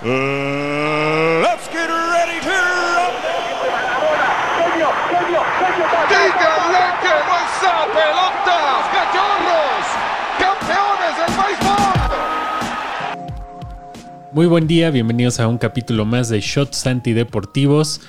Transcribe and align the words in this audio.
Uh, 0.00 1.42
let's 1.42 1.66
get 1.72 1.90
ready 1.90 2.38
to 2.38 2.54
¡Díganle 6.08 6.84
que 7.02 7.10
no 7.26 7.34
esa 7.42 7.82
pelota! 7.90 8.58
¡Cachorros! 8.94 9.86
¡Campeones 10.38 11.14
del 11.18 11.32
béisbol! 11.34 11.90
Muy 14.30 14.46
buen 14.46 14.68
día, 14.68 14.90
bienvenidos 14.90 15.40
a 15.40 15.48
un 15.48 15.58
capítulo 15.58 16.04
más 16.04 16.28
de 16.28 16.40
Shots 16.40 16.86
Antideportivos. 16.86 18.00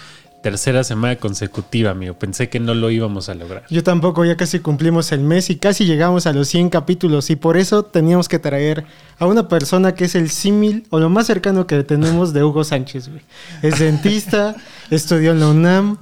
Tercera 0.42 0.86
semana 0.86 1.18
consecutiva, 1.18 1.92
amigo. 1.92 2.14
Pensé 2.14 2.48
que 2.48 2.62
no 2.62 2.74
lo 2.74 2.90
íbamos 2.92 3.28
a 3.28 3.34
lograr. 3.34 3.64
Yo 3.70 3.84
tampoco, 3.84 4.24
ya 4.24 4.38
casi 4.38 4.60
cumplimos 4.60 5.12
el 5.12 5.20
mes 5.20 5.50
y 5.50 5.58
casi 5.58 5.86
llegamos 5.86 6.28
a 6.28 6.34
los 6.34 6.48
100 6.48 6.70
capítulos 6.70 7.30
y 7.30 7.36
por 7.36 7.58
eso 7.58 7.84
teníamos 7.84 8.30
que 8.30 8.40
traer 8.40 8.86
a 9.18 9.26
una 9.26 9.50
persona 9.50 9.96
que 9.96 10.06
es 10.06 10.16
el 10.16 10.30
símil 10.30 10.86
o 10.92 11.00
lo 11.00 11.10
más 11.10 11.28
cercano 11.28 11.68
que 11.68 11.84
tenemos 11.84 12.32
de 12.32 12.44
Hugo 12.44 12.64
Sánchez, 12.64 13.10
güey. 13.10 13.22
Es 13.62 13.80
dentista, 13.80 14.56
estudió 14.90 15.32
en 15.32 15.42
la 15.42 15.48
UNAM, 15.50 15.98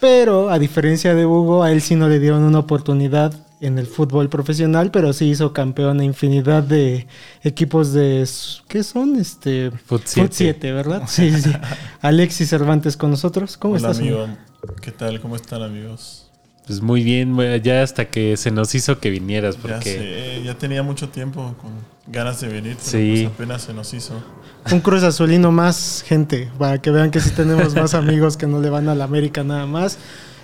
pero 0.00 0.48
a 0.48 0.58
diferencia 0.58 1.14
de 1.14 1.26
Hugo, 1.26 1.62
a 1.62 1.70
él 1.70 1.82
sí 1.82 1.94
no 1.94 2.08
le 2.08 2.20
dieron 2.20 2.44
una 2.44 2.60
oportunidad 2.60 3.47
en 3.60 3.78
el 3.78 3.86
fútbol 3.86 4.28
profesional, 4.28 4.90
pero 4.90 5.12
sí 5.12 5.26
hizo 5.26 5.52
campeón 5.52 6.00
a 6.00 6.04
infinidad 6.04 6.62
de 6.62 7.06
equipos 7.42 7.92
de... 7.92 8.28
¿Qué 8.68 8.82
son? 8.84 9.16
Este... 9.16 9.70
Foot 9.86 10.02
7. 10.04 10.28
7, 10.32 10.72
¿verdad? 10.72 11.02
Sí, 11.08 11.32
sí. 11.40 11.52
Alexis 12.00 12.48
Cervantes 12.48 12.96
con 12.96 13.10
nosotros. 13.10 13.56
¿Cómo 13.56 13.74
Hola 13.74 13.88
estás? 13.90 13.98
amigo, 13.98 14.28
¿qué 14.80 14.92
tal? 14.92 15.20
¿Cómo 15.20 15.36
están 15.36 15.62
amigos? 15.62 16.24
Pues 16.66 16.82
muy 16.82 17.02
bien, 17.02 17.34
ya 17.62 17.82
hasta 17.82 18.10
que 18.10 18.36
se 18.36 18.50
nos 18.50 18.74
hizo 18.74 18.98
que 18.98 19.08
vinieras, 19.08 19.56
Ya 19.56 19.62
porque 19.62 20.38
sé, 20.38 20.42
ya 20.44 20.54
tenía 20.58 20.82
mucho 20.82 21.08
tiempo 21.08 21.54
con 21.62 21.70
ganas 22.06 22.42
de 22.42 22.48
venir, 22.48 22.76
pero 22.76 22.90
Sí. 22.90 23.22
pues 23.24 23.34
apenas 23.34 23.62
se 23.62 23.72
nos 23.72 23.94
hizo. 23.94 24.22
Un 24.70 24.80
Cruz 24.80 25.02
Azulino 25.04 25.50
más, 25.50 26.04
gente, 26.06 26.50
para 26.58 26.76
que 26.76 26.90
vean 26.90 27.10
que 27.10 27.20
sí 27.20 27.30
tenemos 27.30 27.74
más 27.74 27.94
amigos 27.94 28.36
que 28.36 28.46
no 28.46 28.60
le 28.60 28.68
van 28.68 28.86
a 28.90 28.94
la 28.94 29.04
América 29.04 29.42
nada 29.44 29.64
más. 29.66 29.96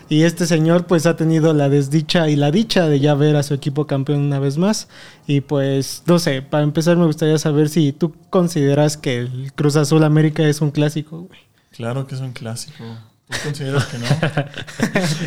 Y 0.08 0.22
este 0.22 0.46
señor 0.46 0.86
pues 0.86 1.06
ha 1.06 1.16
tenido 1.16 1.52
la 1.54 1.68
desdicha 1.68 2.28
y 2.28 2.36
la 2.36 2.50
dicha 2.50 2.88
de 2.88 3.00
ya 3.00 3.14
ver 3.14 3.36
a 3.36 3.42
su 3.42 3.54
equipo 3.54 3.86
campeón 3.86 4.20
una 4.20 4.38
vez 4.38 4.58
más. 4.58 4.88
Y 5.26 5.40
pues, 5.40 6.02
no 6.06 6.18
sé, 6.18 6.42
para 6.42 6.64
empezar 6.64 6.96
me 6.96 7.06
gustaría 7.06 7.38
saber 7.38 7.68
si 7.68 7.92
tú 7.92 8.14
consideras 8.30 8.96
que 8.96 9.18
el 9.18 9.52
Cruz 9.54 9.76
Azul 9.76 10.04
América 10.04 10.42
es 10.42 10.60
un 10.60 10.70
clásico, 10.70 11.22
güey. 11.22 11.40
Claro 11.72 12.06
que 12.06 12.14
es 12.14 12.20
un 12.20 12.32
clásico. 12.32 12.84
¿Tú 13.28 13.38
consideras 13.42 13.86
que 13.86 13.98
no? 13.98 14.06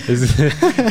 es, 0.14 0.40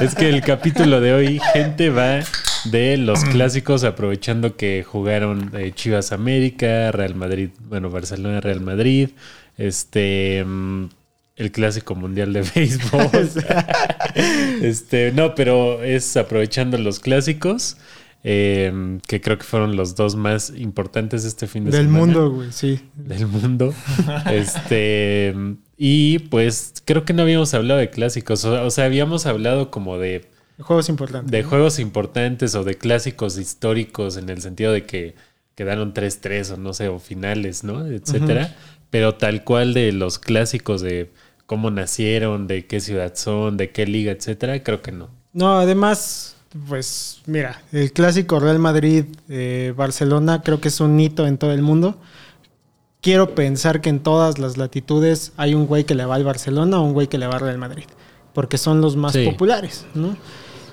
es 0.03 0.15
que 0.15 0.28
el 0.28 0.43
capítulo 0.43 1.00
de 1.00 1.15
hoy, 1.15 1.41
gente 1.53 1.91
va 1.91 2.21
de 2.65 2.97
los 2.97 3.25
clásicos, 3.33 3.84
aprovechando 3.84 4.56
que 4.56 4.84
jugaron 4.84 5.53
eh, 5.55 5.73
Chivas 5.75 6.12
América, 6.12 6.91
Real 6.93 7.15
Madrid, 7.15 7.50
bueno, 7.69 7.91
Barcelona, 7.91 8.41
Real 8.41 8.61
Madrid, 8.61 9.11
este, 9.56 10.45
mm, 10.45 10.89
el 11.37 11.53
clásico 11.53 11.95
mundial 11.95 12.33
de 12.33 12.42
béisbol. 12.55 13.11
este, 14.62 15.12
no, 15.12 15.34
pero 15.34 15.83
es 15.83 16.17
aprovechando 16.17 16.78
los 16.78 16.98
clásicos, 16.98 17.77
eh, 18.25 18.98
que 19.06 19.20
creo 19.20 19.39
que 19.39 19.45
fueron 19.45 19.77
los 19.77 19.95
dos 19.95 20.17
más 20.17 20.53
importantes 20.56 21.25
este 21.25 21.47
fin 21.47 21.65
de 21.65 21.70
Del 21.70 21.87
semana 21.87 21.98
mundo, 21.98 22.31
güey, 22.31 22.53
sí. 22.53 22.81
del 22.95 23.27
mundo. 23.27 23.75
este 24.31 25.34
y 25.77 26.20
pues 26.20 26.73
creo 26.84 27.05
que 27.05 27.12
no 27.12 27.23
habíamos 27.23 27.53
hablado 27.55 27.78
de 27.78 27.91
clásicos, 27.91 28.45
o, 28.45 28.65
o 28.65 28.71
sea, 28.71 28.87
habíamos 28.87 29.27
hablado 29.27 29.71
como 29.71 29.98
de, 29.98 30.25
Juegos 30.59 30.89
importantes. 30.89 31.31
de 31.31 31.43
¿no? 31.43 31.48
juegos 31.48 31.78
importantes 31.78 32.55
o 32.55 32.65
de 32.65 32.77
clásicos 32.77 33.37
históricos 33.37 34.17
en 34.17 34.31
el 34.31 34.41
sentido 34.41 34.73
de 34.73 34.87
que 34.87 35.15
quedaron 35.55 35.93
3-3 35.93 36.55
o 36.55 36.56
no 36.56 36.73
sé, 36.73 36.89
o 36.89 36.98
finales, 36.98 37.62
¿no? 37.62 37.87
Etcétera. 37.87 38.55
Pero 38.91 39.17
tal 39.17 39.45
cual 39.45 39.75
de 39.75 39.93
los 39.93 40.19
clásicos 40.19 40.81
de 40.81 41.11
cómo 41.47 41.70
nacieron, 41.70 42.47
de 42.47 42.66
qué 42.66 42.80
ciudad 42.80 43.14
son, 43.14 43.56
de 43.56 43.70
qué 43.70 43.86
liga, 43.86 44.12
etcétera, 44.12 44.62
creo 44.62 44.83
que 44.83 44.92
no. 44.92 45.08
No, 45.33 45.58
además, 45.58 46.37
pues 46.69 47.21
mira, 47.26 47.62
el 47.72 47.93
clásico 47.93 48.41
Real 48.41 48.59
Madrid-Barcelona 48.59 50.43
creo 50.43 50.60
que 50.60 50.69
es 50.69 50.81
un 50.81 50.98
hito 50.98 51.26
en 51.26 51.38
todo 51.38 51.53
el 51.53 51.62
mundo. 51.62 51.97
Quiero 53.00 53.34
pensar 53.34 53.81
que 53.81 53.88
en 53.91 54.00
todas 54.00 54.38
las 54.38 54.56
latitudes 54.56 55.32
hay 55.37 55.54
un 55.54 55.66
güey 55.66 55.84
que 55.84 55.94
le 55.94 56.04
va 56.04 56.16
al 56.16 56.25
Barcelona 56.25 56.81
o 56.81 56.84
un 56.84 56.93
güey 56.93 57.06
que 57.06 57.19
le 57.19 57.26
va 57.26 57.34
al 57.34 57.41
Real 57.41 57.59
Madrid, 57.59 57.84
porque 58.32 58.59
son 58.59 58.81
los 58.81 58.97
más 58.97 59.12
Sí. 59.12 59.25
populares, 59.25 59.87
¿no? 59.94 60.16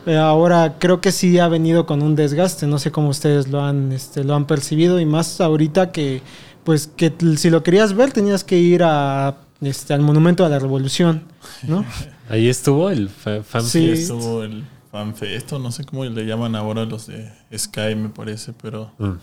Eh, 0.06 0.18
Ahora 0.18 0.75
creo 0.80 1.00
que 1.00 1.12
sí 1.12 1.38
ha 1.40 1.48
venido 1.48 1.86
con 1.86 2.02
un 2.02 2.16
desgaste, 2.16 2.66
no 2.68 2.80
sé 2.80 2.92
cómo 2.92 3.09
ustedes 3.09 3.48
lo 3.50 3.62
han, 3.62 3.92
este, 3.92 4.24
lo 4.24 4.36
han 4.36 4.48
percibido 4.48 5.00
y 5.00 5.06
más 5.06 5.40
ahorita 5.40 5.92
que, 5.92 6.22
pues, 6.64 6.88
que 6.88 7.14
si 7.38 7.50
lo 7.50 7.62
querías 7.64 7.94
ver 7.94 8.12
tenías 8.12 8.44
que 8.44 8.58
ir 8.58 8.81
a, 8.84 9.38
este, 9.66 9.94
al 9.94 10.01
Monumento 10.01 10.46
a 10.46 10.50
la 10.50 10.59
Revolución, 10.59 11.24
¿no? 11.63 11.85
Ahí 12.29 12.47
estuvo 12.50 12.90
el 12.90 13.09
fa- 13.09 13.44
fan 13.44 13.63
Sí. 13.63 13.90
Estuvo 13.91 14.44
el 14.44 14.63
fanfesto, 14.91 15.59
no 15.59 15.72
sé 15.72 15.84
cómo 15.85 16.06
le 16.06 16.25
llaman 16.25 16.56
ahora 16.56 16.85
los 16.85 17.07
de 17.07 17.31
Sky, 17.57 17.96
me 17.96 18.09
parece, 18.09 18.53
pero... 18.53 18.91
Mm. 19.00 19.13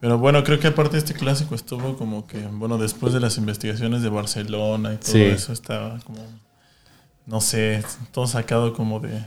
Pero 0.00 0.16
bueno, 0.18 0.42
creo 0.44 0.58
que 0.58 0.68
aparte 0.68 0.96
este 0.96 1.12
clásico 1.12 1.54
estuvo 1.54 1.94
como 1.98 2.26
que, 2.26 2.38
bueno, 2.46 2.78
después 2.78 3.12
de 3.12 3.20
las 3.20 3.36
investigaciones 3.36 4.00
de 4.00 4.08
Barcelona 4.08 4.94
y 4.94 4.96
todo 4.96 5.12
Sí. 5.12 5.20
eso, 5.22 5.52
estaba 5.52 5.98
como, 6.00 6.20
no 7.26 7.40
sé, 7.42 7.82
todo 8.10 8.26
sacado 8.26 8.72
como 8.72 9.00
de, 9.00 9.26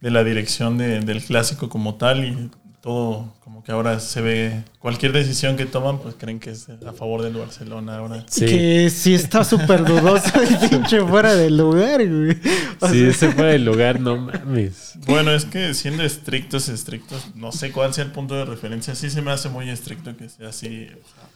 de 0.00 0.10
la 0.10 0.24
dirección 0.24 0.78
de- 0.78 1.00
del 1.00 1.22
clásico 1.22 1.68
como 1.68 1.96
tal 1.96 2.24
y 2.24 2.50
todo 2.86 3.34
como 3.42 3.64
que 3.64 3.72
ahora 3.72 3.98
se 3.98 4.20
ve, 4.20 4.62
cualquier 4.78 5.10
decisión 5.12 5.56
que 5.56 5.66
toman, 5.66 5.98
pues 5.98 6.14
creen 6.16 6.38
que 6.38 6.50
es 6.50 6.68
a 6.68 6.92
favor 6.92 7.22
del 7.22 7.34
Barcelona 7.34 7.98
ahora. 7.98 8.24
Sí. 8.30 8.46
Que 8.46 8.90
sí 8.90 9.12
está 9.12 9.42
súper 9.42 9.84
dudoso 9.84 10.40
el 10.40 10.56
pinche 10.70 11.00
fuera 11.02 11.34
del 11.34 11.56
lugar, 11.56 12.06
güey. 12.08 12.38
O 12.80 12.88
Sí, 12.88 13.00
sea, 13.00 13.08
ese 13.08 13.32
fue 13.32 13.56
el 13.56 13.64
lugar, 13.64 13.98
no 13.98 14.16
mames. 14.18 14.92
Bueno, 15.04 15.32
es 15.32 15.44
que 15.46 15.74
siendo 15.74 16.04
estrictos, 16.04 16.68
estrictos, 16.68 17.34
no 17.34 17.50
sé 17.50 17.72
cuál 17.72 17.92
sea 17.92 18.04
el 18.04 18.12
punto 18.12 18.36
de 18.36 18.44
referencia. 18.44 18.94
Sí 18.94 19.10
se 19.10 19.20
me 19.20 19.32
hace 19.32 19.48
muy 19.48 19.68
estricto 19.68 20.16
que 20.16 20.28
sea 20.28 20.50
así. 20.50 20.84
o 20.92 21.08
sea, 21.08 21.28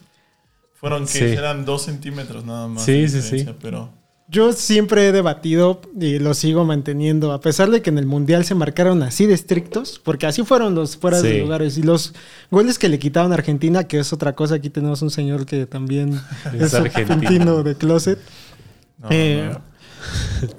fueron 0.75 1.03
que 1.07 1.19
Sí. 1.19 1.25
eran 1.25 1.65
dos 1.65 1.83
centímetros 1.83 2.45
nada 2.45 2.69
más. 2.69 2.85
Sí, 2.85 2.93
de 3.01 3.09
sí, 3.09 3.23
sí. 3.41 3.47
Pero 3.61 3.93
Yo 4.31 4.53
siempre 4.53 5.09
he 5.09 5.13
debatido 5.13 5.81
y 6.01 6.21
lo 6.21 6.35
sigo 6.35 6.65
manteniendo, 6.65 7.33
a 7.33 7.41
pesar 7.41 7.69
de 7.71 7.83
que 7.83 7.91
en 7.91 7.99
el 7.99 8.07
Mundial 8.07 8.45
se 8.45 8.55
marcaron 8.55 9.03
así 9.03 9.27
de 9.27 9.35
estrictos, 9.35 10.01
porque 10.05 10.27
así 10.27 10.45
fueron 10.45 10.75
los 10.77 10.97
fuera 10.97 11.21
Sí. 11.21 11.27
de 11.29 11.39
lugares. 11.41 11.77
Y 11.79 11.83
los 11.83 12.15
goles 12.51 12.79
que 12.79 12.89
le 12.89 13.01
quitaron 13.01 13.33
a 13.33 13.35
Argentina, 13.35 13.85
que 13.85 13.99
es 13.99 14.13
otra 14.13 14.35
cosa, 14.35 14.55
aquí 14.57 14.71
tenemos 14.71 15.03
un 15.03 15.11
señor 15.11 15.47
que 15.47 15.67
también 15.67 16.21
Es 16.55 16.63
es, 16.63 16.75
argentino. 16.75 17.15
argentino 17.15 17.63
de 17.65 17.75
closet. 17.75 18.19
no, 18.99 19.09
Eh, 19.11 19.51
no. 19.53 19.71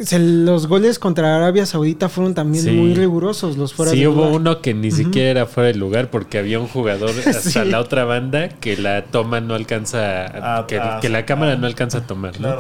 Se- 0.06 0.20
los 0.20 0.68
goles 0.68 1.00
contra 1.00 1.36
Arabia 1.36 1.66
Saudita 1.66 2.10
fueron 2.10 2.36
también 2.36 2.64
Sí. 2.66 2.72
muy 2.72 2.94
rigurosos, 2.94 3.58
los 3.58 3.74
fuera 3.74 3.92
Sí, 3.92 4.02
de 4.02 4.08
hubo 4.10 4.18
lugar. 4.26 4.32
uno 4.34 4.62
que 4.62 4.74
ni 4.76 4.92
siquiera 4.92 5.30
era 5.32 5.46
fuera 5.48 5.68
de 5.68 5.76
lugar 5.76 6.12
porque 6.12 6.38
había 6.38 6.60
un 6.60 6.68
jugador 6.68 7.10
hasta 7.26 7.64
Sí. 7.64 7.70
la 7.70 7.80
otra 7.80 8.04
banda 8.06 8.50
que 8.50 8.76
la 8.78 9.06
toma 9.06 9.40
no 9.42 9.56
alcanza, 9.56 10.26
a- 10.26 10.58
Ah, 10.60 10.68
que, 10.68 10.78
ah, 10.78 11.00
que 11.02 11.10
la 11.10 11.26
cámara 11.26 11.54
ah. 11.54 11.56
no 11.56 11.66
alcanza 11.68 12.00
a 12.00 12.08
tomar, 12.08 12.40
¿no? 12.40 12.56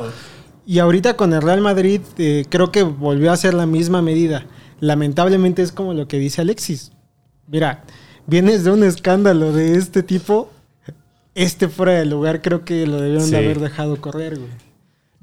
Y 0.65 0.79
ahorita 0.79 1.15
con 1.15 1.33
el 1.33 1.41
Real 1.41 1.61
Madrid 1.61 2.01
eh, 2.17 2.45
creo 2.49 2.71
que 2.71 2.83
volvió 2.83 3.31
a 3.31 3.37
ser 3.37 3.53
la 3.53 3.65
misma 3.65 4.01
medida. 4.01 4.45
Lamentablemente 4.79 5.61
es 5.61 5.71
como 5.71 5.93
lo 5.93 6.07
que 6.07 6.17
dice 6.19 6.41
Alexis. 6.41 6.91
Mira, 7.47 7.83
vienes 8.27 8.63
de 8.63 8.71
un 8.71 8.83
escándalo 8.83 9.51
de 9.53 9.75
este 9.77 10.03
tipo. 10.03 10.51
Este 11.33 11.67
fuera 11.69 11.93
de 11.93 12.05
lugar 12.05 12.41
creo 12.41 12.65
que 12.65 12.85
lo 12.85 12.97
debieron 12.99 13.25
Sí. 13.25 13.31
de 13.31 13.37
haber 13.37 13.59
dejado 13.59 13.99
correr, 14.01 14.37
güey. 14.37 14.49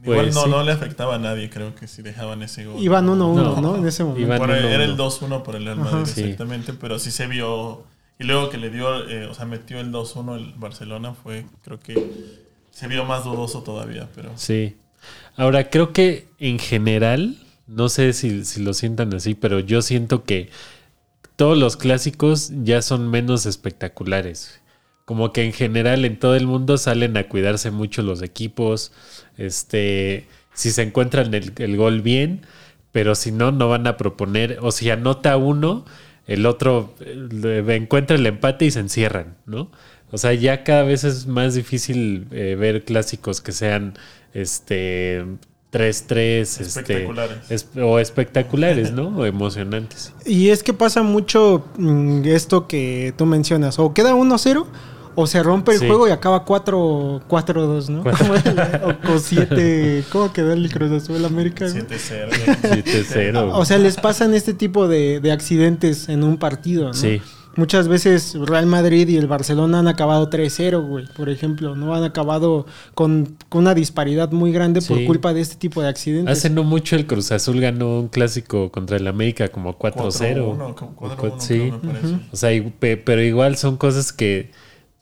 Igual 0.03 0.19
Pues 0.27 0.34
no, 0.34 0.44
sí. 0.44 0.50
no 0.50 0.62
le 0.62 0.72
afectaba 0.72 1.16
a 1.16 1.19
nadie, 1.19 1.50
creo 1.50 1.75
que 1.75 1.88
si 1.88 2.03
dejaban 2.03 2.43
ese 2.43 2.65
gol. 2.66 2.81
Iban 2.82 3.09
1-1, 3.09 3.43
No. 3.56 3.60
¿no? 3.60 3.77
En 3.77 3.87
ese 3.87 4.04
momento. 4.04 4.22
Iban- 4.27 4.38
Bueno, 4.38 4.54
uno, 4.59 4.69
era 4.69 4.84
el 4.84 4.93
uno. 4.93 5.04
2-1 5.04 5.43
por 5.43 5.56
el 5.56 5.65
Real 5.65 5.81
Ajá. 5.81 5.97
Madrid, 5.97 6.12
Sí. 6.15 6.21
exactamente, 6.22 6.72
pero 6.72 6.98
sí 6.98 7.10
se 7.10 7.27
vio. 7.27 7.82
Y 8.19 8.25
luego 8.25 8.48
que 8.48 8.59
le 8.59 8.71
dio, 8.71 9.09
eh, 9.09 9.27
o 9.27 9.34
sea, 9.34 9.44
metió 9.44 9.78
el 9.81 9.91
2-1 9.93 10.37
el 10.37 10.54
Barcelona, 10.56 11.15
fue, 11.15 11.47
creo 11.65 11.78
que 11.81 12.10
se 12.71 12.87
vio 12.88 13.04
más 13.04 13.25
dudoso 13.25 13.62
todavía, 13.62 14.09
pero. 14.15 14.30
Sí. 14.36 14.77
Ahora, 15.36 15.71
creo 15.71 15.92
que 15.92 16.27
en 16.39 16.59
general, 16.59 17.36
no 17.66 17.89
sé 17.89 18.12
si, 18.12 18.42
lo 18.60 18.74
sientan 18.74 19.15
así, 19.15 19.34
pero 19.34 19.60
yo 19.60 19.83
siento 19.83 20.24
que 20.24 20.50
todos 21.36 21.56
los 21.56 21.77
clásicos 21.77 22.50
ya 22.65 22.83
son 22.83 23.09
menos 23.09 23.47
espectaculares. 23.47 24.60
Como 25.04 25.33
que 25.33 25.45
en 25.45 25.53
general 25.53 26.04
en 26.04 26.18
todo 26.18 26.34
el 26.34 26.47
mundo 26.47 26.77
salen 26.77 27.16
a 27.16 27.28
cuidarse 27.28 27.71
mucho 27.71 28.03
los 28.03 28.21
equipos. 28.22 28.92
Este, 29.36 30.27
si 30.53 30.71
se 30.71 30.83
encuentran 30.83 31.33
el, 31.33 31.77
gol 31.77 32.03
bien, 32.03 32.42
pero 32.92 33.15
si 33.15 33.30
no, 33.30 33.53
no 33.53 33.68
van 33.68 33.86
a 33.86 33.97
proponer. 33.97 34.59
O 34.60 34.72
si 34.72 34.91
anota 34.91 35.36
uno, 35.36 35.84
el 36.27 36.47
otro 36.47 36.95
eh, 37.00 37.65
encuentra 37.68 38.16
el 38.16 38.27
empate 38.27 38.65
y 38.65 38.71
se 38.72 38.80
encierran, 38.80 39.36
¿no? 39.47 39.71
O 40.10 40.18
sea, 40.18 40.33
ya 40.34 40.65
cada 40.65 40.83
vez 40.83 41.04
es 41.04 41.27
más 41.27 41.54
difícil 41.54 42.27
eh, 42.33 42.56
ver 42.59 42.84
clásicos 42.84 43.41
que 43.41 43.53
sean 43.53 43.95
este 44.42 45.24
3-3 45.72 46.40
este, 46.40 46.62
Espectaculares. 46.62 47.38
es- 47.50 47.68
o 47.76 47.98
espectaculares, 47.98 48.92
¿no? 48.92 49.08
O 49.18 49.24
emocionantes. 49.26 50.12
Y 50.24 50.48
es 50.48 50.62
que 50.62 50.72
pasa 50.72 51.02
mucho 51.02 51.64
mm, 51.76 52.22
esto 52.24 52.66
que 52.66 53.12
tú 53.16 53.26
mencionas. 53.26 53.78
O 53.78 53.92
queda 53.92 54.14
1-0 54.14 54.66
o 55.14 55.26
se 55.26 55.42
rompe 55.42 55.72
el 55.72 55.80
Sí. 55.80 55.86
juego 55.86 56.06
y 56.08 56.10
acaba 56.12 56.44
4 56.44 57.22
4-2, 57.28 57.88
¿no? 57.90 58.02
Como 58.04 58.34
el- 58.34 58.96
o 59.14 59.18
7, 59.18 60.04
¿cómo 60.10 60.32
quedó 60.32 60.52
el 60.52 60.70
Cruz 60.72 60.90
Azul 60.92 61.24
América? 61.24 61.66
güey? 61.68 61.82
7-0. 61.82 62.30
7-0. 62.62 63.50
O 63.54 63.64
sea, 63.64 63.78
les 63.78 63.96
pasan 63.96 64.32
este 64.34 64.54
tipo 64.54 64.88
de, 64.88 65.20
de 65.20 65.32
accidentes 65.32 66.08
en 66.08 66.22
un 66.24 66.38
partido, 66.38 66.86
¿no? 66.88 66.94
Sí. 66.94 67.20
Muchas 67.59 67.89
veces 67.89 68.34
Real 68.41 68.66
Madrid 68.66 69.09
y 69.09 69.16
el 69.16 69.27
Barcelona 69.27 69.81
han 69.81 69.89
acabado 69.89 70.31
3-0, 70.31 70.81
güey, 70.87 71.07
por 71.16 71.28
ejemplo, 71.28 71.75
¿no? 71.75 71.93
Han 71.95 72.05
acabado 72.05 72.66
con, 72.95 73.37
con 73.49 73.63
una 73.63 73.75
disparidad 73.75 74.31
muy 74.31 74.53
grande 74.53 74.81
por 74.81 75.05
culpa 75.05 75.34
de 75.34 75.41
este 75.41 75.57
tipo 75.57 75.83
de 75.83 75.89
accidentes. 75.89 76.39
Hace 76.39 76.51
no 76.51 76.63
mucho 76.63 76.95
el 76.95 77.07
Cruz 77.07 77.33
Azul 77.33 77.60
ganó 77.60 77.99
un 77.99 78.09
clásico 78.09 78.71
contra 78.71 78.97
el 78.97 79.09
América 79.09 79.49
como 79.49 79.77
4-0. 79.77 80.57
4-1, 80.57 80.75
como 80.77 80.95
4-1, 80.97 81.13
O 81.13 81.16
cu- 81.16 81.41
sí. 81.41 81.59
creo, 81.59 81.81
me 81.83 81.89
parece. 81.95 82.15
O 82.33 82.37
sea, 82.37 82.53
y- 82.55 82.60
pero 82.81 83.22
igual 83.22 83.57
son 83.57 83.77
cosas 83.77 84.13
que 84.13 84.53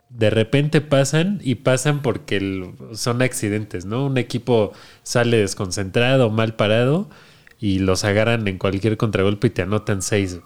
de 0.08 0.31
repente 0.31 0.81
pasan 0.81 1.41
y 1.44 1.56
pasan 1.56 2.00
porque 2.00 2.38
el- 2.38 2.70
son 2.94 3.20
accidentes, 3.20 3.85
¿no? 3.85 4.06
Un 4.06 4.17
equipo 4.17 4.73
sale 5.03 5.37
desconcentrado, 5.37 6.31
mal 6.31 6.55
parado 6.56 7.11
y 7.61 7.81
los 7.81 8.05
agarran 8.05 8.49
en 8.49 8.56
cualquier 8.56 8.97
contragolpe 8.97 9.49
y 9.49 9.50
te 9.50 9.61
anotan 9.62 10.00
seis. 10.00 10.37
güey. 10.41 10.44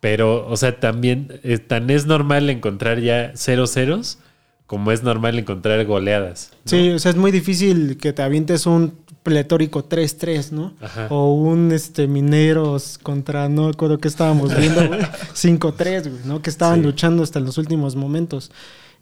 Pero, 0.00 0.46
o 0.48 0.56
sea, 0.56 0.80
también 0.80 1.40
eh, 1.42 1.58
tan 1.58 1.90
es 1.90 2.06
normal 2.06 2.48
encontrar 2.50 3.00
ya 3.00 3.32
cero 3.34 3.66
ceros 3.66 4.18
como 4.66 4.92
es 4.92 5.02
normal 5.02 5.38
encontrar 5.38 5.84
goleadas. 5.84 6.50
¿no? 6.52 6.70
Sí, 6.70 6.90
o 6.90 6.98
sea, 7.00 7.10
es 7.10 7.16
muy 7.16 7.32
difícil 7.32 7.96
que 7.98 8.12
te 8.12 8.22
avientes 8.22 8.66
un 8.66 8.94
pletórico 9.24 9.86
3-3, 9.88 10.52
¿no? 10.52 10.74
Ajá. 10.80 11.08
O 11.10 11.34
un 11.34 11.72
este 11.72 12.06
Mineros 12.06 12.96
contra, 13.02 13.48
no 13.48 13.68
recuerdo 13.72 13.98
que 13.98 14.06
estábamos 14.08 14.56
viendo, 14.56 14.86
güey, 14.86 15.00
5-3, 15.34 16.02
güey, 16.08 16.22
¿no? 16.24 16.40
Que 16.40 16.50
estaban 16.50 16.78
Sí. 16.80 16.86
luchando 16.86 17.22
hasta 17.24 17.40
los 17.40 17.58
últimos 17.58 17.96
momentos. 17.96 18.52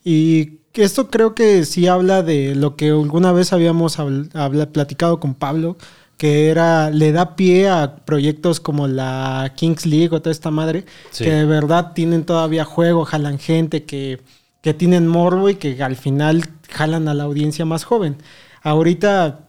Y 0.05 0.59
esto 0.75 1.09
creo 1.11 1.35
que 1.35 1.65
sí 1.67 1.87
habla 1.87 2.23
de 2.23 2.55
lo 2.55 2.75
que 2.75 2.89
alguna 2.89 3.33
vez 3.33 3.53
habíamos 3.53 3.99
habl- 3.99 4.31
habla- 4.35 4.71
platicado 4.73 5.21
con 5.21 5.35
Pablo, 5.35 5.77
que 6.19 6.51
era, 6.51 6.91
le 6.91 7.13
da 7.13 7.35
pie 7.37 7.69
a 7.71 7.97
proyectos 8.05 8.61
como 8.61 8.87
la 8.89 9.53
Kings 9.57 9.87
League 9.87 10.11
o 10.15 10.21
toda 10.21 10.33
esta 10.33 10.51
madre, 10.51 10.85
Sí. 11.11 11.25
que 11.25 11.31
de 11.31 11.45
verdad 11.47 11.93
tienen 11.95 12.25
todavía 12.25 12.65
juego, 12.67 13.05
jalan 13.07 13.39
gente, 13.39 13.85
que, 13.85 14.21
que 14.61 14.75
tienen 14.75 15.07
morbo 15.09 15.49
y 15.49 15.55
que 15.55 15.83
al 15.83 15.97
final 15.97 16.43
jalan 16.69 17.09
a 17.09 17.15
la 17.15 17.25
audiencia 17.25 17.65
más 17.65 17.85
joven. 17.85 18.17
Ahorita 18.63 19.41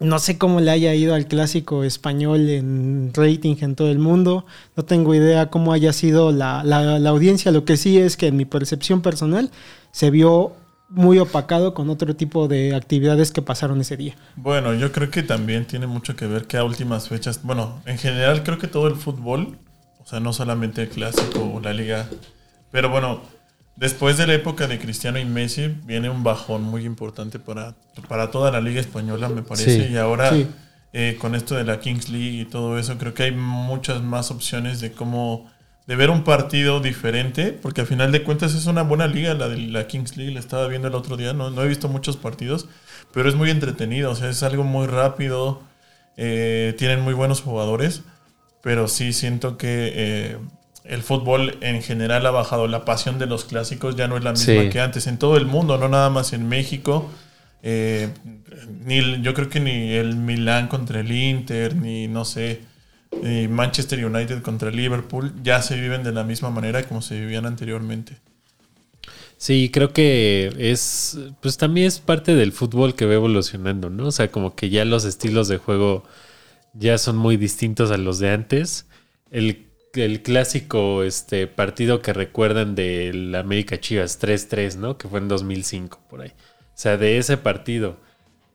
no 0.00 0.18
sé 0.18 0.36
cómo 0.36 0.60
le 0.60 0.72
haya 0.72 0.92
ido 0.96 1.14
al 1.14 1.26
clásico 1.28 1.84
español 1.84 2.50
en 2.50 3.12
rating 3.14 3.54
en 3.60 3.76
todo 3.76 3.88
el 3.88 4.00
mundo. 4.00 4.44
No 4.76 4.84
tengo 4.84 5.14
idea 5.14 5.46
cómo 5.50 5.72
haya 5.72 5.92
sido 5.92 6.32
la, 6.32 6.64
la- 6.64 6.98
la 6.98 7.10
audiencia. 7.10 7.52
Lo 7.52 7.64
que 7.64 7.76
sí 7.76 7.98
es 7.98 8.16
que 8.16 8.26
en 8.26 8.36
mi 8.36 8.44
percepción 8.44 9.00
personal 9.00 9.50
se 9.92 10.10
vio 10.10 10.54
muy 10.94 11.18
opacado 11.18 11.74
con 11.74 11.88
otro 11.90 12.14
tipo 12.16 12.48
de 12.48 12.74
actividades 12.74 13.32
que 13.32 13.40
pasaron 13.42 13.80
ese 13.80 13.96
día. 13.96 14.14
Bueno, 14.36 14.74
yo 14.74 14.92
creo 14.92 15.10
que 15.10 15.22
también 15.22 15.64
tiene 15.66 15.86
mucho 15.86 16.14
que 16.16 16.26
ver 16.26 16.46
que 16.46 16.56
a 16.58 16.64
últimas 16.64 17.08
fechas, 17.08 17.40
bueno, 17.42 17.80
en 17.86 17.98
general 17.98 18.42
creo 18.42 18.58
que 18.58 18.66
todo 18.68 18.86
el 18.88 18.96
fútbol, 18.96 19.58
o 20.00 20.06
sea, 20.06 20.20
no 20.20 20.32
solamente 20.32 20.82
el 20.82 20.88
clásico 20.88 21.50
o 21.54 21.60
la 21.60 21.72
liga, 21.72 22.06
pero 22.70 22.90
bueno, 22.90 23.22
después 23.76 24.18
de 24.18 24.26
la 24.26 24.34
época 24.34 24.66
de 24.66 24.78
Cristiano 24.78 25.18
y 25.18 25.24
Messi 25.24 25.68
viene 25.84 26.10
un 26.10 26.22
bajón 26.24 26.62
muy 26.62 26.84
importante 26.84 27.38
para, 27.38 27.74
para 28.08 28.30
toda 28.30 28.50
la 28.50 28.60
liga 28.60 28.80
española, 28.80 29.28
me 29.28 29.42
parece, 29.42 29.86
Sí. 29.88 29.92
y 29.94 29.96
ahora 29.96 30.30
Sí. 30.30 30.46
eh, 30.92 31.16
con 31.18 31.34
esto 31.34 31.54
de 31.54 31.64
la 31.64 31.80
Kings 31.80 32.10
League 32.10 32.40
y 32.42 32.44
todo 32.44 32.78
eso, 32.78 32.98
creo 32.98 33.14
que 33.14 33.22
hay 33.22 33.32
muchas 33.32 34.02
más 34.02 34.30
opciones 34.30 34.80
de 34.80 34.92
cómo 34.92 35.50
de 35.86 35.96
ver 35.96 36.10
un 36.10 36.22
partido 36.24 36.80
diferente, 36.80 37.52
porque 37.52 37.80
al 37.80 37.86
final 37.86 38.12
de 38.12 38.22
cuentas 38.22 38.54
es 38.54 38.66
una 38.66 38.82
buena 38.82 39.06
liga 39.08 39.34
la 39.34 39.48
de 39.48 39.58
la 39.58 39.86
Kings 39.86 40.16
League, 40.16 40.32
la 40.32 40.40
estaba 40.40 40.68
viendo 40.68 40.88
el 40.88 40.94
otro 40.94 41.16
día, 41.16 41.32
no, 41.32 41.50
no 41.50 41.62
he 41.62 41.68
visto 41.68 41.88
muchos 41.88 42.16
partidos, 42.16 42.68
pero 43.12 43.28
es 43.28 43.34
muy 43.34 43.50
entretenido, 43.50 44.10
o 44.12 44.14
sea, 44.14 44.28
es 44.30 44.42
algo 44.44 44.62
muy 44.64 44.86
rápido, 44.86 45.60
eh, 46.16 46.74
tienen 46.78 47.00
muy 47.00 47.14
buenos 47.14 47.40
jugadores, 47.40 48.02
pero 48.62 48.86
sí 48.86 49.12
siento 49.12 49.56
que 49.58 49.92
eh, 49.94 50.38
el 50.84 51.02
fútbol 51.02 51.58
en 51.62 51.82
general 51.82 52.24
ha 52.26 52.30
bajado, 52.30 52.68
la 52.68 52.84
pasión 52.84 53.18
de 53.18 53.26
los 53.26 53.44
clásicos 53.44 53.96
ya 53.96 54.06
no 54.08 54.16
es 54.16 54.22
la 54.24 54.32
misma 54.32 54.62
Sí. 54.62 54.68
que 54.70 54.80
antes, 54.80 55.06
en 55.08 55.18
todo 55.18 55.36
el 55.36 55.46
mundo, 55.46 55.78
no 55.78 55.88
nada 55.88 56.10
más 56.10 56.32
en 56.32 56.48
México. 56.48 57.10
eh, 57.64 58.08
ni, 58.84 59.22
yo 59.22 59.34
creo 59.34 59.48
que 59.48 59.60
ni 59.60 59.92
el 59.92 60.16
Milán 60.16 60.68
contra 60.68 61.00
el 61.00 61.12
Inter, 61.12 61.76
ni 61.76 62.08
no 62.08 62.24
sé, 62.24 62.60
Manchester 63.48 64.04
United 64.04 64.42
contra 64.42 64.70
Liverpool, 64.70 65.32
ya 65.42 65.62
se 65.62 65.80
viven 65.80 66.02
de 66.02 66.12
la 66.12 66.24
misma 66.24 66.50
manera 66.50 66.82
como 66.82 67.02
se 67.02 67.20
vivían 67.20 67.46
anteriormente. 67.46 68.16
Sí, 69.36 69.70
creo 69.72 69.92
que 69.92 70.52
es, 70.56 71.18
pues 71.40 71.56
también 71.56 71.88
es 71.88 71.98
parte 71.98 72.36
del 72.36 72.52
fútbol 72.52 72.94
que 72.94 73.06
va 73.06 73.14
evolucionando, 73.14 73.90
¿no? 73.90 74.06
O 74.06 74.12
sea, 74.12 74.30
como 74.30 74.54
que 74.54 74.70
ya 74.70 74.84
los 74.84 75.04
estilos 75.04 75.48
de 75.48 75.58
juego 75.58 76.04
ya 76.74 76.96
son 76.96 77.16
muy 77.16 77.36
distintos 77.36 77.90
a 77.90 77.96
los 77.96 78.20
de 78.20 78.30
antes. 78.30 78.86
El, 79.32 79.66
el 79.94 80.22
clásico 80.22 81.02
este, 81.02 81.48
partido 81.48 82.02
que 82.02 82.12
recuerdan 82.12 82.76
del 82.76 83.34
América 83.34 83.80
Chivas 83.80 84.20
3-3, 84.20 84.76
¿no? 84.76 84.96
Que 84.96 85.08
fue 85.08 85.18
en 85.18 85.26
2005, 85.26 86.00
por 86.08 86.22
ahí. 86.22 86.30
O 86.30 86.74
sea, 86.74 86.96
de 86.96 87.18
ese 87.18 87.36
partido. 87.36 87.96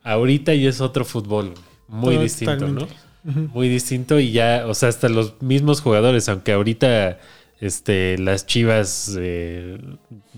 Ahorita 0.03 0.53
ya 0.53 0.69
es 0.69 0.79
otro 0.79 1.03
fútbol, 1.03 1.53
muy 1.89 2.15
distinto, 2.15 2.67
¿no? 2.69 2.87
Muy 3.27 3.67
distinto 3.67 4.19
y 4.19 4.31
ya, 4.31 4.63
o 4.67 4.73
sea, 4.73 4.87
hasta 4.87 5.09
los 5.09 5.41
mismos 5.41 5.81
jugadores, 5.81 6.29
aunque 6.29 6.53
ahorita 6.53 7.19
este, 7.59 8.17
las 8.19 8.45
Chivas 8.45 9.17
eh, 9.19 9.79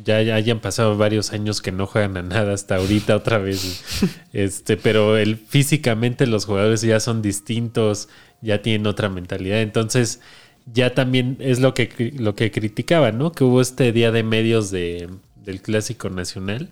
ya, 0.04 0.22
ya 0.22 0.36
hayan 0.36 0.60
pasado 0.60 0.98
varios 0.98 1.32
años 1.32 1.62
que 1.62 1.72
no 1.72 1.86
juegan 1.86 2.18
a 2.18 2.24
nada 2.24 2.54
hasta 2.54 2.78
ahorita 2.78 3.16
otra 3.16 3.38
vez. 3.38 3.84
este, 4.34 4.78
pero 4.78 5.18
el, 5.18 5.38
físicamente 5.38 6.26
los 6.28 6.46
jugadores 6.46 6.82
ya 6.82 7.00
son 7.00 7.22
distintos, 7.22 8.10
ya 8.42 8.62
tienen 8.62 8.88
otra 8.88 9.10
mentalidad. 9.10 9.62
Entonces, 9.62 10.22
ya 10.66 10.94
también 10.94 11.38
es 11.40 11.60
lo 11.60 11.74
que, 11.74 12.14
lo 12.18 12.36
que 12.36 12.52
criticaban, 12.52 13.18
¿no? 13.18 13.34
Que 13.34 13.44
hubo 13.44 13.62
este 13.62 13.92
día 13.92 14.12
de 14.12 14.24
medios 14.24 14.72
de, 14.72 15.10
del 15.44 15.62
Clásico 15.62 16.10
Nacional. 16.10 16.70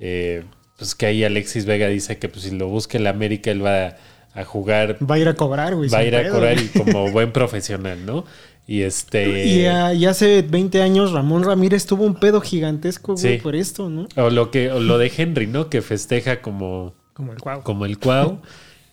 Eh, 0.00 0.44
pues 0.76 0.94
que 0.94 1.06
ahí 1.06 1.24
Alexis 1.24 1.66
Vega 1.66 1.88
dice 1.88 2.18
que 2.18 2.28
pues, 2.28 2.44
si 2.44 2.56
lo 2.56 2.68
busca 2.68 2.98
el 2.98 3.06
América, 3.06 3.50
él 3.50 3.64
va 3.64 3.88
a, 3.88 3.96
a 4.34 4.44
jugar 4.44 4.96
Va 5.08 5.16
a 5.16 5.18
ir 5.18 5.28
a 5.28 5.34
cobrar, 5.34 5.74
güey. 5.74 5.88
va 5.90 5.98
a 5.98 6.04
ir 6.04 6.14
a 6.16 6.28
cobrar 6.30 6.54
güey. 6.54 6.66
y 6.66 6.78
como 6.78 7.10
buen 7.10 7.32
profesional, 7.32 8.04
¿no? 8.06 8.24
Y 8.66 8.82
este. 8.82 9.46
Y, 9.46 9.62
y 9.62 10.06
hace 10.06 10.42
20 10.42 10.80
años 10.82 11.10
Ramón 11.12 11.42
Ramírez 11.42 11.86
tuvo 11.86 12.04
un 12.04 12.14
pedo 12.14 12.40
gigantesco, 12.40 13.14
güey, 13.14 13.36
Sí. 13.36 13.42
por 13.42 13.56
esto, 13.56 13.90
¿no? 13.90 14.06
O 14.16 14.30
lo 14.30 14.50
que, 14.52 14.70
o 14.70 14.78
lo 14.78 14.98
de 14.98 15.10
Henry, 15.16 15.46
¿no? 15.48 15.68
Que 15.68 15.82
festeja 15.82 16.40
como, 16.40 16.94
Como 17.12 17.32
el 17.32 17.38
cuau. 17.38 17.62
como 17.62 17.84
el 17.86 17.98
cuau. 17.98 18.40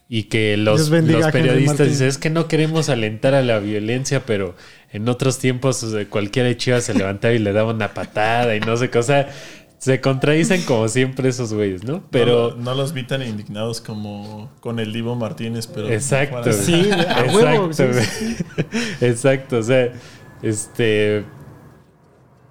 Y 0.10 0.24
que 0.24 0.56
los, 0.56 0.88
los 0.90 1.32
periodistas 1.34 1.86
dicen, 1.90 2.08
es 2.08 2.18
que 2.18 2.30
no 2.30 2.48
queremos 2.48 2.88
alentar 2.88 3.36
a 3.36 3.42
la 3.42 3.60
violencia, 3.60 4.24
pero 4.26 4.56
en 4.94 5.10
otros 5.10 5.38
tiempos 5.38 5.92
de 5.92 6.08
Chivas 6.56 6.86
se 6.86 6.94
levantaba 6.94 7.34
y 7.34 7.40
le 7.40 7.52
daba 7.52 7.74
una 7.74 7.94
patada 7.94 8.56
y 8.56 8.62
no 8.62 8.78
sé 8.78 8.90
qué. 8.90 9.00
O 9.00 9.04
sea, 9.04 9.28
se 9.78 10.02
contradicen 10.02 10.64
como 10.64 10.88
siempre 10.88 11.30
esos 11.30 11.54
güeyes, 11.54 11.84
¿no? 11.84 12.02
Pero... 12.10 12.52
no, 12.56 12.64
no 12.64 12.74
los 12.76 12.94
vi 12.94 13.04
tan 13.04 13.22
indignados 13.22 13.80
como 13.82 14.50
con 14.60 14.80
el 14.80 14.92
Divo 14.92 15.16
Martínez, 15.16 15.68
pero 15.68 15.88
Exacto. 15.90 16.52
Sí, 16.52 16.90
a 16.92 17.26
huevo, 17.34 17.72
sí, 17.74 17.84
Exacto, 17.84 18.02
sí, 18.04 18.36
güey. 18.56 18.76
Exacto, 19.12 19.58
o 19.58 19.64
sea, 19.64 19.92
este 20.42 21.24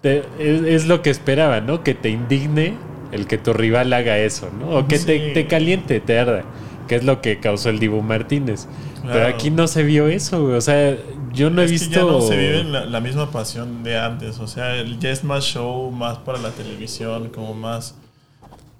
te- 0.03 0.23
es, 0.39 0.63
es 0.63 0.87
lo 0.87 1.03
que 1.03 1.11
esperaba, 1.11 1.61
¿no? 1.61 1.83
Que 1.83 1.95
te 1.95 2.11
indigne 2.11 2.75
el 3.13 3.27
que 3.27 3.39
tu 3.39 3.53
rival 3.53 3.93
haga 3.93 4.19
eso, 4.19 4.51
¿no? 4.59 4.71
O 4.71 4.87
que 4.87 4.99
te, 4.99 5.29
Sí. 5.29 5.35
te 5.35 5.47
caliente, 5.47 6.01
te 6.01 6.19
arda, 6.19 6.45
que 6.89 6.97
es 6.97 7.05
lo 7.05 7.21
que 7.23 7.41
causó 7.41 7.71
el 7.71 7.79
Dibu 7.79 8.03
Martínez. 8.03 8.67
Pero 9.07 9.19
Claro. 9.21 9.35
aquí 9.35 9.51
no 9.51 9.67
se 9.69 9.83
vio 9.83 10.09
eso, 10.09 10.43
güey. 10.43 10.55
O 10.55 10.61
sea, 10.61 10.97
yo 11.33 11.51
no 11.51 11.63
he 11.63 11.67
visto. 11.67 11.89
que 11.91 11.97
ya 11.97 12.03
no 12.03 12.21
se 12.21 12.37
vive 12.37 12.65
la, 12.65 12.85
la 12.87 13.01
misma 13.01 13.31
pasión 13.31 13.83
de 13.83 13.99
antes. 13.99 14.39
O 14.39 14.47
sea, 14.47 14.83
ya 14.83 15.11
es 15.11 15.25
más 15.25 15.45
show, 15.45 15.91
más 15.91 16.19
para 16.19 16.39
la 16.39 16.51
televisión, 16.51 17.31
como 17.31 17.55
más. 17.55 17.97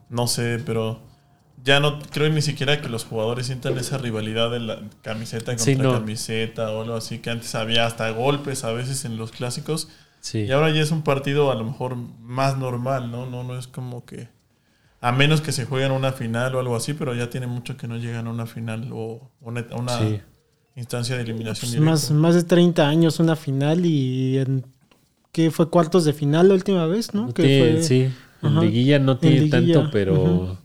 No 0.09 0.27
sé, 0.27 0.61
pero 0.65 1.01
ya 1.65 1.81
no 1.81 1.99
creo 2.13 2.29
ni 2.31 2.43
siquiera 2.43 2.81
que 2.81 2.89
los 2.89 3.05
jugadores 3.05 3.47
sientan 3.47 3.77
esa 3.79 3.99
rivalidad 3.99 4.51
de 4.51 4.61
la 4.61 4.79
camiseta 5.03 5.47
contra 5.53 5.65
Sí, 5.65 5.75
no. 5.75 5.93
camiseta 5.93 6.71
o 6.71 6.83
algo 6.83 6.95
así, 6.95 7.19
que 7.19 7.31
antes 7.31 7.55
había 7.57 7.87
hasta 7.87 8.09
golpes 8.11 8.63
a 8.65 8.73
veces 8.73 9.05
en 9.05 9.17
los 9.17 9.33
clásicos. 9.33 9.89
Sí. 10.21 10.41
Y 10.43 10.53
ahora 10.53 10.71
ya 10.71 10.81
es 10.81 10.91
un 10.93 11.03
partido 11.03 11.51
a 11.51 11.55
lo 11.57 11.65
mejor 11.65 11.97
más 11.97 12.57
normal, 12.57 13.11
¿no? 13.11 13.27
No, 13.27 13.43
no 13.45 13.59
es 13.59 13.67
como 13.67 14.05
que. 14.05 14.29
A 15.01 15.13
menos 15.13 15.41
que 15.41 15.53
se 15.53 15.67
jueguen 15.67 15.93
una 15.93 16.13
final 16.13 16.55
o 16.55 16.61
algo 16.61 16.75
así, 16.77 16.95
pero 16.95 17.15
ya 17.15 17.29
tiene 17.31 17.47
mucho 17.47 17.77
que 17.77 17.87
no 17.87 17.97
llegan 17.99 18.27
a 18.27 18.31
una 18.31 18.47
final 18.47 18.89
o 18.93 19.31
una, 19.41 19.65
a 19.71 19.77
una 19.77 19.99
Sí. 19.99 20.21
instancia 20.75 21.17
de 21.17 21.23
eliminación 21.23 21.71
Pues 21.71 21.81
más, 21.81 22.11
más 22.11 22.35
de 22.35 22.45
30 22.45 22.89
años 22.89 23.21
una 23.21 23.37
final 23.37 23.85
y 23.85 24.39
en 24.39 24.65
que 25.33 25.51
fue 25.51 25.69
cuartos 25.69 26.05
de 26.07 26.13
final 26.15 26.49
la 26.49 26.55
última 26.55 26.87
vez, 26.87 27.13
¿no? 27.13 27.27
No 27.27 27.35
Que 27.35 27.43
tiene- 27.43 27.73
fue- 27.75 27.83
sí, 27.83 28.09
en 28.43 28.61
liguilla 28.61 28.99
no 28.99 29.19
tiene 29.19 29.41
liguilla, 29.41 29.75
tanto, 29.75 29.91
pero. 29.93 30.59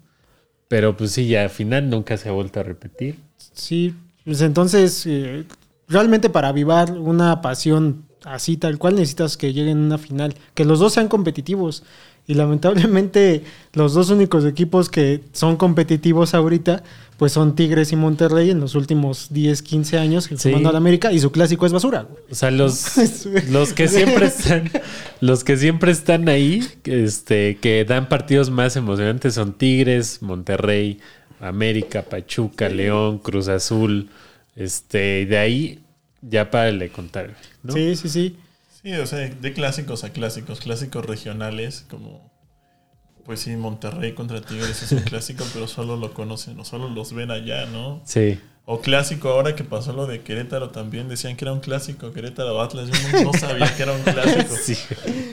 Pero 0.70 0.96
pues 0.96 1.12
sí, 1.12 1.28
ya 1.28 1.44
al 1.44 1.50
final 1.50 1.90
nunca 1.90 2.16
se 2.16 2.30
ha 2.30 2.32
vuelto 2.32 2.62
a 2.62 2.64
repetir. 2.64 3.20
Sí, 3.38 3.94
pues 4.24 4.40
entonces 4.42 5.04
eh, 5.06 5.46
realmente 5.90 6.30
para 6.30 6.48
avivar 6.48 6.92
una 6.94 7.42
pasión 7.42 8.06
así 8.24 8.56
tal 8.56 8.78
cual 8.78 8.96
necesitas 8.96 9.36
que 9.36 9.52
lleguen 9.52 9.80
a 9.80 9.86
una 9.88 9.98
final, 9.98 10.36
que 10.54 10.64
los 10.64 10.80
dos 10.80 10.94
sean 10.94 11.10
competitivos 11.10 11.84
Y 12.28 12.36
lamentablemente 12.36 13.44
los 13.74 13.94
dos 13.94 14.10
únicos 14.10 14.46
equipos 14.46 14.90
que 14.90 15.22
son 15.34 15.58
competitivos 15.58 16.34
ahorita 16.34 16.84
pues 17.18 17.34
son 17.34 17.56
Tigres 17.56 17.92
y 17.92 17.96
Monterrey 17.96 18.50
en 18.50 18.60
los 18.60 18.74
últimos 18.74 19.28
10, 19.32 19.62
15 19.62 20.00
años 20.00 20.28
que 20.28 20.38
Sí. 20.38 20.50
jugando 20.50 20.70
a 20.70 20.72
la 20.72 20.80
América 20.80 21.12
y 21.14 21.20
su 21.20 21.32
clásico 21.32 21.68
es 21.68 21.72
basura. 21.74 22.02
güey. 22.04 22.24
O 22.32 22.36
sea, 22.36 22.50
los, 22.50 22.96
los 23.52 23.74
que 23.74 23.88
siempre 23.88 24.26
están, 24.28 24.72
los 25.20 25.44
que 25.44 25.56
siempre 25.58 25.92
están 25.92 26.30
ahí, 26.30 26.68
este, 26.86 27.58
que 27.62 27.86
dan 27.86 28.10
partidos 28.10 28.50
más 28.50 28.76
emocionantes 28.76 29.36
son 29.36 29.54
Tigres, 29.54 30.24
Monterrey, 30.24 31.00
América, 31.40 32.02
Pachuca, 32.04 32.70
León, 32.70 33.20
Cruz 33.20 33.50
Azul, 33.50 34.10
este, 34.56 35.22
y 35.22 35.26
de 35.26 35.38
ahí 35.38 35.80
ya 36.24 36.50
para 36.50 36.72
de 36.72 36.90
contar, 36.90 37.36
¿no? 37.62 37.74
Sí, 37.74 37.96
sí, 37.98 38.10
sí. 38.10 38.36
Sí, 38.84 38.94
o 38.94 39.06
sea, 39.06 39.20
de 39.20 39.54
clásicos 39.54 40.04
a 40.04 40.12
clásicos, 40.12 40.60
clásicos 40.60 41.06
regionales, 41.06 41.86
como, 41.90 42.32
pues 43.26 43.42
sí, 43.42 43.56
Monterrey 43.56 44.14
contra 44.14 44.42
Tigres 44.42 44.82
es 44.82 44.92
un 44.92 45.02
clásico, 45.02 45.44
pero 45.54 45.68
solo 45.68 45.98
lo 45.98 46.14
conocen, 46.14 46.60
o 46.60 46.66
solo 46.66 46.90
los 46.90 47.14
ven 47.14 47.30
allá, 47.32 47.66
¿no? 47.68 48.02
Sí. 48.06 48.40
O 48.66 48.80
clásico, 48.80 49.30
ahora 49.30 49.56
que 49.56 49.64
pasó 49.64 49.92
lo 49.92 50.06
de 50.06 50.22
Querétaro 50.22 50.70
también, 50.70 51.10
decían 51.10 51.36
que 51.36 51.46
era 51.46 51.52
un 51.52 51.60
clásico, 51.62 52.12
Querétaro 52.14 52.62
Atlas, 52.62 52.90
yo 52.90 53.24
no, 53.24 53.32
no 53.32 53.34
sabía 53.38 53.76
que 53.76 53.84
era 53.84 53.92
un 53.92 54.02
clásico, 54.04 54.56
Sí. 54.64 54.76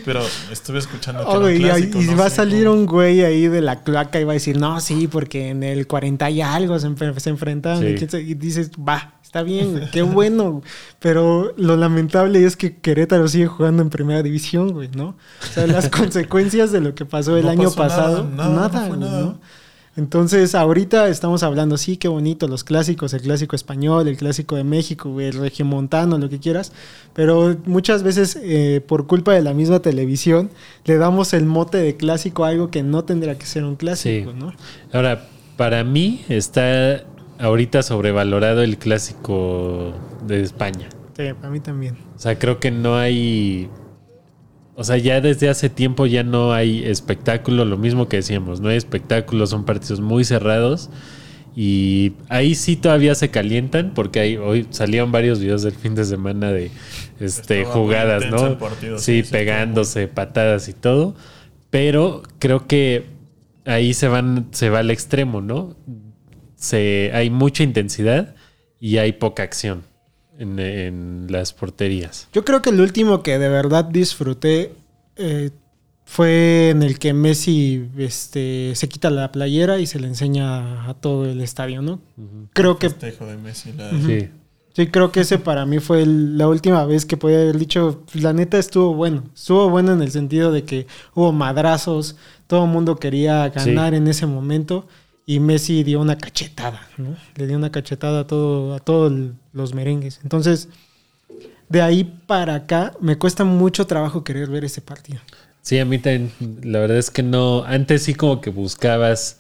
pero 0.05 0.23
estuve 0.50 0.78
escuchando 0.78 1.21
que 1.25 1.28
Oh, 1.31 1.47
era 1.47 1.47
un 1.47 1.55
y, 1.57 1.59
clásico. 1.61 2.00
y 2.02 2.07
no 2.07 2.17
va 2.17 2.26
a 2.26 2.31
salir 2.31 2.69
un 2.69 2.87
güey 2.87 3.23
ahí 3.23 3.47
de 3.49 3.61
la 3.61 3.83
cloaca 3.85 4.19
y 4.19 4.25
va 4.25 4.33
a 4.33 4.35
decir, 4.35 4.59
no, 4.59 4.81
sí, 4.81 5.09
porque 5.09 5.50
en 5.50 5.62
el 5.62 5.87
40 5.87 6.28
y 6.31 6.40
algo 6.40 6.78
se, 6.78 6.88
se. 7.21 7.37
Sí. 8.11 8.17
Y 8.17 8.35
dices, 8.35 8.71
va, 8.73 9.18
está 9.28 9.42
bien, 9.42 9.73
güey, 9.73 9.90
qué 9.90 10.00
bueno. 10.00 10.62
Pero 11.00 11.52
lo 11.58 11.76
lamentable 11.76 12.44
es 12.47 12.56
que 12.56 12.76
Querétaro 12.78 13.28
sigue 13.28 13.47
jugando 13.47 13.82
en 13.82 13.90
primera 13.90 14.23
división, 14.23 14.73
güey, 14.73 14.88
¿no? 14.97 15.16
O 15.42 15.52
sea, 15.52 15.66
las 15.66 15.88
consecuencias 15.90 16.73
de 16.73 16.80
lo 16.80 16.94
que 16.94 17.04
pasó 17.04 17.37
el 17.37 17.44
No 17.44 17.50
año 17.50 17.64
pasó 17.64 17.76
pasado, 17.76 18.25
nada, 18.25 18.49
nada, 18.49 18.68
no 18.68 18.70
fue 18.70 18.88
güey, 18.88 19.00
nada. 19.00 19.20
¿no? 19.20 19.40
Entonces, 19.99 20.54
ahorita 20.54 21.08
estamos 21.08 21.42
hablando, 21.42 21.76
sí, 21.76 21.97
qué 21.99 22.08
bonito, 22.08 22.49
los 22.49 22.64
clásicos, 22.64 23.12
el 23.12 23.20
clásico 23.20 23.54
español, 23.54 24.08
el 24.08 24.16
clásico 24.16 24.56
de 24.56 24.64
México, 24.64 25.11
güey, 25.11 25.26
el 25.26 25.35
regiomontano, 25.38 26.16
lo 26.18 26.28
que 26.30 26.38
quieras, 26.38 26.73
pero 27.14 27.54
muchas 27.66 28.02
veces, 28.04 28.38
eh, 28.40 28.80
por 28.87 29.06
culpa 29.08 29.35
de 29.35 29.42
la 29.42 29.52
misma 29.54 29.80
televisión, 29.80 30.50
le 30.85 30.97
damos 30.97 31.35
el 31.35 31.44
mote 31.44 31.78
de 31.78 31.97
clásico 31.97 32.44
a 32.44 32.49
algo 32.49 32.70
que 32.70 32.82
no 32.82 33.04
tendría 33.04 33.37
que 33.37 33.44
ser 33.44 33.64
un 33.64 33.75
clásico, 33.76 34.30
Sí. 34.30 34.37
¿no? 34.38 34.52
Ahora, 34.92 35.26
para 35.56 35.82
mí 35.85 36.25
está 36.28 37.02
ahorita 37.38 37.83
sobrevalorado 37.83 38.62
el 38.62 38.78
clásico 38.78 39.95
de 40.26 40.42
España. 40.42 40.88
Sí, 41.16 41.25
para 41.35 41.50
mí 41.50 41.61
también. 41.61 41.97
O 42.14 42.18
sea, 42.18 42.38
creo 42.38 42.61
que 42.61 42.71
no 42.71 42.97
hay. 42.97 43.68
O 44.75 44.85
sea, 44.85 44.97
ya 44.97 45.21
desde 45.21 45.49
hace 45.49 45.68
tiempo 45.68 46.07
ya 46.07 46.23
no 46.23 46.52
hay 46.52 46.85
espectáculo, 46.85 47.64
lo 47.64 47.76
mismo 47.76 48.09
que 48.09 48.18
decíamos, 48.18 48.61
no 48.61 48.68
hay 48.68 48.76
espectáculo, 48.76 49.47
son 49.47 49.64
partidos 49.64 50.00
muy 50.00 50.25
cerrados. 50.25 50.90
Y 51.57 52.12
ahí 52.28 52.54
sí 52.54 52.76
todavía 52.76 53.16
se 53.16 53.30
calientan, 53.30 53.92
porque 53.92 54.21
hay, 54.21 54.37
hoy 54.37 54.68
salieron 54.71 55.11
varios 55.11 55.40
videos 55.40 55.62
del 55.62 55.73
fin 55.73 55.97
de 55.97 56.04
semana 56.04 56.52
de 56.52 56.71
este, 57.18 57.62
Estaba 57.62 57.75
jugadas, 57.75 58.30
¿no? 58.30 58.47
el 58.47 58.57
partido, 58.59 58.99
sí, 58.99 59.23
sí, 59.23 59.25
sí, 59.25 59.33
pegándose, 59.33 60.07
patadas 60.07 60.68
y 60.68 60.73
todo. 60.73 61.16
Pero 61.71 62.23
creo 62.38 62.68
que 62.68 63.07
ahí 63.64 63.92
se 63.95 64.07
van, 64.07 64.47
se 64.52 64.71
va 64.71 64.78
al 64.78 64.92
extremo, 64.92 65.40
¿no? 65.40 65.75
Se, 66.59 67.11
hay 67.15 67.31
mucha 67.31 67.62
intensidad 67.62 68.35
y 68.81 68.97
hay 68.99 69.12
poca 69.12 69.43
acción 69.45 69.85
en, 70.38 70.59
en 70.59 71.27
las 71.31 71.53
porterías. 71.53 72.29
Yo 72.33 72.45
creo 72.45 72.62
que 72.62 72.71
el 72.71 72.81
último 72.81 73.23
que 73.23 73.38
de 73.38 73.49
verdad 73.49 73.85
disfruté 73.85 74.73
eh, 75.17 75.50
fue 76.05 76.71
en 76.71 76.83
el 76.83 76.99
que 76.99 77.12
Messi 77.12 77.87
este, 77.99 78.73
se 78.75 78.88
quita 78.88 79.11
la 79.11 79.31
playera 79.31 79.79
y 79.79 79.87
se 79.87 80.00
le 80.00 80.07
enseña 80.09 80.88
a 80.88 80.95
todo 80.95 81.27
el 81.27 81.41
estadio, 81.43 81.83
¿no? 81.83 82.00
Creo 82.55 82.79
que 82.79 82.91
Festejo 82.91 83.27
de 83.27 83.37
Messi, 83.37 83.73
la- 83.73 83.91
Sí. 83.91 84.29
Sí, 84.75 84.87
creo 84.87 85.11
que 85.11 85.21
ese 85.21 85.38
para 85.41 85.67
mí 85.67 85.81
fue 85.81 86.03
el- 86.03 86.38
la 86.38 86.47
última 86.47 86.85
vez 86.87 87.05
que 87.05 87.17
podía 87.17 87.41
haber 87.41 87.59
dicho, 87.59 88.05
"Pues, 88.12 88.23
la 88.23 88.33
neta 88.33 88.59
estuvo 88.59 88.95
bueno. 88.95 89.25
Estuvo 89.35 89.69
bueno 89.71 89.93
en 89.93 90.03
el 90.03 90.12
sentido 90.12 90.53
de 90.53 90.62
que 90.62 90.87
hubo 91.15 91.33
madrazos, 91.33 92.17
todo 92.47 92.65
el 92.65 92.71
mundo 92.71 92.95
quería 92.97 93.49
ganar 93.49 93.93
en 93.95 94.07
ese 94.07 94.27
momento 94.27 94.87
y 95.28 95.40
Messi 95.40 95.85
dio 95.85 96.00
una 96.00 96.16
cachetada, 96.16 96.88
¿no? 96.97 97.14
Le 97.37 97.47
dio 97.47 97.58
una 97.58 97.70
cachetada 97.70 98.20
a 98.20 98.26
todo 98.26 98.75
a 98.75 98.78
todos 98.78 99.12
los 99.52 99.75
merengues. 99.75 100.20
Entonces, 100.23 100.70
de 101.68 101.82
ahí 101.82 102.04
para 102.26 102.54
acá 102.54 102.94
me 102.99 103.18
cuesta 103.18 103.44
mucho 103.44 103.87
trabajo 103.87 104.25
querer 104.25 104.49
ver 104.49 104.64
ese 104.64 104.80
partido. 104.80 105.20
Sí, 105.61 105.78
a 105.78 105.85
mí 105.85 105.99
también. 105.99 106.32
La 106.62 106.78
verdad 106.78 106.97
es 106.97 107.11
que 107.11 107.23
no. 107.23 107.62
Antes 107.64 108.04
sí 108.04 108.14
como 108.14 108.40
que 108.40 108.49
buscabas 108.49 109.37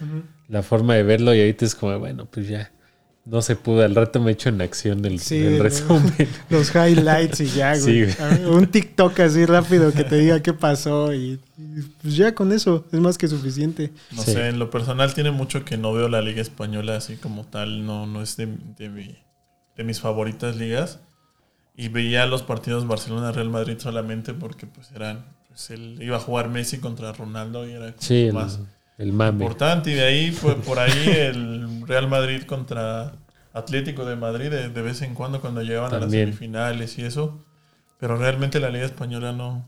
la 0.46 0.62
forma 0.62 0.94
de 0.94 1.04
verlo 1.04 1.34
y 1.34 1.40
ahorita 1.40 1.64
es 1.64 1.74
como, 1.74 1.98
bueno, 1.98 2.26
pues 2.26 2.48
ya. 2.48 2.70
No 3.30 3.42
se 3.42 3.56
pudo. 3.56 3.84
Al 3.84 3.94
rato 3.94 4.20
me 4.22 4.32
echo 4.32 4.48
en 4.48 4.60
acción 4.62 5.04
el, 5.04 5.20
Sí, 5.20 5.36
el 5.36 5.58
¿no? 5.58 5.62
resumen. 5.64 6.28
Los 6.50 6.74
highlights 6.74 7.40
y 7.40 7.46
ya, 7.48 7.78
güey. 7.78 8.10
Sí, 8.10 8.14
Un 8.46 8.66
TikTok 8.68 9.20
así 9.20 9.44
rápido 9.44 9.92
que 9.92 10.04
te 10.04 10.16
diga 10.16 10.40
qué 10.42 10.54
pasó 10.54 11.12
y, 11.12 11.38
y 11.58 11.82
pues 12.00 12.16
ya 12.16 12.34
con 12.34 12.52
eso 12.52 12.86
es 12.90 13.00
más 13.00 13.18
que 13.18 13.28
suficiente. 13.28 13.92
No 14.12 14.22
Sí. 14.22 14.32
sé, 14.32 14.48
en 14.48 14.58
lo 14.58 14.70
personal 14.70 15.12
tiene 15.12 15.30
mucho 15.30 15.64
que 15.64 15.76
no 15.76 15.92
veo 15.92 16.08
la 16.08 16.22
liga 16.22 16.40
española 16.40 16.96
así 16.96 17.16
como 17.16 17.44
tal, 17.44 17.84
no, 17.84 18.06
no 18.06 18.22
es 18.22 18.36
de, 18.38 18.46
de, 18.78 18.88
mi- 18.88 19.16
de 19.76 19.84
mis 19.84 20.00
favoritas 20.00 20.56
ligas. 20.56 21.00
Y 21.76 21.88
veía 21.88 22.26
los 22.26 22.42
partidos 22.42 22.86
Barcelona-Real 22.88 23.50
Madrid 23.50 23.76
solamente 23.78 24.32
porque 24.34 24.66
pues 24.66 24.90
eran, 24.92 25.26
pues 25.48 25.70
él 25.70 25.98
iba 26.00 26.16
a 26.16 26.20
jugar 26.20 26.48
Messi 26.48 26.78
contra 26.78 27.12
Ronaldo 27.12 27.68
y 27.68 27.72
era 27.72 27.92
como 27.94 28.08
el, 28.10 28.32
más 28.32 28.58
el 28.98 29.12
mame. 29.12 29.44
importante. 29.44 29.90
Y 29.90 29.94
de 29.94 30.04
ahí 30.04 30.30
fue 30.32 30.56
por 30.56 30.78
ahí 30.78 31.08
el 31.08 31.86
Real 31.86 32.08
Madrid 32.08 32.42
contra 32.42 33.12
Atlético 33.52 34.04
de 34.04 34.16
Madrid 34.16 34.50
de, 34.50 34.68
de 34.68 34.82
vez 34.82 35.02
en 35.02 35.14
cuando 35.14 35.40
cuando 35.40 35.62
llegaban 35.62 35.94
a 35.94 36.00
las 36.00 36.10
semifinales 36.10 36.98
y 36.98 37.04
eso. 37.04 37.44
Pero 37.98 38.16
realmente 38.16 38.60
la 38.60 38.70
liga 38.70 38.84
española 38.84 39.32
no, 39.32 39.64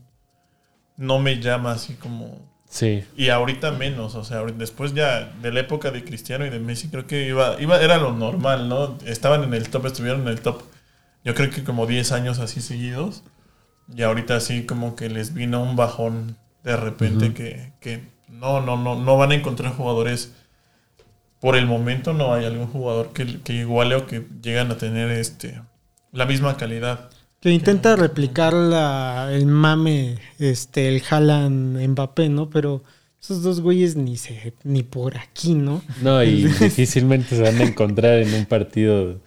no 0.97 1.19
me 1.19 1.39
llama 1.39 1.71
así 1.71 1.95
como... 1.95 2.49
Sí. 2.69 3.03
Y 3.17 3.27
ahorita 3.27 3.71
menos, 3.71 4.15
o 4.15 4.23
sea, 4.23 4.43
después 4.43 4.93
ya 4.93 5.33
de 5.41 5.51
la 5.51 5.59
época 5.59 5.91
de 5.91 6.05
Cristiano 6.05 6.45
y 6.45 6.49
de 6.49 6.59
Messi, 6.59 6.87
creo 6.87 7.05
que 7.05 7.27
iba, 7.27 7.61
iba, 7.61 7.81
era 7.81 7.97
lo 7.97 8.13
normal, 8.13 8.69
¿no? 8.69 8.97
Estaban 9.05 9.43
en 9.43 9.53
el 9.53 9.67
top, 9.69 9.87
estuvieron 9.87 10.21
en 10.21 10.29
el 10.29 10.39
top, 10.39 10.63
yo 11.25 11.35
creo 11.35 11.49
que 11.49 11.65
como 11.65 11.85
10 11.85 12.13
años 12.13 12.39
así 12.39 12.61
seguidos. 12.61 13.23
Y 13.93 14.03
ahorita 14.03 14.37
así 14.37 14.65
como 14.65 14.95
que 14.95 15.09
les 15.09 15.33
vino 15.33 15.61
un 15.61 15.75
bajón 15.75 16.37
de 16.63 16.77
repente 16.77 17.33
que, 17.33 17.73
que 17.81 18.10
no, 18.31 18.61
no, 18.61 18.77
no, 18.77 18.95
no 18.95 19.17
van 19.17 19.31
a 19.31 19.35
encontrar 19.35 19.73
jugadores. 19.73 20.33
Por 21.39 21.55
el 21.55 21.65
momento 21.65 22.13
no 22.13 22.33
hay 22.33 22.45
algún 22.45 22.67
jugador 22.67 23.13
que, 23.13 23.41
que 23.41 23.53
iguale 23.53 23.95
o 23.95 24.05
que 24.05 24.25
llegan 24.41 24.71
a 24.71 24.77
tener 24.77 25.09
este 25.09 25.61
la 26.11 26.25
misma 26.25 26.57
calidad. 26.57 27.09
Que 27.39 27.49
intenta 27.51 27.95
replicar 27.95 28.53
la, 28.53 29.29
el 29.31 29.47
mame, 29.47 30.19
este, 30.37 30.87
el 30.87 31.01
Haaland 31.09 31.87
Mbappé, 31.87 32.29
¿no? 32.29 32.49
Pero 32.49 32.83
esos 33.19 33.41
dos 33.41 33.61
güeyes 33.61 33.95
ni 33.95 34.17
se, 34.17 34.53
ni 34.63 34.83
por 34.83 35.17
aquí, 35.17 35.55
¿no? 35.55 35.81
No, 36.01 36.23
y 36.23 36.43
difícilmente 36.43 37.35
se 37.35 37.41
van 37.41 37.57
a 37.57 37.63
encontrar 37.63 38.19
en 38.19 38.33
un 38.33 38.45
partido 38.45 39.19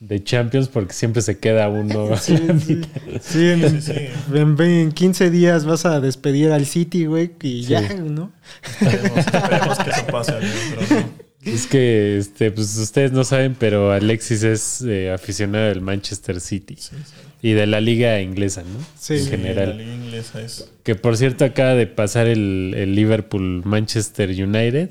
de 0.00 0.24
Champions 0.24 0.68
porque 0.68 0.92
siempre 0.94 1.22
se 1.22 1.38
queda 1.38 1.68
uno. 1.68 2.16
Sí, 2.20 2.36
sí. 2.66 2.80
Sí, 3.20 3.48
en, 3.50 3.80
Sí, 3.82 3.92
sí. 3.92 3.92
en- 4.34 4.60
en 4.60 4.92
15 4.92 5.30
días 5.30 5.64
vas 5.66 5.84
a 5.86 6.00
despedir 6.00 6.50
al 6.52 6.66
City, 6.66 7.04
güey, 7.06 7.30
y 7.42 7.62
Sí. 7.64 7.68
ya, 7.70 7.82
¿no? 7.94 8.32
Esperemos, 8.80 9.18
esperemos 9.18 9.78
que 9.78 9.90
eso 9.90 10.06
pase, 10.06 10.32
pero 10.88 11.00
no. 11.00 11.20
Es 11.42 11.66
que, 11.66 12.18
este, 12.18 12.50
pues 12.50 12.76
ustedes 12.76 13.12
no 13.12 13.24
saben, 13.24 13.56
pero 13.58 13.92
Alexis 13.92 14.42
es 14.42 14.82
eh, 14.86 15.10
aficionado 15.10 15.68
del 15.68 15.80
Manchester 15.80 16.38
City 16.38 16.76
Sí, 16.78 16.90
sí. 17.02 17.14
y 17.40 17.52
de 17.52 17.66
la 17.66 17.80
liga 17.80 18.20
inglesa, 18.20 18.62
¿no? 18.62 18.78
Sí. 18.98 19.14
en 19.14 19.20
Sí, 19.20 19.24
La 19.30 19.36
general. 19.38 19.78
liga 19.78 19.94
inglesa 19.94 20.42
es 20.42 20.70
Que 20.82 20.96
por 20.96 21.16
cierto 21.16 21.46
acaba 21.46 21.72
de 21.74 21.86
pasar 21.86 22.26
el, 22.26 22.74
el 22.76 22.94
Liverpool-Manchester 22.94 24.28
United, 24.30 24.90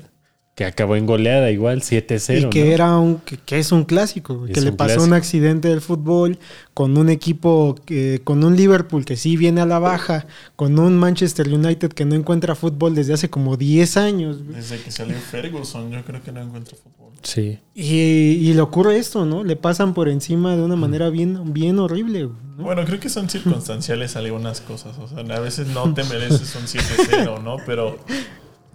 que 0.60 0.66
acabó 0.66 0.94
en 0.94 1.06
goleada 1.06 1.50
igual, 1.50 1.80
7-0. 1.80 2.48
Y 2.48 2.50
que 2.50 2.66
¿no? 2.66 2.70
era 2.70 2.98
un, 2.98 3.16
que, 3.20 3.38
que 3.38 3.58
es 3.58 3.72
un 3.72 3.84
clásico, 3.84 4.34
güey, 4.40 4.52
Es 4.52 4.58
que 4.58 4.60
le 4.60 4.72
pasó 4.72 4.88
clásico. 4.88 5.04
un 5.06 5.14
accidente 5.14 5.68
del 5.68 5.80
fútbol 5.80 6.38
con 6.74 6.98
un 6.98 7.08
equipo, 7.08 7.76
que, 7.86 8.20
con 8.24 8.44
un 8.44 8.56
Liverpool 8.56 9.06
que 9.06 9.16
sí 9.16 9.38
viene 9.38 9.62
a 9.62 9.64
la 9.64 9.78
baja, 9.78 10.26
con 10.56 10.78
un 10.78 10.98
Manchester 10.98 11.48
United 11.48 11.88
que 11.94 12.04
no 12.04 12.14
encuentra 12.14 12.54
fútbol 12.54 12.94
desde 12.94 13.14
hace 13.14 13.30
como 13.30 13.56
10 13.56 13.96
años. 13.96 14.46
desde 14.48 14.78
que 14.82 14.90
salió 14.90 15.16
Ferguson, 15.16 15.90
yo 15.92 16.04
creo 16.04 16.22
que 16.22 16.30
no 16.30 16.42
encuentra 16.42 16.76
fútbol. 16.76 17.14
Sí. 17.22 17.58
Y, 17.74 17.94
y 17.96 18.52
le 18.52 18.60
ocurre 18.60 18.98
esto, 18.98 19.24
¿no? 19.24 19.42
Le 19.42 19.56
pasan 19.56 19.94
por 19.94 20.10
encima 20.10 20.56
de 20.56 20.62
una 20.62 20.76
manera 20.76 21.08
bien, 21.08 21.54
bien 21.54 21.78
horrible. 21.78 22.24
güey, 22.26 22.36
¿no? 22.58 22.64
Bueno, 22.64 22.84
creo 22.84 23.00
que 23.00 23.08
son 23.08 23.30
circunstanciales 23.30 24.14
algunas 24.14 24.60
cosas. 24.60 24.98
O 24.98 25.08
sea, 25.08 25.20
a 25.20 25.40
veces 25.40 25.68
no 25.68 25.94
te 25.94 26.04
mereces 26.04 26.54
un 26.54 26.66
7-0, 26.66 27.42
¿no? 27.42 27.56
Pero, 27.64 27.96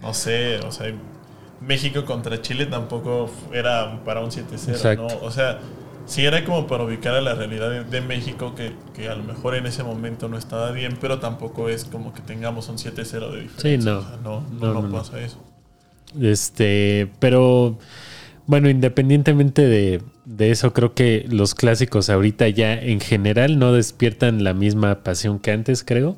no 0.00 0.12
sé, 0.14 0.58
o 0.58 0.72
sea, 0.72 0.92
México 1.60 2.04
contra 2.04 2.40
Chile 2.42 2.66
tampoco 2.66 3.30
era 3.52 4.02
para 4.04 4.20
un 4.20 4.30
7-0, 4.30 4.68
Exacto. 4.68 5.06
¿no? 5.08 5.08
O 5.22 5.30
sea, 5.30 5.60
sí 6.04 6.24
era 6.24 6.44
como 6.44 6.66
para 6.66 6.84
ubicar 6.84 7.14
a 7.14 7.20
la 7.20 7.34
realidad 7.34 7.70
de, 7.70 7.84
de 7.84 8.00
México, 8.00 8.54
que, 8.54 8.74
que 8.94 9.08
a 9.08 9.14
lo 9.16 9.24
mejor 9.24 9.54
en 9.54 9.66
ese 9.66 9.82
momento 9.82 10.28
no 10.28 10.38
estaba 10.38 10.70
bien, 10.72 10.98
pero 11.00 11.18
tampoco 11.20 11.68
es 11.68 11.84
como 11.84 12.12
que 12.14 12.22
tengamos 12.22 12.68
un 12.68 12.78
7-0 12.78 13.30
de 13.32 13.40
diferencia. 13.42 13.78
Sí, 13.78 13.78
no. 13.78 13.98
O 13.98 14.02
sea, 14.02 14.16
no, 14.22 14.48
No, 14.50 14.70
no, 14.70 14.74
no, 14.74 14.82
no 14.82 14.88
no. 14.88 14.98
pasa 14.98 15.20
eso. 15.20 15.42
Este, 16.20 17.10
pero 17.18 17.78
bueno, 18.46 18.68
independientemente 18.70 19.62
de, 19.66 20.02
de 20.24 20.50
eso, 20.50 20.72
creo 20.72 20.94
que 20.94 21.26
los 21.28 21.54
clásicos 21.54 22.10
ahorita 22.10 22.48
ya 22.48 22.74
en 22.74 23.00
general 23.00 23.58
no 23.58 23.72
despiertan 23.72 24.44
la 24.44 24.54
misma 24.54 25.02
pasión 25.02 25.38
que 25.40 25.52
antes, 25.52 25.84
creo. 25.84 26.16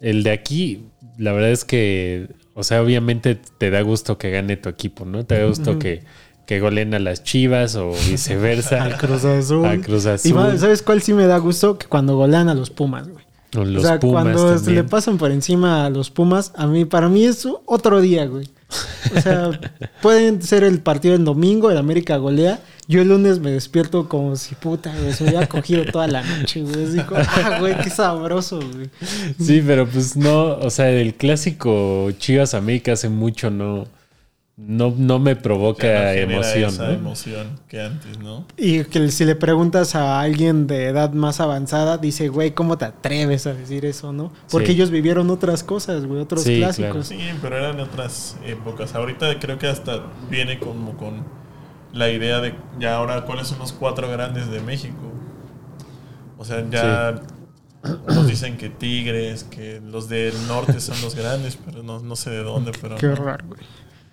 El 0.00 0.22
de 0.22 0.30
aquí, 0.30 0.84
la 1.18 1.32
verdad 1.32 1.50
es 1.50 1.64
que, 1.64 2.28
o 2.56 2.64
sea, 2.64 2.82
obviamente 2.82 3.36
te 3.58 3.70
da 3.70 3.80
gusto 3.82 4.18
que 4.18 4.30
gane 4.30 4.56
tu 4.56 4.68
equipo, 4.68 5.04
¿no? 5.04 5.24
Te 5.24 5.38
da 5.38 5.46
gusto 5.46 5.78
que, 5.78 6.02
que 6.46 6.58
goleen 6.58 6.94
a 6.94 6.98
las 6.98 7.22
chivas 7.22 7.76
o 7.76 7.92
viceversa. 8.08 8.96
Cruz 8.98 9.24
Azul. 9.24 9.64
A 9.66 9.78
Cruz 9.80 10.06
Y 10.06 10.08
Azul. 10.08 10.34
ma- 10.34 10.56
¿sabes 10.56 10.82
cuál 10.82 11.02
sí 11.02 11.12
me 11.12 11.26
da 11.26 11.38
gusto? 11.38 11.78
Que 11.78 11.86
cuando 11.86 12.16
golean 12.16 12.48
a 12.48 12.54
los 12.54 12.70
Pumas, 12.70 13.08
güey. 13.08 13.24
o 13.56 13.64
los 13.64 13.84
o 13.84 13.86
sea, 13.86 14.00
Pumas 14.00 14.22
cuando 14.24 14.48
se 14.48 14.54
también. 14.64 14.74
le 14.76 14.84
pasan 14.84 15.18
por 15.18 15.30
encima 15.30 15.86
a 15.86 15.90
los 15.90 16.10
Pumas, 16.10 16.52
a 16.56 16.66
mí, 16.66 16.84
para 16.84 17.08
mí 17.08 17.24
es 17.24 17.46
otro 17.66 18.00
día, 18.00 18.26
güey. 18.26 18.48
O 19.16 19.20
sea, 19.20 19.50
pueden 20.02 20.42
ser 20.42 20.64
el 20.64 20.80
partido 20.80 21.14
el 21.14 21.24
domingo, 21.24 21.70
el 21.70 21.78
América 21.78 22.16
golea. 22.16 22.60
Yo 22.88 23.02
el 23.02 23.08
lunes 23.08 23.40
me 23.40 23.50
despierto 23.50 24.08
como 24.08 24.36
si 24.36 24.54
puta, 24.54 24.94
güey, 24.96 25.12
se 25.12 25.24
me 25.24 25.30
hubiera 25.30 25.46
cogido 25.48 25.84
toda 25.86 26.06
la 26.06 26.22
noche, 26.22 26.62
güey. 26.62 26.84
Así 26.84 27.00
como, 27.00 27.20
ah, 27.20 27.56
güey, 27.60 27.76
qué 27.82 27.90
sabroso, 27.90 28.60
güey. 28.60 28.88
Sí, 29.40 29.62
pero 29.66 29.86
pues 29.88 30.16
no, 30.16 30.54
o 30.56 30.70
sea, 30.70 30.90
el 30.90 31.14
clásico 31.14 32.10
Chivas 32.18 32.54
América 32.54 32.92
hace 32.92 33.08
mucho 33.08 33.50
no, 33.50 33.86
no, 34.56 34.94
no 34.96 35.18
me 35.18 35.34
Ya 35.34 35.42
provoca 35.42 35.86
no 35.86 36.10
emoción, 36.10 36.70
esa 36.70 36.86
¿no? 36.86 36.92
emoción 36.94 37.60
que 37.68 37.80
antes, 37.82 38.18
¿no? 38.20 38.46
Y 38.56 38.84
que 38.84 39.10
si 39.10 39.24
le 39.24 39.34
preguntas 39.34 39.94
a 39.96 40.20
alguien 40.20 40.66
de 40.68 40.86
edad 40.86 41.12
más 41.12 41.40
avanzada, 41.40 41.98
dice, 41.98 42.28
güey, 42.28 42.52
¿cómo 42.52 42.78
te 42.78 42.84
atreves 42.86 43.46
a 43.48 43.52
decir 43.52 43.84
eso, 43.84 44.12
no? 44.12 44.32
Porque 44.50 44.68
Sí. 44.68 44.72
ellos 44.74 44.90
vivieron 44.90 45.28
otras 45.30 45.62
cosas, 45.64 46.06
güey, 46.06 46.20
otros 46.20 46.44
Sí, 46.44 46.56
clásicos. 46.58 47.08
Sí, 47.08 47.18
pero 47.42 47.58
eran 47.58 47.80
otras 47.80 48.36
épocas. 48.46 48.94
Ahorita 48.94 49.38
creo 49.40 49.58
que 49.58 49.66
hasta 49.66 50.04
viene 50.30 50.58
como 50.58 50.96
con 50.96 51.22
la 51.96 52.10
idea 52.10 52.40
de 52.40 52.54
ya 52.78 52.96
ahora 52.96 53.22
cuáles 53.22 53.48
son 53.48 53.58
los 53.58 53.72
cuatro 53.72 54.08
grandes 54.10 54.50
de 54.50 54.60
México. 54.60 55.12
O 56.38 56.44
sea, 56.44 56.64
ya 56.70 57.20
nos 58.06 58.26
dicen 58.26 58.56
que 58.58 58.68
Tigres, 58.68 59.44
que 59.44 59.80
los 59.80 60.08
del 60.08 60.34
norte 60.48 60.80
son 60.80 61.00
los 61.02 61.14
grandes, 61.14 61.56
pero 61.64 61.82
no, 61.82 62.00
no 62.00 62.14
sé 62.16 62.30
de 62.30 62.42
dónde, 62.42 62.72
pero 62.80 62.96
Qué 62.96 63.06
no. 63.08 63.14
raro, 63.16 63.46
güey. 63.48 63.60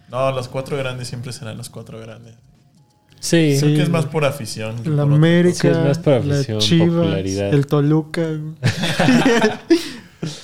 No, 0.09 0.31
los 0.31 0.47
cuatro 0.47 0.77
grandes 0.77 1.07
siempre 1.07 1.33
serán 1.33 1.57
los 1.57 1.69
cuatro 1.69 1.99
grandes. 1.99 2.35
Sí, 3.19 3.55
Sí. 3.57 3.61
Creo 3.65 3.75
que 3.77 3.81
es 3.83 3.89
más 3.89 4.05
por 4.05 4.25
afición. 4.25 4.83
que 4.83 4.89
La 4.89 5.03
por 5.03 5.13
América, 5.13 5.57
Sí, 5.59 5.67
es 5.69 5.77
más 5.77 5.97
por 5.99 6.25
la 6.25 6.35
afición, 6.35 6.59
Chivas, 6.59 6.89
popularidad. 6.89 7.53
el 7.53 7.65
Toluca. 7.67 8.21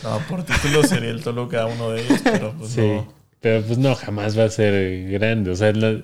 No, 0.03 0.19
por 0.27 0.43
título 0.43 0.83
sería 0.83 1.09
el 1.09 1.21
Toluca 1.23 1.65
uno 1.65 1.91
de 1.91 2.01
ellos, 2.03 2.19
pero 2.23 2.53
pues 2.57 2.71
sí. 2.71 2.81
no. 2.81 3.13
Pero 3.41 3.65
pues 3.65 3.77
no, 3.77 3.95
jamás 3.95 4.37
va 4.37 4.43
a 4.45 4.49
ser 4.49 5.09
grande. 5.09 5.51
O 5.51 5.55
sea, 5.55 5.71
la- 5.71 6.01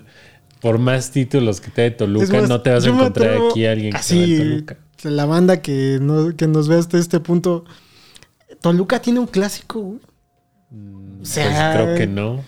por 0.60 0.78
más 0.78 1.10
títulos 1.10 1.60
que 1.60 1.70
te 1.70 1.82
dé 1.82 1.90
Toluca, 1.90 2.40
más, 2.40 2.48
no 2.48 2.60
te 2.60 2.70
vas 2.70 2.84
a 2.84 2.88
encontrar 2.88 3.38
aquí 3.50 3.66
a 3.66 3.72
alguien 3.72 3.92
que 3.92 3.98
así, 3.98 4.14
te 4.16 4.38
va 4.38 4.44
a 4.44 4.48
Toluca. 4.50 4.76
La 5.04 5.26
banda 5.26 5.60
que, 5.62 5.98
no, 6.00 6.34
que 6.36 6.46
nos 6.46 6.68
ve 6.68 6.76
hasta 6.76 6.98
este 6.98 7.20
punto. 7.20 7.64
Toluca 8.60 9.00
tiene 9.00 9.20
un 9.20 9.26
clásico, 9.26 9.80
güey. 9.80 10.00
O 10.72 11.18
Pues 11.18 11.28
sea, 11.28 11.72
creo 11.74 11.96
que 11.96 12.06
no. 12.06 12.44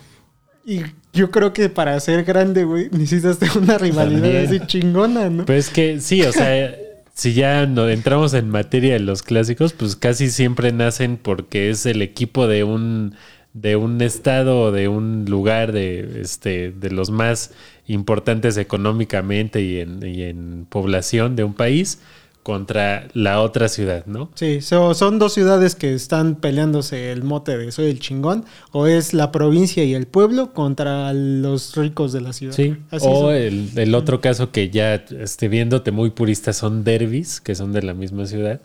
Y 0.65 0.83
yo 1.13 1.31
creo 1.31 1.53
que 1.53 1.69
para 1.69 1.99
ser 2.01 2.25
grande, 2.25 2.65
güey, 2.65 2.89
necesitas 2.91 3.39
tener 3.39 3.59
una 3.59 3.79
rivalidad 3.79 4.23
También. 4.23 4.47
así 4.47 4.61
chingona, 4.67 5.31
¿no? 5.31 5.45
Pero 5.47 5.59
es 5.59 5.71
que 5.71 6.01
sí, 6.01 6.23
o 6.23 6.33
sea, 6.33 6.75
si 7.15 7.33
ya 7.35 7.67
no 7.67 7.89
entramos 7.89 8.35
en 8.35 8.51
materia 8.51 8.93
de 8.95 9.01
los 9.01 9.23
clásicos, 9.23 9.73
pues 9.73 9.97
casi 9.97 10.31
siempre 10.31 10.73
nacen 10.73 11.17
porque 11.17 11.71
es 11.71 11.87
el 11.87 12.03
equipo 12.03 12.47
de 12.47 12.65
un 12.65 13.15
de 13.55 13.77
un 13.77 14.01
estado 14.03 14.61
o 14.61 14.73
de 14.73 14.89
un 14.89 15.25
lugar 15.25 15.73
de 15.73 16.21
este 16.21 16.71
de 16.71 16.91
los 16.91 17.11
más 17.11 17.53
importantes 17.89 18.57
económicamente 18.57 19.61
y 19.63 19.81
en, 19.81 20.07
y 20.07 20.23
en 20.23 20.67
población 20.69 21.35
de 21.37 21.45
un 21.45 21.55
país 21.55 21.99
contra 22.45 23.09
la 23.13 23.43
otra 23.43 23.69
ciudad, 23.69 24.07
¿no? 24.07 24.31
Sí, 24.35 24.63
so- 24.63 24.95
son 24.95 25.19
dos 25.19 25.35
ciudades 25.35 25.75
que 25.75 25.93
están 25.93 26.37
peleándose 26.37 27.13
el 27.13 27.23
mote 27.23 27.59
de 27.59 27.71
soy 27.73 27.91
el 27.91 27.99
chingón, 28.01 28.47
o 28.73 28.87
es 28.87 29.13
la 29.13 29.31
provincia 29.33 29.85
y 29.85 29.93
el 29.93 30.07
pueblo 30.07 30.55
contra 30.55 31.13
los 31.13 31.77
ricos 31.77 32.15
de 32.15 32.23
la 32.23 32.33
ciudad. 32.33 32.55
Sí. 32.55 32.77
Así 32.91 33.05
o 33.07 33.33
el 33.33 33.95
otro 33.95 34.23
caso 34.23 34.51
que 34.51 34.71
ya 34.71 34.95
esté 34.95 35.49
viéndote 35.49 35.91
muy 35.91 36.09
purista 36.11 36.55
son 36.55 36.85
derbis, 36.85 37.43
que 37.43 37.55
son 37.55 37.73
de 37.73 37.83
la 37.83 37.93
misma 37.93 38.25
ciudad. 38.25 38.63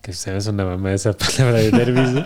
Que 0.00 0.12
se 0.14 0.30
me 0.30 0.36
hace 0.38 0.50
una 0.50 0.64
mamá 0.64 0.94
esa 0.94 1.12
palabra 1.16 1.58
de 1.58 1.70
derbis, 1.72 2.10
¿no? 2.12 2.24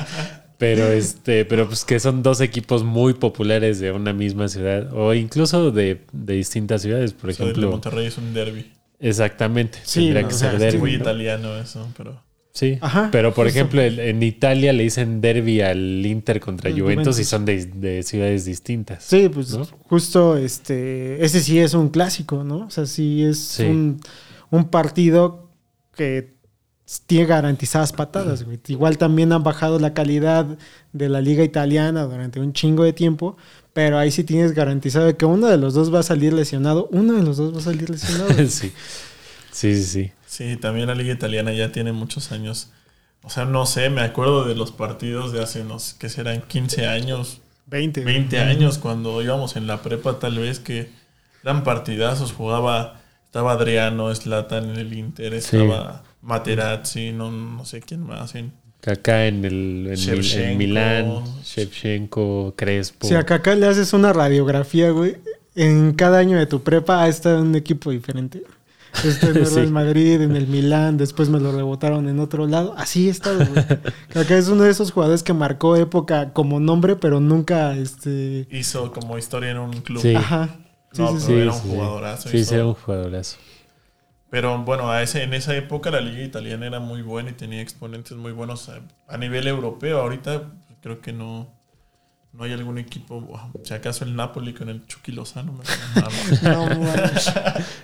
Pero 0.60 0.86
este, 0.92 1.44
pero 1.44 1.66
pues 1.66 1.84
que 1.84 1.98
son 1.98 2.22
dos 2.22 2.40
equipos 2.40 2.84
muy 2.84 3.14
populares 3.14 3.80
de 3.80 3.90
una 3.90 4.12
misma 4.12 4.46
ciudad. 4.46 4.92
O 4.94 5.12
incluso 5.14 5.72
de, 5.72 6.02
de 6.12 6.34
distintas 6.34 6.82
ciudades, 6.82 7.12
por 7.14 7.30
O 7.30 7.32
sea, 7.32 7.46
el 7.46 7.48
de 7.48 7.52
ejemplo. 7.52 7.70
Monterrey 7.72 8.06
es 8.06 8.16
un 8.18 8.32
derby. 8.32 8.70
Exactamente. 9.00 9.78
Sí, 9.82 10.00
tendría 10.00 10.22
no, 10.22 10.28
que 10.28 10.34
o 10.34 10.38
ser 10.38 10.50
sea, 10.50 10.58
derbi. 10.60 10.78
Muy 10.78 10.92
¿no? 10.92 10.98
italiano 10.98 11.56
eso, 11.58 11.88
pero... 11.96 12.22
Sí. 12.52 12.78
Ajá, 12.80 13.10
pero 13.12 13.32
por 13.32 13.46
justo. 13.46 13.58
ejemplo, 13.60 13.80
el- 13.80 14.00
en 14.00 14.22
Italia 14.24 14.72
le 14.72 14.82
dicen 14.82 15.20
derby 15.20 15.60
al 15.60 16.04
Inter 16.04 16.40
contra 16.40 16.68
El 16.68 16.80
Juventus, 16.82 17.18
y 17.20 17.24
son 17.24 17.44
de, 17.44 17.64
de 17.64 18.02
ciudades 18.02 18.44
distintas. 18.44 19.04
Sí, 19.04 19.28
pues 19.32 19.56
¿no? 19.56 19.64
justo 19.84 20.36
este, 20.36 21.24
ese 21.24 21.40
sí 21.40 21.60
es 21.60 21.74
un 21.74 21.90
clásico, 21.90 22.42
¿no? 22.42 22.66
O 22.66 22.70
sea, 22.70 22.86
sí 22.86 23.22
es 23.22 23.38
Sí. 23.38 23.62
Un, 23.62 24.00
un 24.50 24.64
partido 24.68 25.48
que 25.94 26.34
tiene 27.06 27.26
garantizadas 27.26 27.92
patadas, 27.92 28.42
güey. 28.42 28.58
Igual 28.66 28.98
también 28.98 29.32
han 29.32 29.42
bajado 29.42 29.78
la 29.78 29.94
calidad 29.94 30.46
de 30.92 31.08
la 31.08 31.20
liga 31.20 31.44
italiana 31.44 32.04
durante 32.04 32.40
un 32.40 32.52
chingo 32.52 32.82
de 32.84 32.92
tiempo, 32.92 33.36
pero 33.72 33.98
ahí 33.98 34.10
sí 34.10 34.24
tienes 34.24 34.52
garantizado 34.52 35.16
que 35.16 35.24
uno 35.24 35.46
de 35.46 35.56
los 35.56 35.74
dos 35.74 35.94
va 35.94 36.00
a 36.00 36.02
salir 36.02 36.32
lesionado, 36.32 36.88
uno 36.90 37.12
de 37.14 37.22
los 37.22 37.36
dos 37.36 37.54
va 37.54 37.58
a 37.58 37.62
salir 37.62 37.88
lesionado. 37.90 38.30
sí. 38.48 38.72
Sí, 39.52 39.74
sí, 39.76 39.84
sí. 39.84 40.12
Sí, 40.26 40.56
también 40.56 40.86
la 40.86 40.94
liga 40.94 41.12
italiana 41.12 41.52
ya 41.52 41.72
tiene 41.72 41.92
muchos 41.92 42.32
años. 42.32 42.70
O 43.22 43.30
sea, 43.30 43.44
no 43.44 43.66
sé, 43.66 43.90
me 43.90 44.00
acuerdo 44.00 44.44
de 44.44 44.54
los 44.54 44.72
partidos 44.72 45.32
de 45.32 45.42
hace 45.42 45.60
unos, 45.62 45.94
que 45.94 46.08
serán 46.08 46.42
15 46.42 46.86
años, 46.86 47.40
20. 47.66 48.02
güey. 48.02 48.14
20 48.14 48.38
años, 48.40 48.78
cuando 48.78 49.20
íbamos 49.22 49.56
en 49.56 49.66
la 49.66 49.82
prepa 49.82 50.18
tal 50.18 50.38
vez, 50.38 50.58
que 50.58 50.90
eran 51.42 51.62
partidazos, 51.62 52.32
jugaba, 52.32 53.00
estaba 53.26 53.52
Adriano, 53.52 54.12
Slatan 54.14 54.70
en 54.70 54.76
el 54.76 54.92
Inter, 54.92 55.40
Sí. 55.42 55.58
Materazzi, 56.22 57.12
no, 57.12 57.30
no 57.30 57.64
sé 57.64 57.80
quién 57.80 58.02
más. 58.06 58.34
En, 58.34 58.52
Acá 58.86 59.26
en 59.26 59.44
el 59.44 59.52
en, 59.52 59.82
Mil- 59.84 59.88
en 59.90 59.96
Shevchenko. 59.96 60.58
Milán, 60.58 61.24
Shevchenko, 61.44 62.54
Crespo. 62.56 63.06
Si 63.06 63.14
acá, 63.14 63.36
acá 63.36 63.54
le 63.54 63.66
haces 63.66 63.92
una 63.92 64.12
radiografía, 64.12 64.90
güey, 64.90 65.16
en 65.54 65.92
cada 65.94 66.18
año 66.18 66.38
de 66.38 66.46
tu 66.46 66.62
prepa 66.62 67.02
ha 67.02 67.08
estado 67.08 67.38
en 67.40 67.48
un 67.48 67.54
equipo 67.56 67.90
diferente. 67.90 68.42
Este 69.04 69.28
en 69.28 69.36
el 69.38 69.46
Sí. 69.46 69.54
Real 69.56 69.70
Madrid, 69.70 70.20
en 70.22 70.34
el 70.36 70.46
Milán, 70.46 70.96
después 70.96 71.28
me 71.28 71.38
lo 71.40 71.52
rebotaron 71.52 72.08
en 72.08 72.18
otro 72.20 72.46
lado. 72.46 72.74
Así 72.76 73.08
he 73.08 73.10
estado, 73.10 73.38
güey. 73.46 73.64
Acá 74.24 74.36
es 74.38 74.48
uno 74.48 74.62
de 74.64 74.70
esos 74.70 74.92
jugadores 74.92 75.22
que 75.22 75.32
marcó 75.32 75.76
época 75.76 76.32
como 76.32 76.58
nombre, 76.58 76.96
pero 76.96 77.20
nunca, 77.20 77.76
este... 77.76 78.46
hizo 78.50 78.92
como 78.92 79.16
historia 79.18 79.50
en 79.50 79.58
un 79.58 79.72
club. 79.82 80.00
Sí. 80.02 80.14
Ajá. 80.14 80.56
Sí, 80.92 81.02
No, 81.02 81.08
sí, 81.20 81.26
pero 81.26 81.26
sí. 81.26 81.32
era 81.34 81.52
un 81.52 81.58
jugadorazo, 81.60 82.28
Sí, 82.30 82.44
sí, 82.44 82.54
era 82.54 82.66
un 82.66 82.74
jugadorazo. 82.74 83.36
Pero 84.30 84.58
bueno, 84.62 84.90
a 84.90 85.02
ese, 85.02 85.24
en 85.24 85.34
esa 85.34 85.56
época 85.56 85.90
la 85.90 86.00
liga 86.00 86.22
italiana 86.22 86.66
era 86.66 86.80
muy 86.80 87.02
buena 87.02 87.30
y 87.30 87.34
tenía 87.34 87.60
exponentes 87.60 88.16
muy 88.16 88.32
buenos 88.32 88.68
a, 88.68 88.80
a 89.08 89.16
nivel 89.18 89.48
europeo. 89.48 90.00
Ahorita 90.00 90.52
creo 90.80 91.00
que 91.00 91.12
no, 91.12 91.48
no 92.32 92.44
hay 92.44 92.52
algún 92.52 92.78
equipo, 92.78 93.20
wow, 93.20 93.50
si 93.64 93.74
acaso 93.74 94.04
el 94.04 94.14
Napoli 94.14 94.54
con 94.54 94.68
el 94.68 94.86
Chucky 94.86 95.12
Lozano. 95.12 95.60
No. 96.42 96.68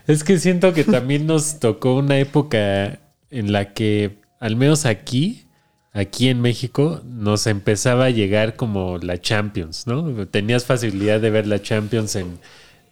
Es 0.07 0.23
que 0.23 0.39
siento 0.39 0.73
que 0.73 0.85
también 0.85 1.27
nos 1.27 1.59
tocó 1.59 1.97
una 1.97 2.19
época 2.19 3.01
en 3.31 3.53
la 3.53 3.73
que, 3.75 4.21
al 4.39 4.57
menos 4.57 4.87
aquí, 4.87 5.47
aquí 5.93 6.29
en 6.29 6.41
México, 6.41 7.03
nos 7.05 7.47
empezaba 7.49 8.07
a 8.07 8.11
llegar 8.11 8.55
como 8.55 8.99
la 8.99 9.21
Champions, 9.21 9.87
¿no? 9.87 10.27
Tenías 10.29 10.65
facilidad 10.65 11.21
de 11.21 11.31
ver 11.31 11.47
la 11.47 11.61
Champions 11.61 12.15
en 12.15 12.39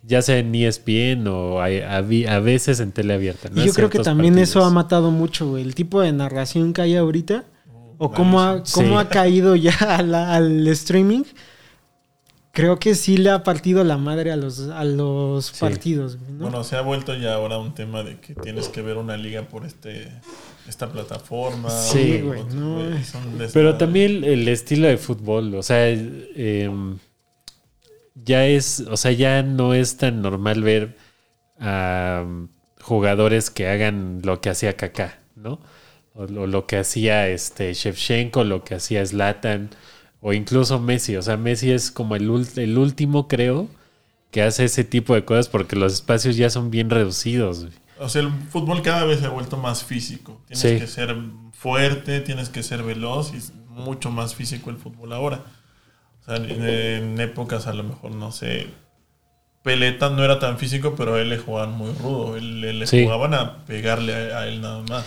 ya 0.07 0.21
sea 0.23 0.38
en 0.38 0.55
ESPN 0.55 1.27
o 1.29 1.61
a, 1.61 1.67
a 1.67 2.01
veces 2.40 2.81
en 2.81 2.93
tele 2.93 3.14
abierta. 3.14 3.49
¿no? 3.51 3.62
Y 3.62 3.67
yo 3.67 3.73
creo 3.73 3.90
que 3.90 4.01
también 4.01 4.38
eso 4.38 4.64
ha 4.64 4.71
matado 4.71 5.11
mucho, 5.11 5.49
güey. 5.51 5.62
El 5.62 5.75
tipo 5.75 6.01
de 6.01 6.12
narración 6.12 6.73
que 6.73 6.83
hay 6.83 6.97
ahorita, 6.97 7.45
o 7.99 8.11
cómo 8.12 8.40
ha, 8.43 8.62
cómo 8.73 8.88
Sí. 9.01 9.07
ha 9.07 9.09
caído 9.09 9.57
ya 9.57 10.03
la- 10.07 10.35
al 10.35 10.67
streaming, 10.69 11.23
creo 12.53 12.79
que 12.79 12.95
sí 12.95 13.17
le 13.17 13.31
ha 13.31 13.43
partido 13.43 13.83
la 13.85 13.97
madre 13.99 14.31
a 14.31 14.37
los, 14.37 14.61
a 14.69 14.85
los 14.85 15.47
Sí. 15.47 15.57
partidos, 15.61 16.17
güey, 16.19 16.33
¿no? 16.33 16.38
Bueno, 16.45 16.64
se 16.64 16.77
ha 16.77 16.83
vuelto 16.83 17.14
ya 17.17 17.35
ahora 17.35 17.59
un 17.59 17.75
tema 17.75 18.03
de 18.03 18.19
que 18.21 18.35
tienes 18.35 18.69
que 18.69 18.83
ver 18.83 18.97
una 18.97 19.17
liga 19.17 19.43
por 19.43 19.64
este 19.64 20.09
esta 20.69 20.90
plataforma. 20.90 21.69
Sí, 21.69 22.23
güey, 22.23 22.43
no, 22.55 22.79
Pero 23.53 23.77
también 23.77 24.25
el 24.25 24.49
estilo 24.49 24.87
de 24.88 24.97
fútbol, 24.97 25.55
o 25.57 25.62
sea, 25.62 25.88
em, 25.90 26.99
ya 28.14 28.46
es, 28.46 28.81
o 28.81 28.96
sea, 28.96 29.12
ya 29.12 29.42
no 29.42 29.74
es 29.74 29.96
tan 29.96 30.22
normal 30.22 30.62
ver 30.62 30.96
a 31.61 32.22
um, 32.24 32.48
jugadores 32.81 33.50
que 33.50 33.68
hagan 33.68 34.20
lo 34.24 34.40
que 34.40 34.50
hacía 34.50 34.77
Kaká, 34.77 35.18
¿no? 35.37 35.61
O, 36.14 36.22
o 36.24 36.46
lo 36.46 36.66
que 36.66 36.77
hacía 36.79 37.29
este 37.29 37.72
Shevchenko, 37.74 38.44
lo 38.44 38.62
que 38.64 38.74
hacía 38.77 39.05
Zlatan, 39.05 39.70
o 40.20 40.33
incluso 40.33 40.81
Messi. 40.81 41.16
O 41.16 41.22
sea, 41.22 41.37
Messi 41.37 41.70
es 41.72 41.90
como 41.90 42.16
el, 42.16 42.31
el 42.57 42.79
último, 42.79 43.29
creo, 43.29 43.68
que 44.31 44.42
hace 44.42 44.64
ese 44.64 44.85
tipo 44.85 45.14
de 45.14 45.24
cosas 45.24 45.48
porque 45.48 45.77
los 45.77 45.92
espacios 45.92 46.37
ya 46.37 46.50
son 46.50 46.70
bien 46.70 46.90
reducidos. 46.90 47.61
güey. 47.64 47.72
O 47.98 48.09
sea, 48.09 48.22
el 48.22 48.31
fútbol 48.50 48.83
cada 48.83 49.05
vez 49.05 49.20
se 49.20 49.27
ha 49.27 49.31
vuelto 49.31 49.57
más 49.57 49.85
físico. 49.85 50.40
Tienes 50.46 50.61
Sí. 50.61 50.79
que 50.79 50.87
ser 50.88 51.16
fuerte, 51.53 52.20
tienes 52.20 52.48
que 52.48 52.62
ser 52.62 52.83
veloz 52.83 53.33
y 53.35 53.37
es 53.38 53.53
mucho 53.68 54.11
más 54.11 54.35
físico 54.35 54.70
el 54.70 54.77
fútbol 54.77 55.12
ahora. 55.12 55.44
O 56.27 56.27
sea, 56.27 56.37
en, 56.37 56.65
en 56.67 57.21
épocas 57.21 57.67
a 57.67 57.73
lo 57.75 57.85
mejor, 57.85 58.13
no 58.13 58.33
sé, 58.33 58.69
Peleta 59.63 60.11
no 60.11 60.23
era 60.25 60.39
tan 60.39 60.59
físico, 60.59 60.95
pero 60.97 61.15
a 61.15 61.21
él 61.23 61.31
le 61.31 61.39
jugaban 61.39 61.73
muy 61.73 61.93
rudo. 61.93 62.37
Él, 62.37 62.63
él 62.65 62.79
le 62.81 62.87
Sí. 62.87 63.03
jugaban 63.05 63.33
a 63.35 63.65
pegarle 63.65 64.33
a, 64.33 64.41
a 64.41 64.47
él 64.49 64.61
nada 64.61 64.83
más. 64.89 65.05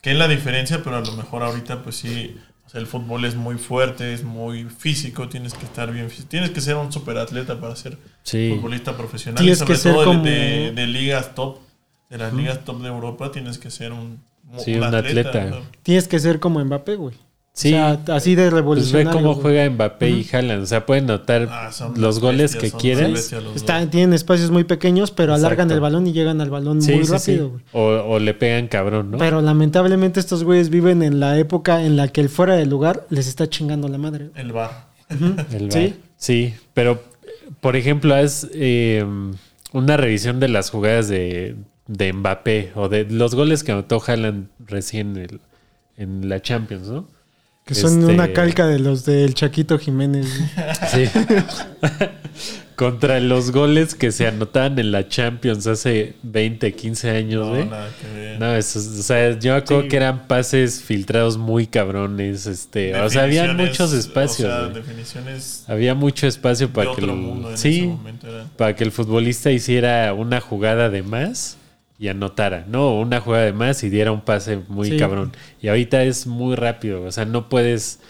Que 0.00 0.12
es 0.12 0.16
la 0.18 0.28
diferencia, 0.28 0.82
pero 0.84 0.96
a 0.96 1.00
lo 1.00 1.12
mejor 1.12 1.42
ahorita 1.42 1.82
pues 1.82 1.96
sí, 1.96 2.36
o 2.66 2.68
sea, 2.70 2.80
el 2.80 2.86
fútbol 2.86 3.24
es 3.24 3.34
muy 3.34 3.56
fuerte, 3.56 4.12
es 4.14 4.22
muy 4.24 4.64
físico, 4.64 5.28
tienes 5.28 5.54
que 5.54 5.64
estar 5.64 5.92
bien 5.92 6.08
físico. 6.10 6.28
Tienes 6.28 6.50
que 6.50 6.60
ser 6.60 6.76
un 6.76 6.92
superatleta 6.92 7.60
para 7.60 7.74
ser 7.76 7.98
Sí. 8.22 8.52
futbolista 8.54 8.96
profesional. 8.96 9.40
Tienes 9.42 9.58
y 9.58 9.60
sobre 9.60 9.72
que 9.74 9.78
ser 9.80 9.92
todo 9.92 10.00
de- 10.00 10.06
como- 10.06 10.24
de, 10.24 10.72
de 10.72 10.86
ligas 10.86 11.34
top, 11.34 11.58
de 12.08 12.18
las 12.18 12.32
ligas 12.32 12.64
top 12.64 12.82
de 12.82 12.88
Europa, 12.88 13.32
tienes 13.32 13.58
que 13.58 13.70
ser 13.70 13.92
un, 13.92 14.22
Sí, 14.58 14.74
un 14.74 14.84
atleta. 14.84 15.44
¿no? 15.46 15.56
Tienes 15.82 16.06
que 16.08 16.18
ser 16.20 16.38
como 16.38 16.64
Mbappé, 16.64 16.96
güey. 16.96 17.16
Sí. 17.54 17.68
O 17.68 17.70
sea, 17.76 18.00
así 18.16 18.34
de 18.34 18.44
Pues 18.44 18.52
ve 18.52 18.56
revolucionario. 18.56 19.12
cómo 19.12 19.34
juega 19.34 19.68
Mbappé 19.68 20.08
y 20.08 20.26
Haaland. 20.32 20.62
O 20.62 20.66
sea, 20.66 20.86
pueden 20.86 21.04
notar 21.06 21.48
Ah, 21.50 21.70
los 21.96 22.18
goles 22.18 22.52
bestias, 22.54 22.62
que 22.62 22.70
son 22.70 22.80
quieras. 22.80 23.12
bestias 23.12 23.42
los 23.42 23.56
Está- 23.56 23.80
dos. 23.80 23.90
tienen 23.90 24.14
espacios 24.14 24.50
muy 24.50 24.64
pequeños, 24.64 25.10
pero 25.10 25.34
alargan 25.34 25.70
el 25.70 25.78
balón 25.80 26.06
y 26.06 26.12
llegan 26.14 26.40
al 26.40 26.48
balón 26.48 26.80
Sí, 26.80 26.92
muy 26.92 27.04
sí, 27.04 27.12
sí. 27.18 27.32
rápido, 27.32 27.50
güey. 27.50 27.62
O, 27.72 28.14
o 28.14 28.18
le 28.18 28.32
pegan 28.32 28.68
cabrón, 28.68 29.10
¿no? 29.10 29.18
Pero 29.18 29.42
lamentablemente 29.42 30.18
estos 30.18 30.44
güeyes 30.44 30.70
viven 30.70 31.02
en 31.02 31.20
la 31.20 31.38
época 31.38 31.84
en 31.84 31.96
la 31.96 32.08
que 32.08 32.22
el 32.22 32.30
fuera 32.30 32.56
del 32.56 32.70
lugar 32.70 33.06
les 33.10 33.26
está 33.26 33.46
chingando 33.50 33.86
la 33.88 33.98
madre. 33.98 34.30
El 34.34 34.52
bar. 34.52 34.88
El 35.52 35.70
Sí. 35.70 35.94
Sí, 36.16 36.54
pero 36.72 37.02
por 37.60 37.76
ejemplo, 37.76 38.14
haz 38.14 38.48
eh, 38.54 39.04
una 39.74 39.98
revisión 39.98 40.40
de 40.40 40.48
las 40.48 40.70
jugadas 40.70 41.08
de, 41.08 41.56
de 41.86 42.12
Mbappé 42.14 42.72
o 42.76 42.88
de 42.88 43.04
los 43.04 43.34
goles 43.34 43.62
que 43.62 43.72
anotó 43.72 44.02
Haaland 44.06 44.48
recién 44.66 45.16
en, 45.18 45.22
el- 45.24 45.40
en 45.98 46.28
la 46.30 46.40
Champions, 46.40 46.88
¿no? 46.88 47.06
Que 47.74 47.80
son 47.80 48.00
Este- 48.00 48.12
una 48.14 48.32
calca 48.32 48.66
de 48.66 48.78
los 48.78 49.04
del 49.04 49.34
Chaquito 49.34 49.78
Jiménez. 49.78 50.26
Sí. 50.92 51.04
Contra 52.76 53.20
los 53.20 53.52
goles 53.52 53.94
que 53.94 54.10
se 54.12 54.26
anotaban 54.26 54.78
en 54.78 54.90
la 54.92 55.06
Champions 55.08 55.66
hace 55.66 56.14
20, 56.22 56.72
15 56.72 57.10
años, 57.10 57.46
No, 57.46 57.54
que 58.00 58.14
ver. 58.14 58.40
No, 58.40 58.54
eso, 58.56 58.78
o 58.78 59.02
sea, 59.02 59.38
yo 59.38 59.54
acuerdo 59.54 59.82
Sí. 59.82 59.88
que 59.88 59.96
eran 59.98 60.26
pases 60.26 60.82
filtrados 60.82 61.36
muy 61.36 61.66
cabrones, 61.66 62.46
este, 62.46 62.96
o 62.96 63.08
sea, 63.10 63.24
había 63.24 63.52
muchos 63.52 63.92
espacios, 63.92 64.50
O 64.52 64.56
sea, 64.56 64.68
definiciones 64.70 65.64
había 65.68 65.94
mucho 65.94 66.26
espacio 66.26 66.70
para 66.70 66.94
que 66.94 67.02
el, 67.02 67.08
mundo 67.08 67.48
en 67.48 67.54
ese 67.54 67.70
sí, 67.70 67.94
para 68.56 68.74
que 68.74 68.84
el 68.84 68.90
futbolista 68.90 69.50
hiciera 69.52 70.12
una 70.14 70.40
jugada 70.40 70.88
de 70.88 71.02
más 71.02 71.58
y 72.02 72.08
anotara, 72.08 72.64
no, 72.68 72.98
una 72.98 73.20
jugada 73.20 73.44
de 73.44 73.52
más 73.52 73.84
y 73.84 73.88
diera 73.88 74.10
un 74.10 74.22
pase 74.22 74.58
muy 74.66 74.90
Sí. 74.90 74.96
cabrón. 74.96 75.30
Y 75.60 75.68
ahorita 75.68 76.02
es 76.02 76.26
muy 76.26 76.56
rápido, 76.56 77.04
o 77.04 77.12
sea, 77.12 77.24
no 77.26 77.48
puedes 77.48 78.00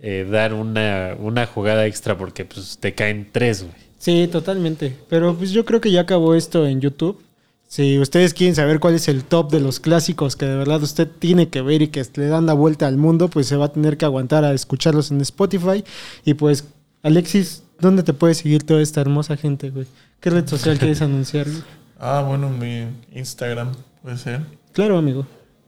eh, 0.00 0.24
dar 0.30 0.54
una, 0.54 1.16
una 1.18 1.46
jugada 1.46 1.84
extra 1.86 2.16
porque 2.16 2.44
pues 2.44 2.78
te 2.78 2.94
caen 2.94 3.28
tres, 3.32 3.62
güey. 3.64 3.74
Sí, 3.98 4.28
totalmente. 4.30 4.96
Pero 5.08 5.34
pues 5.36 5.50
yo 5.50 5.64
creo 5.64 5.80
que 5.80 5.90
ya 5.90 6.02
acabó 6.02 6.36
esto 6.36 6.64
en 6.64 6.80
YouTube. 6.80 7.20
Si 7.66 7.98
ustedes 7.98 8.32
quieren 8.34 8.54
saber 8.54 8.78
cuál 8.78 8.94
es 8.94 9.08
el 9.08 9.24
top 9.24 9.50
de 9.50 9.58
los 9.60 9.80
clásicos 9.80 10.36
que 10.36 10.46
de 10.46 10.56
verdad 10.56 10.80
usted 10.82 11.08
tiene 11.18 11.48
que 11.48 11.60
ver 11.60 11.82
y 11.82 11.88
que 11.88 12.04
le 12.14 12.26
dan 12.28 12.46
la 12.46 12.52
vuelta 12.54 12.86
al 12.86 12.96
mundo, 12.98 13.28
pues 13.28 13.46
se 13.48 13.56
va 13.56 13.66
a 13.66 13.72
tener 13.72 13.96
que 13.96 14.04
aguantar 14.04 14.44
a 14.44 14.52
escucharlos 14.54 15.10
en 15.10 15.20
Spotify. 15.20 15.82
Y 16.24 16.34
pues, 16.34 16.64
Alexis, 17.02 17.62
¿dónde 17.80 18.02
te 18.04 18.12
puede 18.12 18.34
seguir 18.34 18.62
toda 18.62 18.80
esta 18.80 19.00
hermosa 19.00 19.36
gente, 19.36 19.70
güey? 19.70 19.86
¿Qué 20.20 20.30
red 20.30 20.46
social 20.48 20.78
quieres 20.78 21.02
anunciar? 21.02 21.46
güey? 21.48 21.62
Ah, 22.00 22.24
bueno, 22.26 22.48
mi 22.48 22.86
Instagram 23.12 23.72
puede 24.02 24.16
ser. 24.16 24.40
Claro, 24.72 24.96
amigo. 24.98 25.26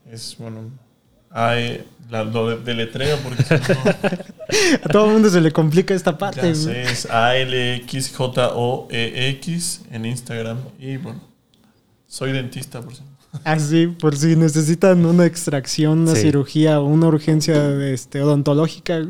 Es, 0.09 0.35
bueno, 0.39 0.71
ay, 1.29 1.85
la, 2.09 2.23
lo 2.23 2.49
de- 2.49 2.57
deletreo 2.63 3.17
porque 3.19 3.43
si 3.43 3.53
no, 3.53 3.59
A 4.83 4.89
todo 4.89 5.05
el 5.05 5.11
mundo 5.13 5.29
se 5.29 5.39
le 5.41 5.51
complica 5.51 5.93
esta 5.93 6.17
parte, 6.17 6.41
ya 6.41 6.55
sé, 6.55 6.81
es 6.83 7.05
ALXJOEX 7.05 8.87
E 8.89 9.95
en 9.95 10.05
Instagram. 10.05 10.57
Y 10.79 10.97
bueno, 10.97 11.21
soy 12.07 12.31
dentista, 12.31 12.81
por 12.81 12.95
si 12.95 13.03
Así, 13.43 13.87
por 13.87 14.15
si 14.15 14.35
necesitan 14.35 15.05
una 15.05 15.25
extracción, 15.25 15.99
una 15.99 16.13
Sí. 16.15 16.21
cirugía 16.21 16.79
o 16.79 16.85
una 16.85 17.07
urgencia 17.07 17.55
este, 17.87 18.21
odontológica, 18.21 19.01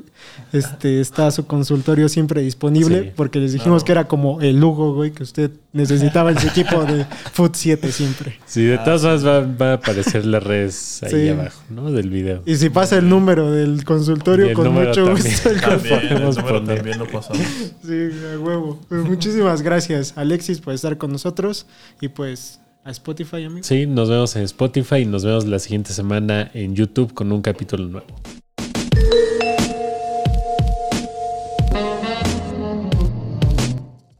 este, 0.53 1.01
está 1.01 1.29
su 1.31 1.45
consultorio 1.45 2.07
siempre 2.07 2.41
disponible, 2.41 3.03
Sí. 3.03 3.11
porque 3.15 3.39
les 3.39 3.51
dijimos 3.53 3.83
Claro. 3.83 3.85
que 3.85 3.91
era 3.91 4.07
como 4.07 4.39
el 4.41 4.59
Lugo, 4.59 4.93
güey, 4.93 5.11
que 5.11 5.23
usted 5.23 5.51
necesitaba 5.73 6.31
en 6.31 6.39
su 6.39 6.47
equipo 6.47 6.85
de 6.85 7.05
Foot 7.33 7.55
7 7.55 7.91
siempre. 7.91 8.39
Sí, 8.45 8.63
de 8.63 8.77
todas 8.77 9.01
formas 9.01 9.25
va, 9.25 9.41
va 9.41 9.71
a 9.71 9.73
aparecer 9.73 10.25
las 10.25 10.41
redes 10.43 11.03
ahí 11.03 11.09
Sí. 11.11 11.29
abajo, 11.29 11.61
¿no? 11.69 11.91
Del 11.91 12.09
video. 12.09 12.43
Y 12.45 12.55
si 12.55 12.69
pasa 12.69 12.97
el 12.97 13.09
número 13.09 13.51
del 13.51 13.83
consultorio, 13.83 14.47
el 14.47 14.53
con 14.53 14.71
mucho 14.73 15.05
también. 15.05 15.15
gusto. 15.17 15.49
También, 15.61 15.95
el 15.95 16.07
podemos 16.09 16.37
número 16.37 16.59
poner. 16.59 16.75
también 16.77 16.99
lo 16.99 17.07
pasamos. 17.07 17.43
Sí, 17.85 18.09
a 18.33 18.39
huevo. 18.39 18.79
Pues 18.87 19.03
muchísimas 19.03 19.61
gracias, 19.61 20.13
Alexis, 20.15 20.61
por 20.61 20.73
estar 20.73 20.97
con 20.97 21.11
nosotros 21.11 21.65
y 21.99 22.07
pues 22.07 22.59
a 22.85 22.91
Spotify, 22.91 23.43
amigo. 23.45 23.63
Sí, 23.63 23.85
nos 23.85 24.09
vemos 24.09 24.35
en 24.35 24.43
Spotify 24.43 24.97
y 24.97 25.05
nos 25.05 25.23
vemos 25.23 25.45
la 25.45 25.59
siguiente 25.59 25.93
semana 25.93 26.51
en 26.53 26.75
YouTube 26.75 27.13
con 27.13 27.31
un 27.31 27.41
capítulo 27.41 27.87
nuevo. 27.87 28.07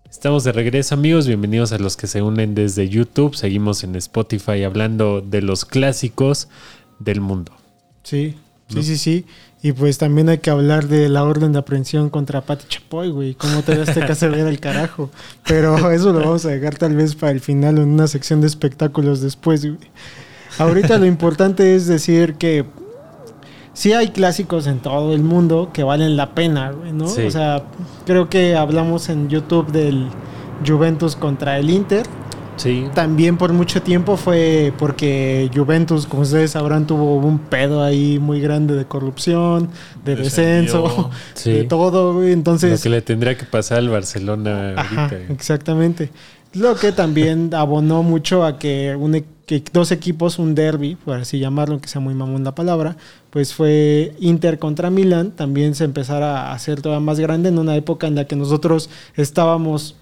Estamos 0.10 0.46
de 0.46 0.54
regreso 0.54 0.96
amigos, 0.96 1.28
bienvenidos 1.28 1.74
a 1.74 1.78
los 1.78 1.98
que 1.98 2.08
se 2.08 2.22
unen 2.22 2.56
desde 2.56 2.88
YouTube. 2.88 3.36
Seguimos 3.36 3.84
en 3.84 3.98
Spotify 3.98 4.64
hablando 4.64 5.20
de 5.20 5.42
los 5.42 5.66
clásicos 5.66 6.48
del 7.00 7.20
mundo. 7.20 7.52
Sí, 8.04 8.36
sí, 8.70 8.84
sí, 8.84 8.98
sí. 8.98 9.26
Y 9.66 9.72
pues 9.72 9.98
también 9.98 10.28
hay 10.28 10.40
que 10.40 10.50
hablar 10.50 10.90
de 10.90 11.08
la 11.08 11.24
orden 11.24 11.54
de 11.54 11.60
aprehensión 11.60 12.10
contra 12.10 12.42
Pati 12.42 12.66
Chapoy, 12.68 13.12
güey. 13.12 13.34
Cómo 13.34 13.62
te 13.62 13.78
das 13.78 13.98
que 13.98 14.14
se 14.14 14.28
ver 14.28 14.46
el 14.46 14.60
carajo. 14.60 15.10
Pero 15.48 15.90
eso 15.90 16.12
lo 16.12 16.20
vamos 16.20 16.46
a 16.46 16.50
dejar 16.50 16.76
tal 16.76 16.98
vez 16.98 17.16
para 17.16 17.32
el 17.32 17.40
final 17.40 17.78
en 17.78 17.88
una 17.88 18.08
sección 18.08 18.42
de 18.42 18.48
espectáculos 18.48 19.22
después, 19.22 19.66
güey. 19.66 19.78
Ahorita 20.60 20.98
lo 20.98 21.06
importante 21.06 21.76
es 21.76 21.88
decir 21.88 22.36
que 22.36 22.66
sí 23.72 23.94
hay 23.94 24.10
clásicos 24.10 24.68
en 24.68 24.80
todo 24.80 25.14
el 25.14 25.24
mundo 25.24 25.70
que 25.72 25.84
valen 25.84 26.18
la 26.18 26.36
pena, 26.36 26.72
güey, 26.72 26.92
¿no? 26.92 27.08
Sí. 27.08 27.22
O 27.22 27.32
sea, 27.32 27.64
creo 28.06 28.30
que 28.30 28.58
hablamos 28.58 29.08
en 29.08 29.30
YouTube 29.30 29.72
del 29.72 30.10
Juventus 30.68 31.16
contra 31.16 31.58
el 31.58 31.70
Inter. 31.70 32.06
Sí, 32.56 32.86
También 32.94 33.38
por 33.38 33.52
mucho 33.52 33.82
tiempo 33.82 34.16
fue 34.16 34.72
porque 34.78 35.50
Juventus, 35.54 36.06
como 36.06 36.22
ustedes 36.22 36.52
sabrán, 36.52 36.86
tuvo 36.86 37.16
un 37.18 37.40
pedo 37.40 37.82
ahí 37.84 38.20
muy 38.20 38.40
grande 38.40 38.76
de 38.76 38.86
corrupción, 38.86 39.70
de 40.06 40.16
Descendió. 40.16 40.84
descenso, 40.84 41.10
Sí. 41.34 41.52
de 41.52 41.64
todo, 41.64 42.14
güey. 42.14 42.28
lo 42.28 42.34
Entonces, 42.34 42.82
que 42.84 42.90
le 42.90 43.02
tendría 43.02 43.36
que 43.38 43.46
pasar 43.46 43.80
al 43.80 43.90
Barcelona 43.90 44.74
ajá, 44.78 45.06
ahorita. 45.10 45.34
exactamente. 45.34 46.10
Lo 46.54 46.76
que 46.76 46.92
también 46.92 47.50
abonó 47.56 48.04
mucho 48.04 48.46
a 48.46 48.60
que, 48.60 48.96
un 48.96 49.16
e- 49.16 49.26
que 49.48 49.64
dos 49.74 49.92
equipos, 49.92 50.38
un 50.38 50.54
derby, 50.54 50.96
por 50.96 51.18
así 51.18 51.40
llamarlo, 51.40 51.82
que 51.82 51.88
sea 51.88 52.00
muy 52.00 52.14
mamón 52.14 52.44
la 52.44 52.54
palabra, 52.54 52.96
pues 53.32 53.54
fue 53.56 54.16
Inter 54.20 54.60
contra 54.60 54.92
Milan, 54.92 55.32
también 55.32 55.74
se 55.74 55.84
empezara 55.86 56.50
a 56.50 56.54
hacer 56.54 56.82
todavía 56.82 57.04
más 57.04 57.20
grande 57.20 57.50
en 57.50 57.58
una 57.58 57.76
época 57.76 58.06
en 58.08 58.14
la 58.16 58.26
que 58.26 58.36
nosotros 58.36 58.90
estábamos, 59.16 59.96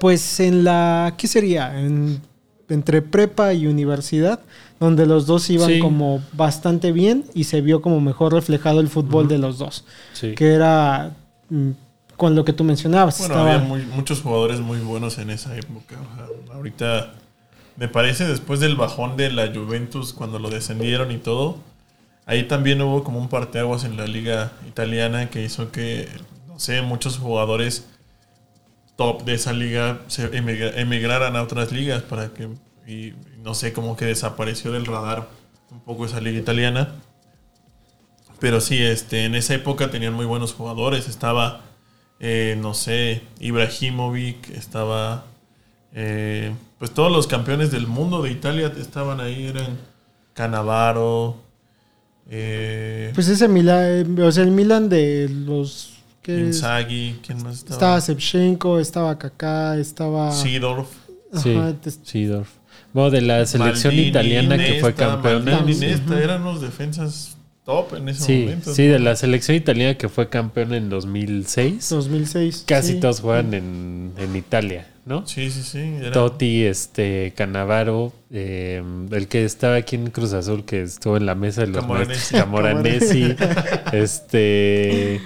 pues 0.00 0.40
en 0.40 0.64
la, 0.64 1.14
¿qué 1.16 1.28
sería? 1.28 1.78
En- 1.78 2.20
entre 2.68 3.02
prepa 3.02 3.52
y 3.52 3.66
universidad, 3.66 4.40
donde 4.78 5.04
los 5.04 5.26
dos 5.26 5.50
iban 5.50 5.68
Sí. 5.68 5.78
como 5.80 6.22
bastante 6.32 6.92
bien 6.92 7.24
y 7.34 7.44
se 7.44 7.60
vio 7.60 7.82
como 7.82 8.00
mejor 8.00 8.32
reflejado 8.32 8.80
el 8.80 8.88
fútbol 8.88 9.26
de 9.28 9.38
los 9.38 9.58
dos, 9.58 9.84
Sí. 10.12 10.34
que 10.34 10.54
era 10.54 11.12
mm, 11.50 11.70
con 12.16 12.36
lo 12.36 12.44
que 12.44 12.52
tú 12.52 12.62
mencionabas. 12.62 13.18
Bueno, 13.18 13.34
estaba- 13.34 13.54
había 13.54 13.66
muy- 13.66 13.82
muchos 13.86 14.20
jugadores 14.22 14.60
muy 14.60 14.78
buenos 14.78 15.18
en 15.18 15.30
esa 15.30 15.56
época. 15.56 15.96
o 16.00 16.16
sea, 16.16 16.54
ahorita, 16.56 17.14
me 17.76 17.88
parece, 17.88 18.24
después 18.28 18.60
del 18.60 18.76
bajón 18.76 19.16
de 19.16 19.32
la 19.32 19.52
Juventus, 19.52 20.12
cuando 20.12 20.38
lo 20.38 20.48
descendieron 20.48 21.10
y 21.10 21.16
todo, 21.18 21.56
ahí 22.26 22.44
también 22.44 22.80
hubo 22.82 23.02
como 23.02 23.18
un 23.18 23.28
parteaguas 23.28 23.82
en 23.84 23.96
la 23.96 24.06
liga 24.06 24.52
italiana 24.68 25.28
que 25.28 25.42
hizo 25.42 25.72
que, 25.72 26.08
no 26.46 26.60
sé, 26.60 26.82
muchos 26.82 27.18
jugadores 27.18 27.86
top 29.00 29.24
de 29.24 29.32
esa 29.32 29.54
liga 29.54 30.02
se 30.08 30.30
emigra- 30.32 30.74
emigraran 30.76 31.34
a 31.34 31.42
otras 31.42 31.72
ligas 31.72 32.02
para 32.02 32.34
que, 32.34 32.50
y 32.86 33.14
no 33.42 33.54
sé, 33.54 33.72
como 33.72 33.96
que 33.96 34.04
desapareció 34.04 34.72
del 34.72 34.84
radar 34.84 35.26
un 35.70 35.80
poco 35.80 36.04
esa 36.04 36.20
liga 36.20 36.38
italiana. 36.38 36.96
Pero 38.40 38.60
sí, 38.60 38.76
este, 38.82 39.24
en 39.24 39.34
esa 39.34 39.54
época 39.54 39.90
tenían 39.90 40.12
muy 40.12 40.26
buenos 40.26 40.52
jugadores. 40.52 41.08
Estaba, 41.08 41.62
eh, 42.18 42.58
no 42.60 42.74
sé, 42.74 43.22
Ibrahimovic, 43.40 44.50
estaba 44.50 45.24
Eh, 45.92 46.52
pues 46.78 46.92
todos 46.92 47.10
los 47.10 47.26
campeones 47.26 47.70
del 47.72 47.86
mundo 47.88 48.22
de 48.22 48.30
Italia 48.30 48.72
estaban 48.78 49.18
ahí, 49.20 49.46
eran 49.46 49.76
Canavaro, 50.34 51.36
eh, 52.30 53.10
Pues 53.14 53.28
ese 53.28 53.48
Milan, 53.48 54.16
o 54.20 54.30
sea, 54.30 54.44
el 54.44 54.52
Milan 54.52 54.88
de 54.88 55.28
los... 55.28 55.99
Inzaghi, 56.38 57.18
¿quién 57.26 57.42
más 57.42 57.56
estaba? 57.56 57.74
Estaba 57.74 57.98
Shevchenko, 58.00 58.78
estaba 58.78 59.18
Kaká, 59.18 59.76
estaba... 59.78 60.32
Seedorf. 60.32 60.88
Sí, 61.42 61.54
Ajá, 61.56 61.74
te- 61.80 61.90
Seedorf. 61.90 62.48
Bueno, 62.92 63.10
de 63.10 63.20
la 63.22 63.46
selección 63.46 63.92
Maldini, 63.94 64.08
italiana 64.08 64.56
que 64.58 64.80
fue 64.80 64.94
campeona. 64.94 65.56
Maldini, 65.58 65.78
Nesta, 65.86 66.20
eran 66.22 66.42
los 66.44 66.60
defensas 66.60 67.36
top 67.64 67.94
en 67.94 68.08
ese 68.08 68.24
Sí, 68.24 68.38
momento. 68.42 68.74
sí, 68.74 68.86
¿no? 68.86 68.92
de 68.94 68.98
la 68.98 69.14
selección 69.16 69.56
italiana 69.56 69.96
que 69.96 70.08
fue 70.08 70.28
campeona 70.28 70.76
en 70.76 70.88
2006. 70.88 71.88
2006. 71.88 72.64
Casi 72.66 72.94
sí. 72.94 73.00
todos 73.00 73.20
juegan 73.20 73.54
en, 73.54 74.12
en 74.18 74.34
Italia, 74.34 74.88
¿no? 75.06 75.24
Sí, 75.26 75.50
sí, 75.52 75.62
sí. 75.62 75.78
era- 75.78 76.10
Totti, 76.10 76.64
este, 76.64 77.32
Canavaro, 77.36 78.12
eh, 78.32 78.82
el 79.12 79.28
que 79.28 79.44
estaba 79.44 79.76
aquí 79.76 79.94
en 79.94 80.10
Cruz 80.10 80.32
Azul, 80.32 80.64
que 80.64 80.82
estuvo 80.82 81.16
en 81.16 81.26
la 81.26 81.36
mesa 81.36 81.60
de 81.60 81.68
los 81.68 81.82
Camoranesi. 81.82 82.34
Camoranesi, 82.34 83.36
este, 83.92 85.20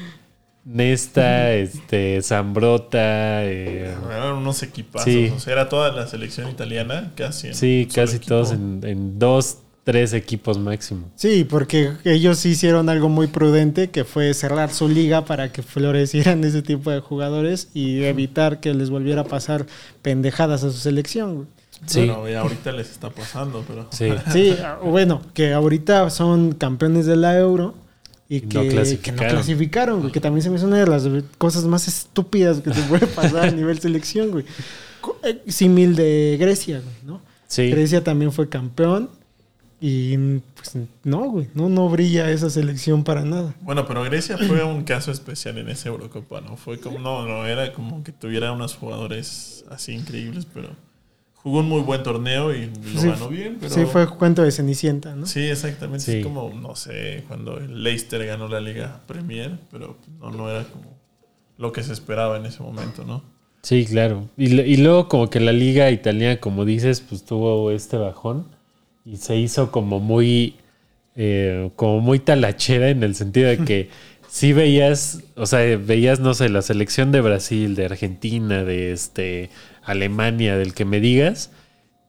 Nesta, 0.65 1.53
este, 1.53 2.23
Zambrota, 2.23 3.45
eh, 3.45 3.95
Eran 4.11 4.37
unos 4.37 4.63
equipazos. 4.63 5.05
Sí. 5.05 5.31
O 5.35 5.39
sea, 5.39 5.53
era 5.53 5.69
toda 5.69 5.93
la 5.93 6.07
selección 6.07 6.49
italiana 6.51 7.13
casi. 7.17 7.49
en 7.49 7.55
sí, 7.55 7.89
casi 7.95 8.17
equipo. 8.17 8.29
todos 8.35 8.53
en, 8.53 8.81
en 8.83 9.19
dos, 9.19 9.59
tres 9.85 10.15
equipos 10.15 10.59
máximo. 10.59 11.11
Sí, 11.17 11.45
porque 11.45 11.93
ellos 12.05 12.39
sí 12.39 12.51
hicieron 12.51 12.89
algo 12.89 13.11
muy 13.11 13.27
prudente, 13.27 13.91
que 13.91 14.05
fue 14.05 14.33
cerrar 14.33 14.71
su 14.71 14.89
liga 14.89 15.27
para 15.27 15.53
que 15.53 15.63
florecieran 15.63 16.43
ese 16.45 16.63
tipo 16.63 16.91
de 16.91 17.01
jugadores 17.01 17.69
y 17.75 18.03
evitar 18.05 18.61
que 18.61 18.73
les 18.73 18.89
volviera 18.89 19.21
a 19.23 19.25
pasar 19.25 19.67
pendejadas 20.01 20.65
a 20.65 20.71
su 20.71 20.79
selección. 20.79 21.47
Sí, 21.87 22.07
Bueno, 22.09 22.41
ahorita 22.41 22.73
les 22.73 22.91
está 22.91 23.11
pasando, 23.11 23.63
pero. 23.69 23.87
sí. 23.91 24.09
Sí, 24.33 24.57
ah, 24.65 24.79
bueno, 24.83 25.21
que 25.35 25.53
ahorita 25.53 26.09
son 26.09 26.53
campeones 26.53 27.05
de 27.05 27.17
la 27.17 27.37
Euro 27.39 27.75
y 28.29 28.41
no 28.41 28.49
que, 28.49 28.49
que 28.49 28.65
no 28.65 28.71
clasificaron. 28.71 29.31
clasificaron, 29.31 30.01
güey, 30.01 30.13
que 30.13 30.21
también 30.21 30.43
se 30.43 30.51
me 30.51 30.57
hace 30.57 30.67
una 30.67 30.79
de 30.79 30.87
las 30.87 31.07
cosas 31.39 31.65
más 31.65 31.89
estúpidas 31.89 32.61
que 32.61 32.71
te 32.71 32.83
puede 32.89 33.07
pasar 33.07 33.49
a 33.49 33.51
nivel 33.51 33.79
selección, 33.81 34.31
güey. 34.31 34.45
Eh, 35.23 35.43
Símil 35.49 35.97
de 35.97 36.37
Grecia, 36.41 36.81
güey, 36.81 36.97
¿no? 37.05 37.21
Sí. 37.47 37.71
Grecia 37.71 38.03
también 38.03 38.33
fue 38.33 38.49
campeón 38.49 39.11
y 39.87 40.17
pues 40.55 40.79
no, 41.03 41.31
güey, 41.31 41.49
no, 41.53 41.69
no 41.69 41.91
brilla 41.91 42.31
esa 42.31 42.49
selección 42.49 43.05
para 43.05 43.23
nada. 43.23 43.55
Bueno, 43.61 43.87
pero 43.87 44.03
Grecia 44.03 44.39
fue 44.39 44.65
un 44.65 44.85
caso 44.85 45.13
especial 45.13 45.59
en 45.59 45.69
esa 45.69 45.91
Eurocopa, 45.91 46.41
¿no? 46.41 46.57
Fue 46.57 46.81
como, 46.81 46.99
no, 46.99 47.27
no, 47.27 47.47
era 47.47 47.71
como 47.75 48.03
que 48.03 48.11
tuviera 48.11 48.53
unos 48.53 48.75
jugadores 48.75 49.67
así 49.71 49.93
increíbles, 49.93 50.47
pero 50.47 50.71
jugó 51.45 51.61
un 51.61 51.69
muy 51.69 51.83
buen 51.83 52.03
torneo 52.03 52.55
y 52.55 52.71
lo 52.95 53.01
Sí, 53.01 53.07
ganó 53.07 53.29
bien, 53.29 53.59
pero... 53.61 53.73
Sí, 53.73 53.85
fue 53.85 54.09
cuento 54.09 54.43
de 54.43 54.51
Cenicienta, 54.51 55.15
¿no? 55.15 55.27
Sí, 55.27 55.41
exactamente. 55.43 56.01
Sí. 56.01 56.19
Es 56.19 56.25
como, 56.25 56.51
no 56.51 56.75
sé, 56.75 57.23
cuando 57.29 57.59
el 57.59 57.85
Leicester 57.85 58.25
ganó 58.25 58.49
la 58.49 58.61
Liga 58.61 59.03
Premier, 59.07 59.59
pero 59.71 59.99
no, 60.21 60.31
no 60.31 60.51
era 60.51 60.65
como 60.65 60.97
lo 61.59 61.71
que 61.71 61.83
se 61.83 61.93
esperaba 61.93 62.39
en 62.39 62.47
ese 62.47 62.63
momento, 62.63 63.05
¿no? 63.05 63.23
Sí, 63.61 63.85
claro. 63.85 64.29
Y 64.39 64.77
luego 64.79 65.09
como 65.09 65.29
que 65.29 65.39
la 65.39 65.53
liga 65.53 65.91
italiana, 65.91 66.41
como 66.41 66.65
dices, 66.65 67.03
pues 67.03 67.25
tuvo 67.25 67.71
este 67.71 67.99
bajón 67.99 68.47
y 69.05 69.19
se 69.19 69.37
hizo 69.37 69.71
como 69.71 70.01
muy, 70.01 70.57
eh, 71.15 71.71
como 71.77 72.01
muy 72.01 72.21
talachera 72.21 72.89
en 72.89 73.03
el 73.03 73.15
sentido 73.15 73.49
de 73.49 73.59
que 73.59 73.91
sí 74.29 74.53
veías, 74.55 75.23
o 75.37 75.47
sea, 75.47 75.61
veías, 75.77 76.21
no 76.21 76.35
sé, 76.35 76.49
la 76.49 76.63
selección 76.63 77.13
de 77.13 77.21
Brasil, 77.21 77.75
de 77.75 77.85
Argentina, 77.85 78.65
de 78.65 78.93
este 78.93 79.51
Alemania, 79.85 80.57
del 80.57 80.75
que 80.75 80.85
me 80.85 81.01
digas, 81.01 81.51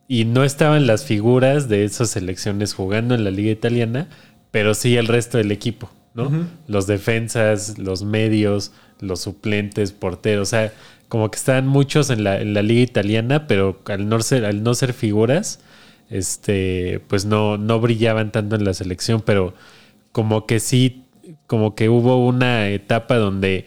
y 0.07 0.25
no 0.25 0.43
estaban 0.43 0.87
las 0.87 1.05
figuras 1.05 1.67
de 1.67 1.83
esas 1.83 2.11
selecciones 2.11 2.73
jugando 2.73 3.15
en 3.15 3.23
la 3.23 3.31
liga 3.31 3.51
italiana, 3.51 4.07
pero 4.51 4.73
sí 4.73 4.97
el 4.97 5.07
resto 5.07 5.37
del 5.37 5.51
equipo, 5.51 5.89
¿no? 6.13 6.31
Los 6.67 6.87
defensas, 6.87 7.77
los 7.77 8.03
medios, 8.03 8.71
los 8.99 9.21
suplentes, 9.21 9.91
porteros, 9.91 10.49
o 10.49 10.51
sea, 10.51 10.73
como 11.09 11.29
que 11.29 11.37
estaban 11.37 11.67
muchos 11.67 12.09
en 12.09 12.23
la, 12.23 12.39
en 12.39 12.53
la 12.53 12.61
liga 12.61 12.81
italiana, 12.81 13.47
pero 13.47 13.81
al 13.85 14.07
no 14.07 14.19
ser, 14.21 14.45
al 14.45 14.63
no 14.63 14.73
ser 14.73 14.93
figuras, 14.93 15.59
este, 16.09 17.01
pues 17.07 17.25
no, 17.25 17.57
no 17.57 17.79
brillaban 17.79 18.31
tanto 18.31 18.55
en 18.55 18.63
la 18.63 18.73
selección, 18.73 19.21
pero 19.21 19.53
como 20.11 20.45
que 20.45 20.59
sí, 20.59 21.05
como 21.47 21.75
que 21.75 21.89
hubo 21.89 22.25
una 22.25 22.69
etapa 22.69 23.17
donde 23.17 23.65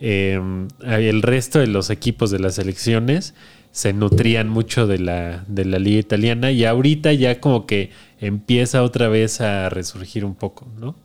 eh, 0.00 0.40
el 0.82 1.22
resto 1.22 1.58
de 1.58 1.66
los 1.66 1.90
equipos 1.90 2.30
de 2.30 2.38
las 2.38 2.54
selecciones 2.54 3.34
se 3.72 3.92
nutrían 3.92 4.48
mucho 4.48 4.86
de 4.86 4.98
la, 4.98 5.44
de 5.46 5.64
la 5.64 5.78
liga 5.78 6.00
italiana 6.00 6.50
y 6.50 6.64
ahorita 6.64 7.12
ya 7.12 7.40
como 7.40 7.66
que 7.66 7.90
empieza 8.18 8.82
otra 8.82 9.08
vez 9.08 9.40
a 9.40 9.68
resurgir 9.68 10.24
un 10.24 10.34
poco, 10.34 10.66
¿no? 10.78 10.96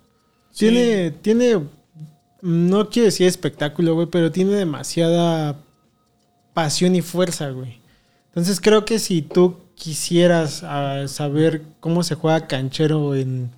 Sí. 0.51 0.69
Tiene, 0.69 1.11
tiene, 1.11 1.59
no 2.41 2.89
quiero 2.89 3.05
decir 3.05 3.27
espectáculo, 3.27 3.93
güey, 3.93 4.07
pero 4.07 4.31
tiene 4.31 4.53
demasiada 4.53 5.57
pasión 6.53 6.95
y 6.95 7.01
fuerza, 7.01 7.49
güey. 7.49 7.79
Entonces 8.29 8.59
creo 8.59 8.85
que 8.85 8.99
si 8.99 9.21
tú 9.21 9.57
quisieras 9.75 10.63
ah, 10.63 11.03
saber 11.07 11.61
cómo 11.79 12.01
se 12.03 12.15
juega 12.15 12.47
canchero 12.47 13.15
en, 13.15 13.51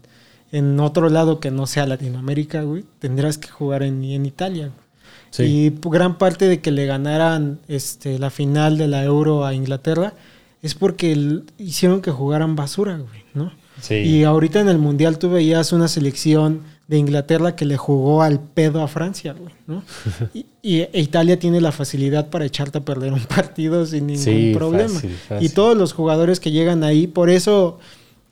en 0.52 0.80
otro 0.80 1.10
lado 1.10 1.40
que 1.40 1.52
no 1.52 1.68
sea 1.68 1.86
Latinoamérica, 1.86 2.64
güey, 2.64 2.84
tendrás 3.00 3.38
que 3.38 3.48
jugar 3.50 3.84
en, 3.84 4.04
en 4.04 4.26
Italia. 4.26 4.68
güey. 4.68 4.87
Sí. 5.30 5.44
Y 5.44 5.74
gran 5.90 6.18
parte 6.18 6.48
de 6.48 6.62
que 6.62 6.72
le 6.72 6.86
ganaran 6.86 7.60
este, 7.68 8.18
la 8.20 8.30
final 8.30 8.78
de 8.78 8.88
la 8.88 9.04
Euro 9.04 9.46
a 9.46 9.54
Inglaterra 9.54 10.14
es 10.62 10.74
porque 10.74 11.12
el- 11.12 11.44
hicieron 11.58 12.02
que 12.02 12.12
jugaran 12.12 12.56
basura, 12.56 12.98
güey, 12.98 13.24
¿no? 13.34 13.52
Sí. 13.82 13.96
Y 13.96 14.24
ahorita 14.24 14.60
en 14.60 14.70
el 14.70 14.80
Mundial 14.80 15.20
tú 15.20 15.30
veías 15.30 15.72
una 15.72 15.88
selección 15.88 16.62
de 16.88 16.98
Inglaterra 16.98 17.56
que 17.56 17.66
le 17.66 17.76
jugó 17.78 18.24
al 18.24 18.40
pedo 18.40 18.82
a 18.82 18.88
Francia, 18.88 19.34
güey, 19.38 19.54
¿no? 19.68 19.84
y, 20.34 20.46
y- 20.64 20.80
e 20.92 21.02
Italia 21.02 21.38
tiene 21.38 21.62
la 21.62 21.72
facilidad 21.72 22.30
para 22.30 22.46
echarte 22.46 22.80
a 22.80 22.86
perder 22.86 23.14
un 23.14 23.20
partido 23.26 23.86
sin 23.86 24.08
ningún 24.08 24.24
Sí, 24.24 24.52
problema. 24.56 24.90
fácil, 24.90 25.12
fácil. 25.28 25.46
Y 25.46 25.50
todos 25.50 25.78
los 25.78 25.94
jugadores 25.94 26.40
que 26.40 26.52
llegan 26.52 26.84
ahí, 26.84 27.06
por 27.06 27.30
eso 27.30 27.78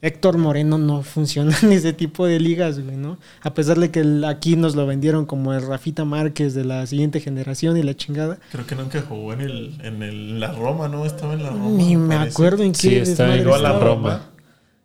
Héctor 0.02 0.38
Moreno 0.38 0.78
no 0.78 1.02
funciona 1.04 1.56
en 1.64 1.72
ese 1.72 1.94
tipo 1.94 2.26
de 2.26 2.40
ligas, 2.40 2.80
güey, 2.80 2.98
¿no? 2.98 3.18
A 3.42 3.54
pesar 3.54 3.80
de 3.80 3.90
que 3.92 4.02
el- 4.02 4.24
aquí 4.26 4.56
nos 4.56 4.76
lo 4.76 4.86
vendieron 4.86 5.26
como 5.26 5.54
el 5.54 5.66
Rafita 5.66 6.06
Márquez 6.06 6.54
de 6.54 6.64
la 6.66 6.86
siguiente 6.86 7.20
generación 7.22 7.76
y 7.78 7.84
la 7.84 7.96
chingada. 7.96 8.38
Creo 8.52 8.68
que 8.68 8.76
nunca 8.76 9.02
jugó 9.02 9.34
en 9.34 9.42
el, 9.42 9.78
en 9.84 10.04
el, 10.04 10.40
la 10.40 10.52
Roma, 10.52 10.88
¿no? 10.88 11.06
Estaba 11.06 11.34
en 11.34 11.44
la 11.44 11.50
Roma. 11.50 11.70
Ni 11.70 11.96
me 11.96 12.16
parece. 12.18 12.32
acuerdo 12.36 12.64
en 12.64 12.72
qué 12.74 12.78
Sí, 12.80 12.96
está 12.96 13.36
igual 13.36 13.66
a 13.66 13.70
la 13.70 13.76
estaba. 13.76 13.86
Roma. 13.96 14.22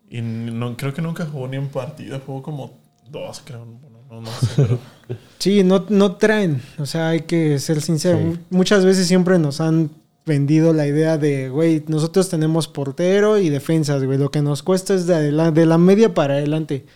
Y 0.09 0.23
no, 0.23 0.77
creo 0.77 0.93
que 0.95 1.03
nunca 1.03 1.27
jugó 1.27 1.47
ni 1.49 1.57
un 1.59 1.69
partido, 1.69 2.21
jugó 2.25 2.43
como 2.43 2.79
dos, 3.11 3.43
creo. 3.45 3.65
No, 4.11 4.21
no 4.23 4.27
sé, 4.27 4.49
pero 4.57 4.79
Sí, 5.39 5.63
no, 5.63 5.85
no 5.89 6.17
traen. 6.17 6.61
O 6.79 6.87
sea, 6.87 7.11
hay 7.11 7.21
que 7.21 7.59
ser 7.61 7.81
sincero. 7.81 8.19
Sí. 8.19 8.41
Muchas 8.51 8.85
veces 8.85 9.07
siempre 9.07 9.39
nos 9.39 9.61
han 9.61 9.91
vendido 10.31 10.73
la 10.73 10.87
idea 10.87 11.19
de, 11.19 11.49
güey, 11.51 11.83
nosotros 11.89 12.29
tenemos 12.31 12.69
portero 12.69 13.39
y 13.39 13.49
defensas, 13.51 14.03
güey. 14.05 14.17
Lo 14.19 14.31
que 14.31 14.41
nos 14.43 14.63
cuesta 14.63 14.95
es 14.95 15.07
de, 15.07 15.15
adela- 15.15 15.51
de 15.51 15.67
la 15.67 15.77
media 15.77 16.15
para 16.15 16.35
adelante. 16.35 16.87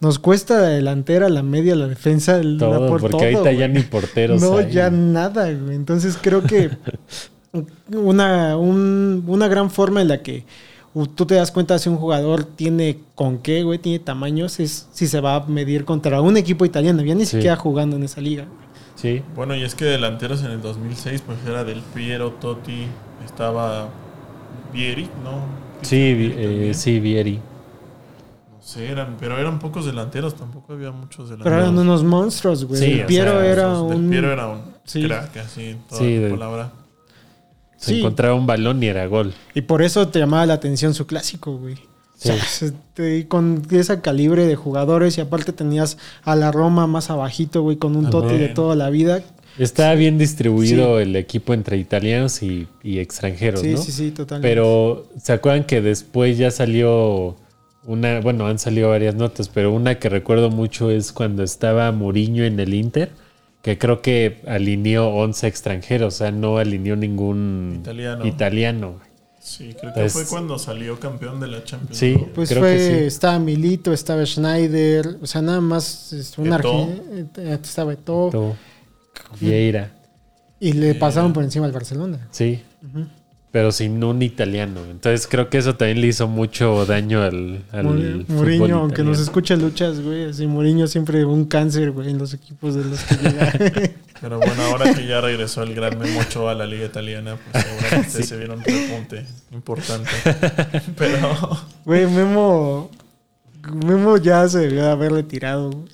Nos 0.00 0.18
cuesta 0.18 0.60
la 0.60 0.68
delantera, 0.68 1.28
la 1.28 1.42
media, 1.42 1.74
la 1.74 1.86
defensa, 1.88 2.36
el, 2.36 2.58
la 2.58 2.66
Todo, 2.66 2.88
por 2.88 3.00
porque 3.00 3.16
todo, 3.16 3.22
ahorita 3.22 3.52
ya 3.52 3.66
güey. 3.68 3.78
ni 3.78 3.82
porteros 3.88 4.40
No, 4.42 4.56
hay. 4.58 4.70
ya 4.70 4.90
nada, 4.90 5.50
güey. 5.52 5.74
Entonces 5.76 6.18
creo 6.20 6.42
que 6.42 6.70
una, 7.92 8.56
un- 8.56 9.24
una 9.26 9.48
gran 9.48 9.70
forma 9.70 10.02
en 10.02 10.08
la 10.08 10.22
que 10.22 10.44
tú 11.14 11.24
te 11.26 11.36
das 11.36 11.50
cuenta 11.50 11.78
si 11.78 11.88
un 11.88 11.96
jugador 11.96 12.44
tiene 12.44 12.98
con 13.14 13.38
qué, 13.38 13.62
güey, 13.62 13.78
tiene 13.78 13.98
tamaños, 13.98 14.60
es 14.60 14.88
si 14.92 15.06
se 15.06 15.20
va 15.20 15.36
a 15.36 15.46
medir 15.46 15.84
contra 15.84 16.20
un 16.20 16.36
equipo 16.36 16.64
italiano, 16.64 17.02
ya 17.02 17.14
ni 17.14 17.24
Sí. 17.24 17.32
siquiera 17.36 17.56
jugando 17.56 17.96
en 17.96 18.02
esa 18.02 18.20
liga. 18.20 18.46
Sí, 19.02 19.20
bueno, 19.34 19.56
y 19.56 19.64
es 19.64 19.74
que 19.74 19.84
delanteros 19.84 20.42
en 20.44 20.52
el 20.52 20.62
2006, 20.62 21.22
pues 21.26 21.38
era 21.46 21.64
Del 21.64 21.80
Piero, 21.80 22.30
Totti, 22.32 22.86
estaba 23.24 23.88
Vieri, 24.72 25.08
¿no? 25.24 25.40
sí, 25.82 26.14
vi- 26.14 26.28
Vieri 26.28 26.68
eh, 26.68 26.74
sí, 26.74 27.00
Vieri. 27.00 27.40
No 28.52 28.62
sé, 28.62 28.88
eran, 28.88 29.16
pero 29.18 29.36
eran 29.38 29.58
pocos 29.58 29.84
delanteros, 29.86 30.36
tampoco 30.36 30.72
había 30.72 30.92
muchos 30.92 31.28
Pero 31.30 31.38
delanteros. 31.44 31.58
eran 31.64 31.78
unos 31.78 32.04
monstruos, 32.04 32.64
güey. 32.64 32.80
Sí, 32.80 32.92
el 32.92 33.02
o 33.02 33.06
Piero 33.08 33.32
sea, 33.32 33.46
era 33.46 33.66
Del 33.72 33.80
un... 33.96 34.08
Piero 34.10 34.32
era 34.32 34.46
un 34.46 34.60
Sí. 34.84 35.02
crack, 35.04 35.36
así, 35.38 35.76
toda 35.88 36.00
Sí, 36.00 36.14
la 36.14 36.20
de- 36.22 36.30
palabra. 36.30 36.72
Se 37.76 37.94
Sí. 37.94 37.98
encontraba 37.98 38.34
un 38.36 38.46
balón 38.46 38.80
y 38.80 38.86
era 38.86 39.04
gol. 39.06 39.34
Y 39.54 39.62
por 39.62 39.82
eso 39.82 40.06
te 40.06 40.20
llamaba 40.20 40.46
la 40.46 40.54
atención 40.54 40.94
su 40.94 41.04
clásico, 41.08 41.56
güey. 41.58 41.74
Sí. 42.22 42.30
O 42.30 42.36
sea, 42.36 42.68
este, 42.68 43.26
con 43.26 43.62
ese 43.70 44.00
calibre 44.00 44.46
de 44.46 44.54
jugadores 44.54 45.18
y 45.18 45.20
aparte 45.20 45.52
tenías 45.52 45.98
a 46.22 46.36
la 46.36 46.52
Roma 46.52 46.86
más 46.86 47.10
abajito, 47.10 47.62
güey, 47.62 47.76
con 47.78 47.96
un 47.96 48.10
tote 48.10 48.38
de 48.38 48.48
toda 48.48 48.76
la 48.76 48.90
vida. 48.90 49.22
Estaba 49.58 49.94
bien 49.94 50.16
distribuido 50.18 50.98
el 51.00 51.14
equipo 51.16 51.52
entre 51.52 51.76
italianos 51.76 52.42
y, 52.42 52.68
y 52.82 53.00
extranjeros, 53.00 53.60
Sí, 53.60 53.72
¿no? 53.72 53.76
sí, 53.78 53.92
sí, 53.92 54.10
totalmente. 54.12 54.48
Pero 54.48 55.08
¿se 55.20 55.32
acuerdan 55.32 55.64
que 55.64 55.82
después 55.82 56.38
ya 56.38 56.50
salió 56.50 57.36
una, 57.84 58.20
bueno, 58.20 58.46
han 58.46 58.58
salido 58.58 58.88
varias 58.90 59.14
notas, 59.14 59.48
pero 59.48 59.72
una 59.72 59.98
que 59.98 60.08
recuerdo 60.08 60.48
mucho 60.50 60.90
es 60.90 61.12
cuando 61.12 61.42
estaba 61.42 61.90
Mourinho 61.92 62.44
en 62.44 62.60
el 62.60 62.72
Inter, 62.72 63.10
que 63.62 63.76
creo 63.78 64.00
que 64.00 64.40
alineó 64.46 65.08
11 65.08 65.46
extranjeros, 65.48 66.14
o 66.14 66.16
sea, 66.18 66.30
no 66.30 66.56
alineó 66.58 66.96
ningún 66.96 67.78
Italiano. 67.80 68.26
italiano, 68.26 68.92
güey. 68.92 69.11
Sí, 69.44 69.74
creo 69.78 69.92
que 69.92 70.04
Es- 70.04 70.12
fue 70.12 70.24
cuando 70.26 70.56
salió 70.58 71.00
campeón 71.00 71.40
de 71.40 71.48
la 71.48 71.64
Champions. 71.64 71.98
Sí. 71.98 72.14
¿no? 72.16 72.26
Pues 72.32 72.48
Creo 72.48 72.62
fue, 72.62 72.76
que 72.76 72.98
sí. 73.00 73.04
estaba 73.06 73.38
Milito, 73.40 73.92
estaba 73.92 74.24
Schneider, 74.24 75.18
o 75.20 75.26
sea, 75.26 75.42
nada 75.42 75.60
más 75.60 76.14
un 76.38 76.52
argentino, 76.52 77.28
estaba 77.62 77.92
Eto'o, 77.92 78.30
Todo. 78.30 78.56
Vieira. 79.40 79.90
y 80.60 80.72
le 80.74 80.94
pasaron 80.94 81.32
por 81.32 81.42
encima 81.42 81.66
al 81.66 81.72
Barcelona. 81.72 82.28
Sí. 82.30 82.62
Pero 83.50 83.70
sin 83.72 84.02
un 84.04 84.22
italiano. 84.22 84.80
Entonces 84.90 85.26
creo 85.26 85.50
que 85.50 85.58
eso 85.58 85.74
también 85.76 86.00
le 86.00 86.06
hizo 86.06 86.26
mucho 86.28 86.86
daño 86.86 87.20
al, 87.22 87.64
al 87.72 87.84
Muri- 87.84 88.24
fútbol 88.24 88.36
Mourinho, 88.36 88.78
aunque 88.78 89.02
nos 89.02 89.18
escucha 89.18 89.56
luchas, 89.56 90.00
güey, 90.00 90.24
así 90.30 90.46
Mourinho 90.46 90.86
siempre 90.86 91.24
un 91.24 91.44
cáncer, 91.46 91.90
güey, 91.90 92.10
en 92.10 92.18
los 92.18 92.32
equipos 92.32 92.74
de 92.76 92.84
los 92.84 93.00
que 93.02 93.14
llega. 93.16 93.52
Pero 94.22 94.38
bueno, 94.38 94.62
ahora 94.62 94.94
que 94.94 95.04
ya 95.06 95.20
regresó 95.20 95.64
el 95.64 95.74
gran 95.74 95.98
Memo 95.98 96.20
Ochoa 96.20 96.52
a 96.52 96.54
la 96.54 96.64
liga 96.64 96.86
italiana, 96.86 97.36
pues 97.50 97.64
seguramente 97.80 98.22
se 98.22 98.36
viene 98.36 98.54
un 98.54 98.62
repunte 98.62 99.26
importante. 99.50 100.10
Pero 100.96 101.36
Güey, 101.84 102.06
Memo, 102.06 102.88
Memo 103.84 104.16
ya 104.16 104.48
se 104.48 104.60
debió 104.60 104.84
de 104.84 104.90
haber 104.90 105.12
retirado. 105.12 105.70
güey. 105.70 105.88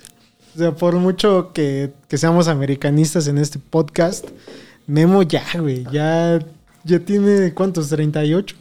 O 0.55 0.59
sea, 0.59 0.73
por 0.73 0.95
mucho 0.97 1.53
que, 1.53 1.93
que 2.07 2.19
seamos 2.19 2.49
americanistas 2.49 3.27
en 3.29 3.39
este 3.39 3.59
podcast, 3.59 4.27
Memo 4.87 5.23
ya, 5.23 5.45
güey, 5.59 5.85
ya, 5.91 6.39
ya 6.85 6.99
tiene, 7.01 7.55
¿cuántos? 7.55 7.91
¿38? 7.91 8.55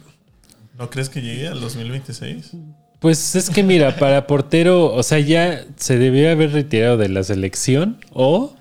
¿no 0.78 0.88
crees 0.90 1.08
que 1.08 1.20
llegue 1.20 1.48
al 1.48 1.60
2026? 1.60 2.52
Pues 3.00 3.34
es 3.34 3.50
que 3.50 3.62
mira, 3.62 3.96
para 3.96 4.26
portero, 4.26 4.94
o 4.94 5.02
sea, 5.02 5.18
ya 5.18 5.64
se 5.76 5.98
debió 5.98 6.30
haber 6.30 6.52
retirado 6.52 6.96
de 6.96 7.08
la 7.08 7.22
selección 7.22 7.98
o 8.12 8.54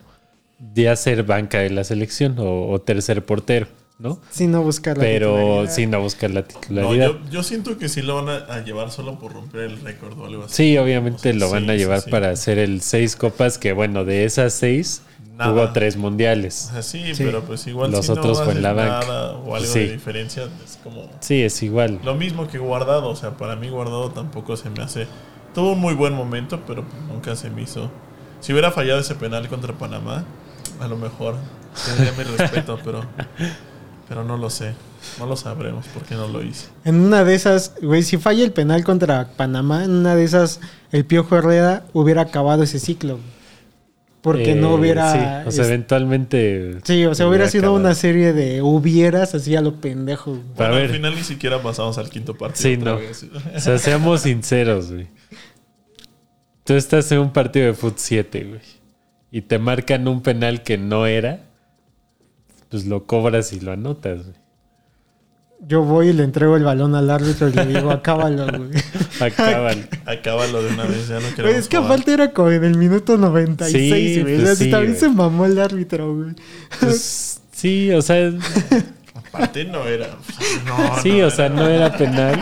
de 0.60 0.90
hacer 0.90 1.24
banca 1.24 1.60
de 1.60 1.70
la 1.70 1.84
selección 1.84 2.38
o, 2.40 2.70
o 2.70 2.82
tercer 2.82 3.26
portero, 3.26 3.68
¿no? 4.00 4.20
Sin 4.32 4.52
no 4.52 4.62
buscar 4.64 4.98
la 4.98 5.04
Pero 5.04 5.66
titularidad. 5.66 5.72
sin 5.74 5.92
no 5.92 6.02
buscar 6.02 6.32
la 6.32 6.42
No, 6.42 6.48
titularidad. 6.48 7.08
yo, 7.08 7.30
yo 7.30 7.44
siento 7.44 7.78
que 7.78 7.90
sí 7.90 8.02
lo 8.02 8.16
van 8.24 8.30
a, 8.30 8.54
a 8.54 8.64
llevar 8.64 8.92
solo 8.92 9.20
por 9.20 9.34
romper 9.34 9.62
el 9.62 9.80
récord 9.82 10.18
o 10.20 10.26
algo 10.26 10.44
así. 10.46 10.56
Sí, 10.56 10.78
obviamente 10.78 11.32
O 11.34 11.34
sea, 11.34 11.34
lo 11.34 11.50
van 11.50 11.66
sí, 11.66 11.70
a 11.70 11.74
sí, 11.74 11.78
llevar 11.78 12.02
sí. 12.02 12.10
para 12.10 12.30
hacer 12.32 12.58
el 12.60 12.82
seis 12.82 13.16
copas, 13.16 13.58
que 13.58 13.74
bueno, 13.74 14.04
de 14.06 14.26
esas 14.26 14.54
seis 14.54 15.04
Nada. 15.36 15.52
jugó 15.52 15.72
tres 15.74 15.96
mundiales. 15.98 16.68
O 16.70 16.74
sea, 16.74 16.82
sí, 16.82 17.14
Sí. 17.14 17.24
pero 17.24 17.44
pues 17.44 17.68
igual 17.68 17.92
Los 17.92 18.06
si 18.08 18.12
otros 18.12 18.40
no 18.40 18.46
fue 18.46 18.54
en 18.54 18.64
la 18.64 18.74
banca. 18.74 19.00
nada 19.06 19.34
o 19.38 19.56
algo 19.56 19.68
Sí. 19.68 19.80
de 19.82 19.92
diferencia, 19.94 20.44
es 20.66 20.80
como 20.84 21.10
Sí, 21.20 21.44
es 21.44 21.62
igual. 21.62 22.00
lo 22.04 22.16
mismo 22.16 22.48
que 22.48 22.58
Guardado. 22.58 23.10
O 23.10 23.16
sea, 23.16 23.38
para 23.38 23.56
mí 23.56 23.70
Guardado 23.70 24.12
tampoco 24.12 24.58
se 24.58 24.70
me 24.72 24.82
hace... 24.84 25.08
Tuvo 25.54 25.74
un 25.74 25.80
muy 25.80 25.94
buen 25.96 26.14
momento, 26.14 26.62
pero 26.68 26.84
pues, 26.84 27.02
nunca 27.04 27.36
se 27.36 27.50
me 27.52 27.62
hizo... 27.64 27.92
Si 28.40 28.52
hubiera 28.54 28.72
fallado 28.72 29.00
ese 29.00 29.16
penal 29.16 29.48
contra 29.48 29.74
Panamá, 29.74 30.26
a 30.80 30.88
lo 30.88 30.98
mejor 30.98 31.36
tendría 31.86 32.12
mi 32.14 32.24
respeto, 32.38 32.80
pero, 32.86 33.04
pero 34.08 34.24
no 34.24 34.38
lo 34.38 34.50
sé. 34.50 34.74
No 35.20 35.26
lo 35.26 35.38
sabremos 35.38 35.86
porque 35.94 36.16
no 36.16 36.28
lo 36.28 36.44
hice. 36.44 36.68
En 36.84 37.00
una 37.00 37.24
de 37.24 37.36
esas, 37.36 37.74
güey, 37.82 38.04
si 38.04 38.18
falla 38.18 38.44
el 38.44 38.52
penal 38.52 38.84
contra 38.84 39.30
Panamá, 39.38 39.84
en 39.86 39.92
una 39.92 40.16
de 40.16 40.24
esas, 40.24 40.60
el 40.92 41.06
Piojo 41.06 41.38
Herrera 41.38 41.86
hubiera 41.94 42.24
acabado 42.24 42.64
ese 42.64 42.80
ciclo. 42.80 43.20
Porque 44.22 44.56
no 44.56 44.72
Eh, 44.72 44.80
hubiera... 44.80 45.12
Sí, 45.14 45.48
o 45.48 45.52
sea, 45.52 45.64
es- 45.64 45.70
eventualmente. 45.70 46.80
Sí, 46.84 47.06
o 47.06 47.16
sea, 47.16 47.28
hubiera 47.28 47.48
sido 47.48 47.66
acabado. 47.66 47.80
una 47.80 47.96
serie 47.96 48.34
de 48.34 48.62
hubieras 48.62 49.34
así 49.36 49.56
a 49.56 49.62
lo 49.62 49.76
pendejo. 49.76 50.32
güey. 50.32 50.44
Para 50.56 50.70
Bueno, 50.72 50.76
al 50.76 50.88
ver. 50.88 50.96
final 50.98 51.16
ni 51.16 51.24
siquiera 51.24 51.62
pasamos 51.62 51.98
al 51.98 52.10
quinto 52.10 52.36
partido. 52.36 52.62
Sí, 52.62 52.76
otra 52.78 52.92
no. 52.94 52.98
vez. 52.98 53.26
O 53.56 53.60
sea, 53.60 53.78
seamos 53.78 54.22
sinceros, 54.22 54.92
güey. 54.92 55.08
Tú 56.66 56.74
estás 56.74 57.10
en 57.14 57.20
un 57.20 57.32
partido 57.32 57.68
de 57.68 57.74
Foot 57.74 57.94
7, 57.98 58.44
güey. 58.44 58.62
Y 59.32 59.42
te 59.42 59.60
marcan 59.60 60.08
un 60.08 60.22
penal 60.22 60.64
que 60.64 60.78
no 60.78 61.06
era. 61.06 61.42
Pues 62.70 62.86
lo 62.86 63.06
cobras 63.06 63.54
y 63.54 63.60
lo 63.60 63.72
anotas, 63.72 64.24
güey. 64.24 64.36
Yo 65.68 65.82
voy 65.82 66.10
y 66.10 66.14
le 66.14 66.24
entrego 66.24 66.56
el 66.56 66.64
balón 66.64 66.94
al 66.94 67.10
árbitro 67.10 67.48
y 67.50 67.52
le 67.54 67.66
digo, 67.66 67.90
acábalo, 67.90 68.46
güey. 68.46 68.70
Acaban. 69.20 69.90
Acábalo 70.06 70.62
de 70.62 70.70
una 70.72 70.84
vez, 70.86 71.08
ya 71.08 71.20
no 71.20 71.34
queremos 71.36 71.58
es 71.58 71.68
que 71.68 71.78
aparte 71.78 72.14
era 72.14 72.32
como 72.32 72.52
en 72.52 72.64
el 72.64 72.78
minuto 72.78 73.18
96, 73.18 74.16
Sí, 74.16 74.22
güey. 74.22 74.40
pues 74.40 74.58
sí, 74.60 74.70
también 74.70 74.92
güey. 74.94 75.00
se 75.00 75.10
mamó 75.10 75.46
el 75.48 75.60
árbitro, 75.60 76.14
güey. 76.14 76.36
Pues 76.80 77.42
sí, 77.52 77.92
o 77.92 78.02
sea. 78.04 78.32
Aparte 79.34 79.66
no 79.66 79.84
era... 79.88 80.10
No, 80.68 81.02
Sí, 81.02 81.22
o 81.22 81.32
sea, 81.32 81.50
no 81.50 81.68
era 81.68 81.92
penal. 81.98 82.40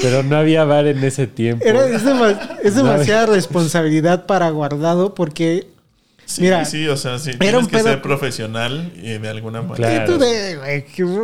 Pero 0.00 0.22
no 0.22 0.36
había 0.36 0.64
VAR 0.64 0.86
en 0.86 1.02
ese 1.02 1.26
tiempo. 1.26 1.64
Era, 1.66 1.86
es, 1.88 2.04
dema- 2.04 2.38
es 2.62 2.76
demasiada 2.76 3.26
responsabilidad 3.26 4.26
para 4.26 4.48
guardado 4.50 5.12
porque 5.14 5.66
Sí, 6.30 6.42
Mira, 6.42 6.62
sí, 6.66 6.86
o 6.88 6.96
sea, 6.98 7.18
sí. 7.18 7.30
era 7.30 7.38
Tienes 7.38 7.60
un 7.62 7.66
que 7.68 7.78
pedo- 7.78 7.84
ser 7.88 8.02
profesional 8.02 8.92
y 9.02 9.16
de 9.16 9.28
alguna 9.30 9.62
manera. 9.62 10.04
Claro. 10.04 10.12
Tú 10.12 10.18
de, 10.18 10.56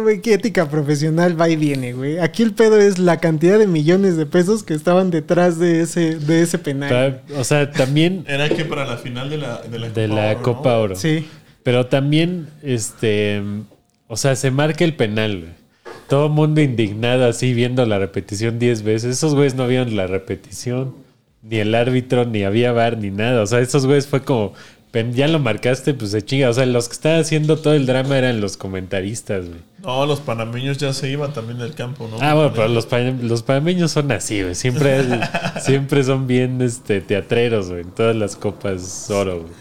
güey, 0.02 0.22
qué, 0.22 0.32
ética 0.32 0.70
profesional 0.70 1.38
va 1.38 1.50
y 1.50 1.56
viene, 1.56 1.92
güey. 1.92 2.18
Aquí 2.18 2.42
el 2.42 2.54
pedo 2.54 2.80
es 2.80 2.98
la 2.98 3.18
cantidad 3.18 3.58
de 3.58 3.66
millones 3.66 4.16
de 4.16 4.24
pesos 4.24 4.62
que 4.62 4.72
estaban 4.72 5.10
detrás 5.10 5.58
de 5.58 5.82
ese, 5.82 6.16
de 6.16 6.40
ese 6.40 6.58
penal. 6.58 7.20
O 7.36 7.44
sea, 7.44 7.70
también 7.70 8.24
Era 8.28 8.48
que 8.48 8.64
para 8.64 8.86
la 8.86 8.96
final 8.96 9.28
de 9.28 9.36
la, 9.36 9.60
de 9.60 9.78
la 9.78 9.88
de 9.90 9.92
Copa 9.92 10.14
la 10.14 10.30
Oro, 10.30 10.38
¿no? 10.38 10.42
Copa 10.42 10.78
Oro. 10.78 10.96
Sí. 10.96 11.28
Pero 11.62 11.84
también, 11.86 12.48
este, 12.62 13.42
o 14.08 14.16
sea, 14.16 14.36
se 14.36 14.50
marca 14.50 14.84
el 14.84 14.94
penal, 14.96 15.40
güey. 15.40 15.52
Todo 16.08 16.26
el 16.26 16.32
mundo 16.32 16.62
indignado 16.62 17.26
así 17.26 17.52
viendo 17.52 17.84
la 17.84 17.98
repetición 17.98 18.58
10 18.58 18.82
veces. 18.84 19.16
Esos 19.16 19.34
güeyes 19.34 19.54
no 19.54 19.66
vieron 19.66 19.96
la 19.96 20.06
repetición, 20.06 20.94
ni 21.42 21.56
el 21.58 21.74
árbitro, 21.74 22.24
ni 22.26 22.42
había 22.44 22.72
bar, 22.72 22.96
ni 22.98 23.10
nada. 23.10 23.42
O 23.42 23.46
sea, 23.46 23.60
esos 23.60 23.84
güeyes 23.86 24.06
fue 24.06 24.22
como, 24.22 24.52
"Pen- 24.52 24.60
ya 25.12 25.28
lo 25.28 25.38
marcaste, 25.38 25.94
pues 25.94 26.10
se 26.12 26.22
chinga. 26.22 26.50
O 26.50 26.52
sea, 26.52 26.66
los 26.66 26.88
que 26.88 26.94
estaban 26.94 27.20
haciendo 27.20 27.56
todo 27.58 27.74
el 27.74 27.86
drama 27.86 28.16
eran 28.16 28.40
los 28.40 28.56
comentaristas, 28.56 29.46
güey. 29.46 29.60
No, 29.82 30.06
los 30.06 30.20
panameños 30.20 30.78
ya 30.78 30.92
se 30.92 31.10
iban 31.10 31.32
también 31.32 31.58
del 31.58 31.74
campo, 31.74 32.08
¿no? 32.10 32.16
Ah, 32.20 32.34
bueno, 32.34 32.52
pero 32.54 32.68
los, 32.68 32.88
los 33.22 33.42
panameños 33.42 33.90
son 33.90 34.10
así, 34.12 34.42
güey. 34.42 34.54
Siempre, 34.54 35.04
siempre 35.60 36.02
son 36.04 36.26
bien 36.26 36.62
este, 36.62 37.00
teatreros, 37.00 37.68
güey. 37.68 37.82
En 37.82 37.90
todas 37.90 38.16
las 38.16 38.36
copas 38.36 39.10
oro, 39.10 39.40
güey. 39.40 39.52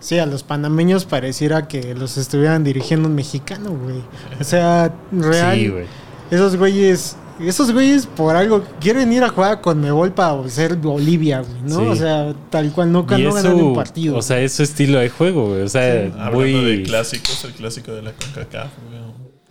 Sí, 0.00 0.18
a 0.18 0.26
los 0.26 0.42
panameños 0.42 1.04
pareciera 1.04 1.66
que 1.66 1.94
los 1.94 2.16
estuvieran 2.18 2.64
dirigiendo 2.64 3.08
un 3.08 3.14
mexicano, 3.14 3.70
güey. 3.70 4.02
O 4.40 4.44
sea, 4.44 4.94
real. 5.12 5.56
Sí, 5.56 5.68
güey. 5.68 5.86
Esos 6.30 6.56
güeyes, 6.56 7.16
esos 7.40 7.72
güeyes 7.72 8.06
por 8.06 8.36
algo 8.36 8.64
quieren 8.80 9.12
ir 9.12 9.22
a 9.22 9.28
jugar 9.28 9.60
con 9.60 9.80
Mebol 9.80 10.12
para 10.12 10.48
ser 10.48 10.76
Bolivia, 10.76 11.40
güey, 11.40 11.62
¿no? 11.62 11.80
Sí. 11.80 11.86
O 11.86 11.96
sea, 11.96 12.34
tal 12.50 12.72
cual 12.72 12.92
no, 12.92 13.02
no 13.02 13.06
ganan 13.06 13.54
un 13.54 13.74
partido. 13.74 14.16
o 14.16 14.22
sea, 14.22 14.40
es 14.40 14.52
su 14.52 14.62
estilo 14.62 14.98
de 14.98 15.08
juego, 15.08 15.48
güey. 15.50 15.62
O 15.62 15.68
sea, 15.68 16.04
Hablando 16.18 16.36
muy... 16.36 16.52
de 16.52 16.82
clásicos, 16.82 17.44
el 17.44 17.52
clásico 17.52 17.92
de 17.92 18.02
la 18.02 18.12
CONCACAF, 18.12 18.70
güey. 18.88 18.98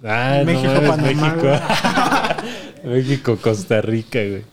Ah, 0.03 0.43
México, 0.45 0.67
no 0.73 0.81
mames, 0.81 1.15
Panamá, 1.17 1.35
México. 1.35 2.47
México, 2.87 3.37
Costa 3.41 3.81
Rica, 3.81 4.19
güey. 4.19 4.43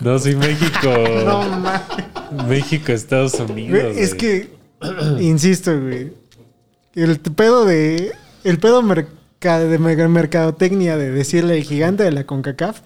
No, 0.00 0.18
sí, 0.18 0.36
México. 0.36 0.88
no 1.24 1.42
mames. 1.42 1.80
México, 2.48 2.92
Estados 2.92 3.34
Unidos. 3.34 3.80
Güey, 3.82 3.98
es 3.98 4.14
güey. 4.14 4.18
que, 4.18 4.50
insisto, 5.20 5.78
güey. 5.80 6.12
El 6.94 7.18
pedo 7.18 7.64
de. 7.64 8.12
El 8.44 8.58
pedo 8.58 8.82
merca- 8.82 9.08
de 9.52 9.78
mer- 9.78 10.08
mercadotecnia 10.08 10.96
de 10.96 11.10
decirle 11.10 11.56
el 11.58 11.64
gigante 11.64 12.02
de 12.02 12.12
la 12.12 12.24
CONCACAF 12.24 12.80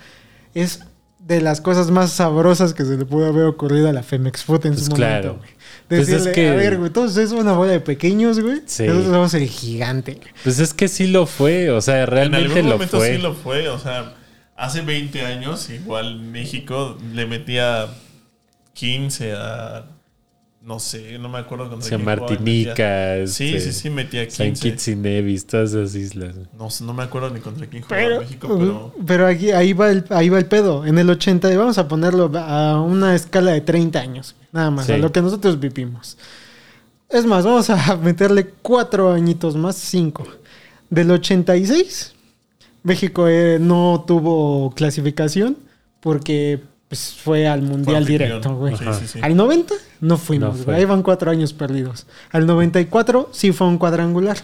es 0.54 0.80
de 1.20 1.40
las 1.40 1.60
cosas 1.60 1.90
más 1.90 2.10
sabrosas 2.12 2.72
que 2.74 2.84
se 2.84 2.96
le 2.96 3.04
pudo 3.04 3.26
haber 3.26 3.44
ocurrido 3.44 3.88
a 3.88 3.92
la 3.92 4.02
Femex 4.02 4.44
Foot 4.44 4.64
en 4.64 4.72
Pues 4.74 4.86
su 4.86 4.92
claro. 4.92 5.34
momento, 5.34 5.38
güey. 5.44 5.50
Pues 5.88 6.00
es 6.00 6.06
Decirle, 6.08 6.32
que- 6.32 6.48
a 6.50 6.54
ver, 6.54 6.78
güey, 6.78 6.90
todos 6.90 7.16
es 7.16 7.32
una 7.32 7.52
bola 7.52 7.72
de 7.72 7.80
pequeños, 7.80 8.40
güey. 8.40 8.62
Sí. 8.66 8.84
Nosotros 8.84 9.12
somos 9.12 9.34
el 9.34 9.46
gigante. 9.48 10.14
güey. 10.14 10.28
Pues 10.42 10.58
es 10.58 10.72
que 10.74 10.88
sí 10.88 11.06
lo 11.06 11.26
fue. 11.26 11.70
O 11.70 11.80
sea, 11.80 12.02
En 12.02 12.06
realmente 12.08 12.62
lo 12.62 12.78
fue. 12.78 13.16
sí 13.16 13.18
lo 13.22 13.34
fue, 13.34 13.68
o 13.68 13.78
sea, 13.78 14.14
hace 14.56 14.80
20 14.82 15.24
años 15.24 15.68
igual 15.70 16.18
México 16.20 16.96
le 17.14 17.26
metía 17.26 17.86
15 18.74 19.32
a 19.34 19.84
no 20.62 20.78
sé, 20.80 21.18
no 21.18 21.28
me 21.28 21.38
acuerdo 21.38 21.70
contra 21.70 21.86
O 21.86 21.88
sea, 21.88 21.98
Martinica. 21.98 22.70
metía- 22.72 23.26
Sí, 23.26 23.54
este, 23.54 23.72
sí, 23.72 23.80
sí, 23.80 23.90
metía 23.90 24.28
Saint 24.30 24.54
15. 24.58 24.70
Kitts 24.70 24.88
y 24.88 24.96
Nevis, 24.96 25.46
todas 25.46 25.70
esas 25.72 25.94
islas. 25.94 26.34
No, 26.58 26.68
sé, 26.68 26.84
no 26.84 26.92
me 26.92 27.02
acuerdo 27.04 27.30
ni 27.30 27.40
contra 27.40 27.66
quién 27.66 27.82
jugaba 27.82 28.02
Pero, 28.02 28.20
México, 28.20 28.48
pero 28.58 28.94
pero 29.06 29.26
aquí, 29.26 29.50
ahí, 29.52 29.72
va 29.72 29.90
el, 29.90 30.04
ahí 30.10 30.28
va 30.28 30.38
el 30.38 30.46
pedo. 30.46 30.84
En 30.84 30.98
el 30.98 31.08
80, 31.08 31.52
y 31.52 31.56
vamos 31.56 31.78
a 31.78 31.88
ponerlo 31.88 32.30
a 32.36 32.80
una 32.82 33.14
escala 33.14 33.52
de 33.52 33.60
30 33.60 34.00
años. 34.00 34.34
Nada 34.52 34.70
más, 34.70 34.86
Sí. 34.86 34.92
a 34.92 34.98
lo 34.98 35.10
que 35.12 35.22
nosotros 35.22 35.58
vivimos. 35.60 36.18
Es 37.08 37.24
más, 37.24 37.44
vamos 37.44 37.70
a 37.70 37.96
meterle 38.02 38.50
cuatro 38.60 39.12
añitos 39.12 39.56
más, 39.56 39.76
cinco. 39.76 40.26
Del 40.90 41.10
86, 41.10 42.14
México 42.82 43.28
eh, 43.28 43.58
no 43.60 44.04
tuvo 44.06 44.70
clasificación 44.74 45.56
porque 46.00 46.60
pues, 46.88 47.12
fue 47.14 47.46
al 47.46 47.62
Mundial 47.62 47.96
anfitrión. 48.02 48.28
directo, 48.40 48.54
güey. 48.56 48.76
Sí, 48.76 48.84
sí, 49.00 49.06
sí. 49.08 49.18
Al 49.22 49.36
90 49.36 49.74
no 50.00 50.16
fuimos, 50.16 50.66
No 50.66 50.72
ahí 50.72 50.84
van 50.84 51.02
cuatro 51.02 51.30
años 51.30 51.52
perdidos. 51.52 52.06
Al 52.30 52.46
94 52.46 53.28
sí 53.32 53.52
fue 53.52 53.66
un 53.66 53.78
cuadrangular. 53.78 54.36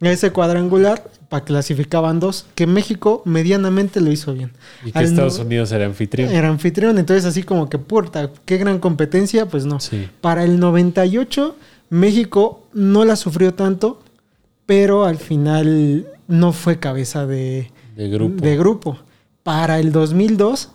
Ese 0.00 0.30
cuadrangular 0.32 1.10
clasificaban 1.44 2.20
dos, 2.20 2.46
que 2.54 2.66
México 2.66 3.22
medianamente 3.26 4.00
lo 4.00 4.10
hizo 4.10 4.32
bien. 4.32 4.50
Y 4.84 4.92
que 4.92 4.98
Al 4.98 5.04
Estados 5.04 5.38
no- 5.38 5.44
Unidos 5.44 5.70
era 5.72 5.84
anfitrión. 5.86 6.30
Era 6.30 6.48
anfitrión, 6.48 6.98
entonces 6.98 7.24
así 7.26 7.42
como 7.42 7.68
que 7.68 7.78
puerta, 7.78 8.30
qué 8.46 8.56
gran 8.56 8.78
competencia, 8.80 9.46
pues 9.46 9.66
no. 9.66 9.78
Sí. 9.78 10.08
Para 10.22 10.42
el 10.44 10.58
98, 10.58 11.54
México 11.90 12.62
no 12.72 13.04
la 13.04 13.14
sufrió 13.16 13.52
tanto, 13.54 14.00
pero 14.66 15.04
al 15.04 15.18
final 15.18 16.06
no 16.28 16.52
fue 16.52 16.78
cabeza 16.78 17.26
de, 17.26 17.70
De 17.96 18.08
grupo. 18.08 18.42
de 18.44 18.56
grupo. 18.56 18.98
Para 19.42 19.78
el 19.80 19.92
2002, 19.92 20.70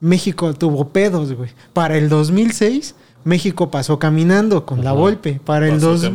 México 0.00 0.54
tuvo 0.54 0.88
pedos, 0.90 1.32
güey. 1.32 1.50
Para 1.72 1.96
el 1.98 2.08
2006, 2.08 2.94
México 3.28 3.70
pasó 3.70 3.98
caminando 3.98 4.64
con 4.64 4.82
la 4.82 4.92
Volpe. 4.92 5.38
Para 5.44 5.68
el, 5.68 5.78
dos- 5.80 6.10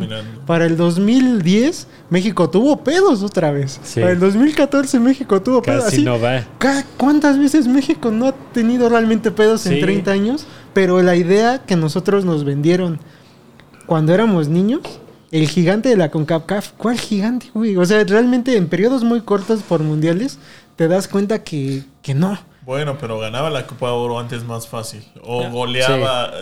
para 0.46 0.66
el 0.66 0.76
2010, 0.76 1.86
México 2.10 2.50
tuvo 2.50 2.82
pedos 2.82 3.22
otra 3.22 3.52
vez. 3.52 3.78
Sí. 3.84 4.00
Para 4.00 4.12
el 4.14 4.18
2014, 4.18 4.98
México 4.98 5.40
tuvo 5.40 5.62
pedos. 5.62 5.84
Así, 5.84 6.02
no 6.02 6.20
va. 6.20 6.42
¿Cuántas 6.96 7.38
veces 7.38 7.68
México 7.68 8.10
no 8.10 8.26
ha 8.26 8.32
tenido 8.52 8.88
realmente 8.88 9.30
pedos 9.30 9.60
Sí. 9.60 9.74
en 9.74 9.80
30 9.80 10.10
años? 10.10 10.44
Pero 10.72 11.00
la 11.02 11.14
idea 11.14 11.62
que 11.64 11.76
nosotros 11.76 12.24
nos 12.24 12.42
vendieron 12.44 12.98
cuando 13.86 14.12
éramos 14.12 14.48
niños, 14.48 14.80
el 15.30 15.46
gigante 15.48 15.90
de 15.90 15.96
la 15.96 16.10
CONCACAF, 16.10 16.72
¿cuál 16.76 16.98
gigante, 16.98 17.46
güey? 17.54 17.76
O 17.76 17.84
sea, 17.84 18.02
realmente 18.02 18.56
en 18.56 18.66
periodos 18.66 19.04
muy 19.04 19.20
cortos 19.20 19.62
por 19.62 19.84
mundiales, 19.84 20.38
te 20.74 20.88
das 20.88 21.06
cuenta 21.06 21.44
que, 21.44 21.84
que 22.02 22.14
no. 22.14 22.36
Bueno, 22.64 22.96
pero 22.98 23.18
ganaba 23.18 23.50
la 23.50 23.66
Copa 23.66 23.86
de 23.88 23.92
Oro 23.92 24.18
antes 24.18 24.42
más 24.44 24.66
fácil. 24.68 25.02
O 25.22 25.42
Ah, 25.44 25.48
goleaba. 25.50 26.32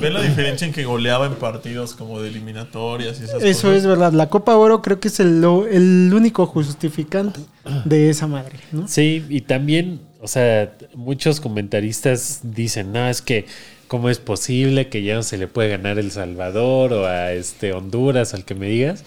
¿Ven 0.00 0.14
la 0.14 0.22
diferencia 0.28 0.66
en 0.66 0.72
que 0.72 0.84
goleaba 0.84 1.26
en 1.26 1.34
partidos 1.34 1.94
como 1.94 2.20
de 2.20 2.28
eliminatorias 2.28 3.20
y 3.20 3.24
esas 3.24 3.42
Eso 3.42 3.62
cosas? 3.68 3.76
es 3.78 3.86
verdad. 3.86 4.12
La 4.12 4.28
Copa 4.28 4.56
Oro 4.56 4.80
creo 4.82 5.00
que 5.00 5.08
es 5.08 5.20
el, 5.20 5.40
lo- 5.40 5.66
el 5.66 6.10
único 6.14 6.46
justificante 6.46 7.40
de 7.84 8.08
esa 8.10 8.26
madre, 8.26 8.58
¿no? 8.72 8.88
Sí, 8.88 9.24
y 9.28 9.42
también, 9.42 10.00
o 10.22 10.28
sea, 10.28 10.72
muchos 10.94 11.40
comentaristas 11.40 12.40
dicen, 12.42 12.92
no, 12.92 13.08
es 13.08 13.20
que 13.22 13.46
cómo 13.88 14.08
es 14.08 14.18
posible 14.18 14.88
que 14.88 15.02
ya 15.02 15.14
no 15.16 15.22
se 15.22 15.36
le 15.38 15.46
puede 15.46 15.68
ganar 15.68 15.98
El 15.98 16.10
Salvador 16.10 16.92
o 16.92 17.06
a 17.06 17.32
este 17.32 17.72
Honduras, 17.72 18.34
al 18.34 18.44
que 18.44 18.54
me 18.54 18.68
digas. 18.68 19.04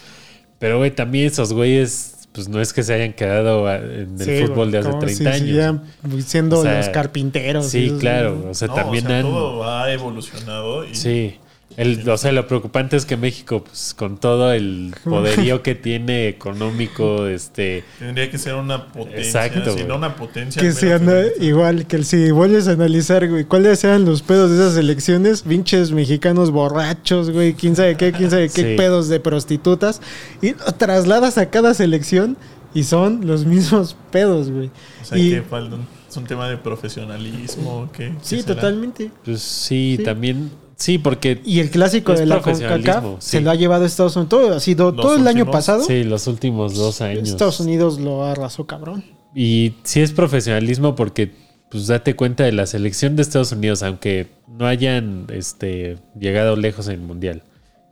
Pero, 0.59 0.77
güey, 0.77 0.91
también 0.91 1.27
esos 1.27 1.53
güeyes, 1.53 2.18
pues 2.39 2.47
no 2.47 2.61
es 2.61 2.71
que 2.71 2.83
se 2.83 2.93
hayan 2.93 3.11
quedado 3.11 3.67
a- 3.67 3.75
en 3.75 4.15
el 4.17 4.25
Sí, 4.25 4.45
fútbol 4.47 4.71
de 4.71 4.77
hace 4.77 4.87
como 4.89 4.99
30 4.99 5.33
si 5.33 5.43
años. 5.59 5.81
siendo 6.25 6.59
O 6.59 6.63
sea, 6.63 6.77
los 6.77 6.87
carpinteros. 6.89 7.65
Sí, 7.67 7.87
esos, 7.87 7.99
claro. 7.99 8.45
O 8.49 8.53
sea, 8.53 8.69
No, 8.69 8.75
también 8.75 9.05
o 9.05 9.09
sea, 9.09 9.17
han. 9.17 9.23
todo 9.25 9.69
ha 9.69 9.91
evolucionado. 9.91 10.85
Y 10.85 10.95
Sí. 10.95 11.35
El, 11.79 12.07
o 12.09 12.17
sea, 12.17 12.31
lo 12.33 12.45
preocupante 12.45 12.97
es 12.97 13.05
que 13.05 13.15
México, 13.15 13.63
pues, 13.63 13.93
con 13.97 14.17
todo 14.17 14.51
el 14.51 14.93
poderío 15.05 15.63
que 15.63 15.75
tiene 15.75 16.27
económico, 16.27 17.25
este, 17.27 17.85
Tendría 17.99 18.29
que 18.29 18.37
ser 18.37 18.55
una 18.55 18.87
potencia. 18.87 19.19
Exacto, 19.45 19.77
Si 19.77 19.85
no 19.85 19.95
una 19.95 20.15
potencia. 20.15 20.61
Que 20.61 20.67
menos 20.73 20.83
anda 21.01 21.23
que 21.37 21.45
igual, 21.45 21.87
que 21.87 22.03
si 22.03 22.31
vuelves 22.31 22.67
a 22.67 22.71
analizar, 22.73 23.27
güey, 23.29 23.45
cuáles 23.45 23.81
eran 23.85 24.03
los 24.03 24.21
pedos 24.21 24.51
de 24.51 24.57
esas 24.57 24.75
elecciones, 24.77 25.43
pinches 25.43 25.91
mexicanos 25.91 26.51
borrachos, 26.51 27.31
güey, 27.31 27.53
quién 27.53 27.75
sabe 27.77 27.95
qué, 27.95 28.11
quién 28.11 28.29
sabe 28.29 28.49
qué 28.49 28.71
Sí. 28.71 28.75
pedos 28.75 29.07
de 29.07 29.19
prostitutas, 29.21 30.01
y 30.41 30.51
lo 30.51 30.65
trasladas 30.77 31.37
a 31.37 31.49
cada 31.49 31.73
selección 31.73 32.35
y 32.73 32.83
son 32.83 33.25
los 33.25 33.45
mismos 33.45 33.95
pedos, 34.11 34.51
güey. 34.51 34.67
O 35.01 35.05
sea, 35.05 35.17
y, 35.17 35.29
que 35.31 35.41
falta 35.43 35.75
un- 35.75 35.87
es 36.09 36.17
un 36.17 36.25
tema 36.25 36.49
de 36.49 36.57
profesionalismo. 36.57 37.89
¿qué, 37.93 38.13
sí, 38.21 38.37
qué 38.37 38.43
totalmente. 38.43 39.11
pues 39.23 39.41
sí, 39.41 39.95
Sí. 39.97 40.03
también, 40.03 40.51
sí, 40.79 40.97
porque 40.97 41.41
Y 41.45 41.59
el 41.59 41.69
clásico 41.69 42.13
de 42.13 42.25
la 42.25 42.41
CONCACAF 42.41 43.03
sí. 43.19 43.31
se 43.31 43.41
lo 43.41 43.51
ha 43.51 43.55
llevado 43.55 43.83
a 43.83 43.87
Estados 43.87 44.15
Unidos. 44.15 44.29
Todo, 44.29 44.55
ha 44.55 44.59
sido, 44.59 44.91
Los 44.91 45.05
todo 45.05 45.15
el 45.15 45.27
año 45.27 45.51
pasado, 45.51 45.83
Sí, 45.83 46.03
los 46.03 46.25
últimos 46.25 46.75
dos 46.75 47.01
años. 47.01 47.29
Estados 47.29 47.59
Unidos 47.59 47.99
lo 47.99 48.23
arrasó, 48.23 48.65
cabrón. 48.65 49.03
Y 49.35 49.75
sí 49.83 50.01
es 50.01 50.11
profesionalismo 50.11 50.95
porque, 50.95 51.31
pues 51.69 51.87
date 51.87 52.15
cuenta 52.15 52.43
de 52.43 52.51
la 52.51 52.65
selección 52.65 53.15
de 53.15 53.21
Estados 53.21 53.51
Unidos, 53.51 53.83
aunque 53.83 54.27
no 54.47 54.65
hayan 54.65 55.27
este, 55.29 55.97
llegado 56.19 56.55
lejos 56.55 56.87
en 56.87 56.95
el 56.95 57.01
Mundial. 57.01 57.43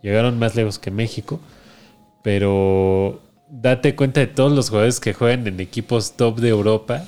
Llegaron 0.02 0.40
más 0.40 0.56
lejos 0.56 0.80
que 0.80 0.90
México, 0.90 1.40
pero 2.24 3.22
date 3.50 3.96
cuenta 3.96 4.20
de 4.20 4.28
todos 4.28 4.52
los 4.52 4.70
jugadores 4.70 5.00
que 5.00 5.14
juegan 5.14 5.48
en 5.48 5.60
equipos 5.60 6.14
top 6.18 6.40
de 6.40 6.50
Europa. 6.50 7.06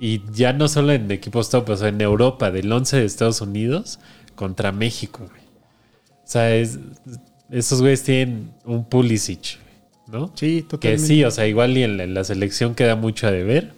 Y 0.00 0.22
ya 0.32 0.52
no 0.52 0.68
solo 0.68 0.92
en 0.92 1.10
equipos 1.10 1.50
top, 1.50 1.70
o 1.70 1.76
sea, 1.76 1.88
en 1.88 2.00
Europa, 2.00 2.50
del 2.52 2.70
11 2.70 2.98
de 2.98 3.04
Estados 3.04 3.40
Unidos 3.40 3.98
contra 4.38 4.70
México, 4.72 5.26
güey. 5.28 5.42
O 6.24 6.30
sea, 6.30 6.54
es- 6.54 6.78
esos 7.50 7.80
güeyes 7.80 8.04
tienen 8.04 8.52
un 8.64 8.84
Pulisic, 8.84 9.58
¿no? 10.06 10.30
Sí, 10.34 10.62
Que 10.62 10.68
totalmente. 10.68 11.06
sí, 11.06 11.24
o 11.24 11.30
sea, 11.30 11.46
igual 11.46 11.76
y 11.76 11.82
en 11.82 11.96
la, 11.96 12.04
en 12.04 12.14
la 12.14 12.22
selección 12.24 12.74
queda 12.76 12.94
mucho 12.94 13.26
a 13.26 13.30
deber, 13.32 13.72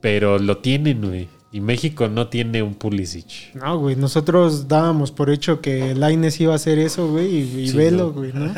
pero 0.00 0.38
lo 0.38 0.58
tienen, 0.58 1.02
güey. 1.02 1.28
Y 1.52 1.60
México 1.60 2.08
no 2.08 2.26
tiene 2.28 2.62
un 2.64 2.74
Pulisic. 2.74 3.54
No, 3.54 3.78
güey, 3.78 3.94
nosotros 3.94 4.66
dábamos 4.66 5.12
por 5.12 5.30
hecho 5.30 5.60
que 5.60 5.94
Laines 5.94 6.40
iba 6.40 6.52
a 6.52 6.56
hacer 6.56 6.80
eso, 6.80 7.08
güey, 7.08 7.26
y, 7.32 7.60
y 7.60 7.68
Sí, 7.68 7.76
velo, 7.76 8.06
no. 8.06 8.12
güey, 8.12 8.32
¿no? 8.32 8.52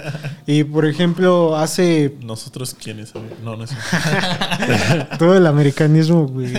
Y 0.47 0.65
por 0.65 0.87
ejemplo, 0.87 1.57
hace 1.57 2.15
¿Nosotros 2.23 2.75
quiénes? 2.75 3.13
No, 3.45 3.55
no 3.57 3.65
es 3.65 3.71
todo 5.19 5.37
el 5.37 5.47
americanismo, 5.47 6.27
güey. 6.27 6.51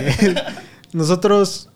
Nosotros, 0.92 1.70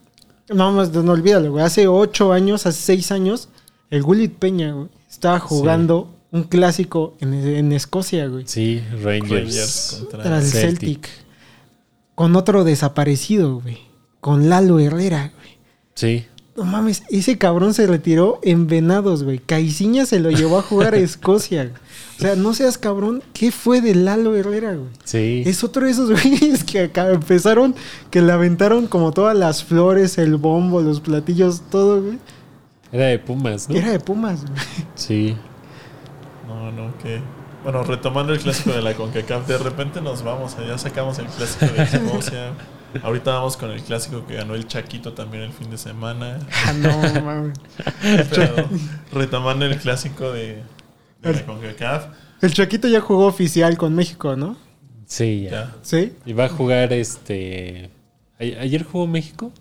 no, 0.48 0.72
más, 0.72 0.92
no 0.92 1.12
olvídalo, 1.12 1.50
güey, 1.52 1.64
hace 1.64 1.86
ocho 1.86 2.32
años, 2.32 2.66
hace 2.66 2.80
seis 2.80 3.12
años, 3.12 3.48
el 3.90 4.02
Gullit 4.02 4.34
Peña, 4.34 4.72
güey, 4.72 4.88
estaba 5.10 5.38
jugando 5.38 6.10
un 6.30 6.44
clásico 6.44 7.14
en, 7.20 7.34
en 7.34 7.72
Escocia, 7.72 8.26
güey, 8.26 8.44
Sí, 8.46 8.82
Rangers. 9.02 9.30
Rangers 9.30 9.96
contra. 10.00 10.22
tras 10.22 10.44
el 10.44 10.50
Celtic. 10.50 10.80
Celtic, 11.06 11.08
con 12.14 12.36
otro 12.36 12.64
desaparecido, 12.64 13.60
güey, 13.60 13.78
con 14.20 14.48
Lalo 14.48 14.78
Herrera, 14.78 15.32
güey. 15.36 15.58
Sí, 15.94 16.24
No 16.54 16.64
mames, 16.64 17.02
ese 17.08 17.38
cabrón 17.38 17.72
se 17.72 17.86
retiró 17.86 18.38
en 18.42 18.66
Venados, 18.66 19.24
güey. 19.24 19.38
Caiciña 19.38 20.04
se 20.04 20.20
lo 20.20 20.30
llevó 20.30 20.58
a 20.58 20.62
jugar 20.62 20.92
a 20.94 20.98
Escocia. 20.98 21.64
güey. 21.64 21.74
O 22.18 22.20
sea, 22.20 22.36
no 22.36 22.52
seas 22.52 22.76
cabrón. 22.76 23.22
¿Qué 23.32 23.50
fue 23.50 23.80
de 23.80 23.94
Lalo 23.94 24.36
Herrera, 24.36 24.74
güey? 24.74 24.90
sí. 25.04 25.42
Es 25.46 25.64
otro 25.64 25.86
de 25.86 25.92
esos 25.92 26.10
güeyes 26.22 26.62
que 26.64 26.80
acá 26.80 27.08
empezaron, 27.10 27.74
que 28.10 28.20
le 28.20 28.32
aventaron 28.32 28.86
como 28.86 29.12
todas 29.12 29.34
las 29.36 29.64
flores, 29.64 30.18
el 30.18 30.36
bombo, 30.36 30.82
los 30.82 31.00
platillos, 31.00 31.62
todo, 31.70 32.02
güey. 32.02 32.18
Era 32.92 33.06
de 33.06 33.18
Pumas, 33.18 33.70
¿no? 33.70 33.74
Era 33.74 33.90
de 33.90 34.00
Pumas, 34.00 34.42
güey. 34.44 34.60
Sí. 34.94 35.36
No, 36.46 36.70
no, 36.70 36.96
que. 36.98 37.20
Bueno, 37.64 37.82
retomando 37.84 38.34
el 38.34 38.40
clásico 38.40 38.72
de 38.72 38.82
la 38.82 38.92
CONCACAF, 38.94 39.46
de 39.46 39.56
repente 39.56 40.02
nos 40.02 40.22
vamos, 40.22 40.56
ya 40.68 40.76
sacamos 40.76 41.18
el 41.18 41.26
clásico 41.26 41.72
de 41.72 41.82
Escocia. 41.84 42.52
Ahorita 43.02 43.32
vamos 43.32 43.56
con 43.56 43.70
el 43.70 43.82
clásico 43.82 44.26
que 44.26 44.34
ganó 44.34 44.54
el 44.54 44.66
Chaquito 44.66 45.12
también 45.12 45.42
el 45.44 45.52
fin 45.52 45.70
de 45.70 45.78
semana. 45.78 46.38
Ah, 46.66 46.72
no, 46.72 47.22
mames. 47.22 47.58
Pero 48.30 48.68
retomando 49.12 49.64
el 49.66 49.76
clásico 49.78 50.32
de, 50.32 50.62
de 51.22 51.32
la 51.32 51.46
CONCACAF, 51.46 52.06
El 52.40 52.52
Chaquito 52.52 52.88
ya 52.88 53.00
jugó 53.00 53.26
oficial 53.26 53.76
con 53.78 53.94
México, 53.94 54.36
¿no? 54.36 54.56
Sí, 55.06 55.42
ya. 55.44 55.50
ya. 55.50 55.74
Sí. 55.82 56.12
Y 56.26 56.32
va 56.32 56.46
a 56.46 56.48
jugar 56.48 56.92
este. 56.92 57.90
¿a- 58.38 58.60
¿Ayer 58.62 58.82
jugó 58.84 59.06
México? 59.06 59.52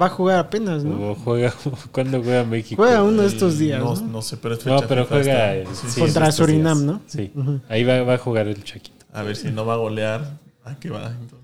Va 0.00 0.06
a 0.06 0.10
jugar 0.10 0.38
apenas, 0.38 0.84
¿no? 0.84 1.10
¿O 1.10 1.14
juega. 1.16 1.52
¿Cuándo 1.92 2.22
juega 2.22 2.44
México? 2.44 2.80
Juega 2.82 3.02
uno 3.02 3.22
de 3.22 3.28
El- 3.28 3.32
estos 3.34 3.58
días, 3.58 3.80
No, 3.82 3.94
¿no? 3.96 4.00
no 4.02 4.22
sé, 4.22 4.36
pero 4.36 4.54
es 4.54 4.60
fecha 4.62 4.76
No, 4.76 4.86
pero 4.86 5.04
FIFA 5.04 5.14
juega. 5.16 5.54
está- 5.56 5.74
sí, 5.74 5.86
sí, 5.90 6.00
Contra 6.00 6.30
Surinam, 6.32 6.78
días. 6.78 6.86
¿no? 6.86 7.00
Sí. 7.06 7.32
Ahí 7.68 7.82
va, 7.84 8.02
va 8.02 8.14
a 8.14 8.18
jugar 8.18 8.46
el 8.48 8.62
Chaquito. 8.62 9.04
A 9.12 9.22
ver 9.22 9.34
si 9.36 9.50
no 9.50 9.64
va 9.66 9.74
a 9.74 9.78
golear. 9.78 10.38
¿A 10.64 10.76
qué 10.78 10.90
va? 10.90 11.06
Entonces. 11.10 11.37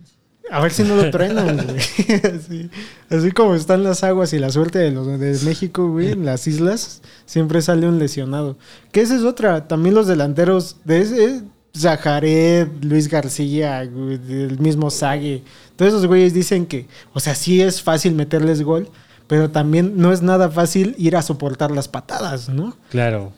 A 0.50 0.60
ver 0.60 0.72
si 0.72 0.82
no 0.82 0.94
lo 0.96 1.10
truenan, 1.10 1.56
güey. 1.56 1.78
Así, 2.36 2.70
así 3.08 3.30
como 3.32 3.54
están 3.54 3.82
las 3.82 4.04
aguas 4.04 4.32
y 4.32 4.38
la 4.38 4.50
suerte 4.50 4.78
de 4.78 4.90
los 4.90 5.06
de 5.18 5.38
México, 5.44 5.88
güey, 5.88 6.12
en 6.12 6.24
las 6.24 6.46
islas, 6.46 7.00
siempre 7.26 7.62
sale 7.62 7.88
un 7.88 7.98
lesionado. 7.98 8.56
Que 8.92 9.00
esa 9.00 9.16
es 9.16 9.22
otra. 9.22 9.66
También 9.68 9.94
los 9.94 10.06
delanteros 10.06 10.76
de 10.84 11.00
ese, 11.00 11.42
Zajaret, 11.76 12.68
Luis 12.84 13.08
García, 13.08 13.84
güey, 13.84 14.14
el 14.28 14.58
mismo 14.58 14.90
Sague. 14.90 15.42
Todos 15.76 15.90
esos 15.92 16.06
güeyes 16.06 16.34
dicen 16.34 16.66
que, 16.66 16.86
o 17.12 17.20
sea, 17.20 17.34
sí 17.34 17.60
es 17.62 17.82
fácil 17.82 18.14
meterles 18.14 18.62
gol, 18.62 18.88
pero 19.26 19.50
también 19.50 19.94
no 19.96 20.12
es 20.12 20.22
nada 20.22 20.50
fácil 20.50 20.94
ir 20.98 21.16
a 21.16 21.22
soportar 21.22 21.70
las 21.70 21.88
patadas, 21.88 22.48
¿no? 22.48 22.76
Claro. 22.90 23.32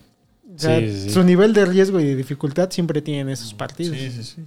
O 0.54 0.58
sea, 0.58 0.80
Sí, 0.80 0.88
sí, 0.90 1.00
sí. 1.04 1.10
su 1.10 1.22
nivel 1.22 1.52
de 1.52 1.64
riesgo 1.66 2.00
y 2.00 2.04
de 2.04 2.16
dificultad 2.16 2.70
siempre 2.70 3.00
tienen 3.00 3.28
esos 3.28 3.54
partidos. 3.54 3.96
Sí, 3.96 4.10
sí, 4.10 4.24
sí. 4.24 4.42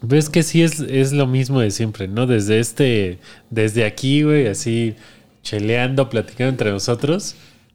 Ves 0.00 0.28
que 0.30 0.42
sí 0.42 0.62
es, 0.62 0.80
es 0.80 1.12
lo 1.12 1.26
mismo 1.26 1.60
de 1.60 1.70
siempre, 1.70 2.06
¿no? 2.08 2.26
Desde 2.26 2.60
este, 2.60 3.18
desde 3.50 3.84
aquí, 3.84 4.22
güey, 4.22 4.46
así 4.46 4.94
cheleando, 5.42 6.08
platicando 6.08 6.50
entre 6.50 6.70
nosotros, 6.70 7.34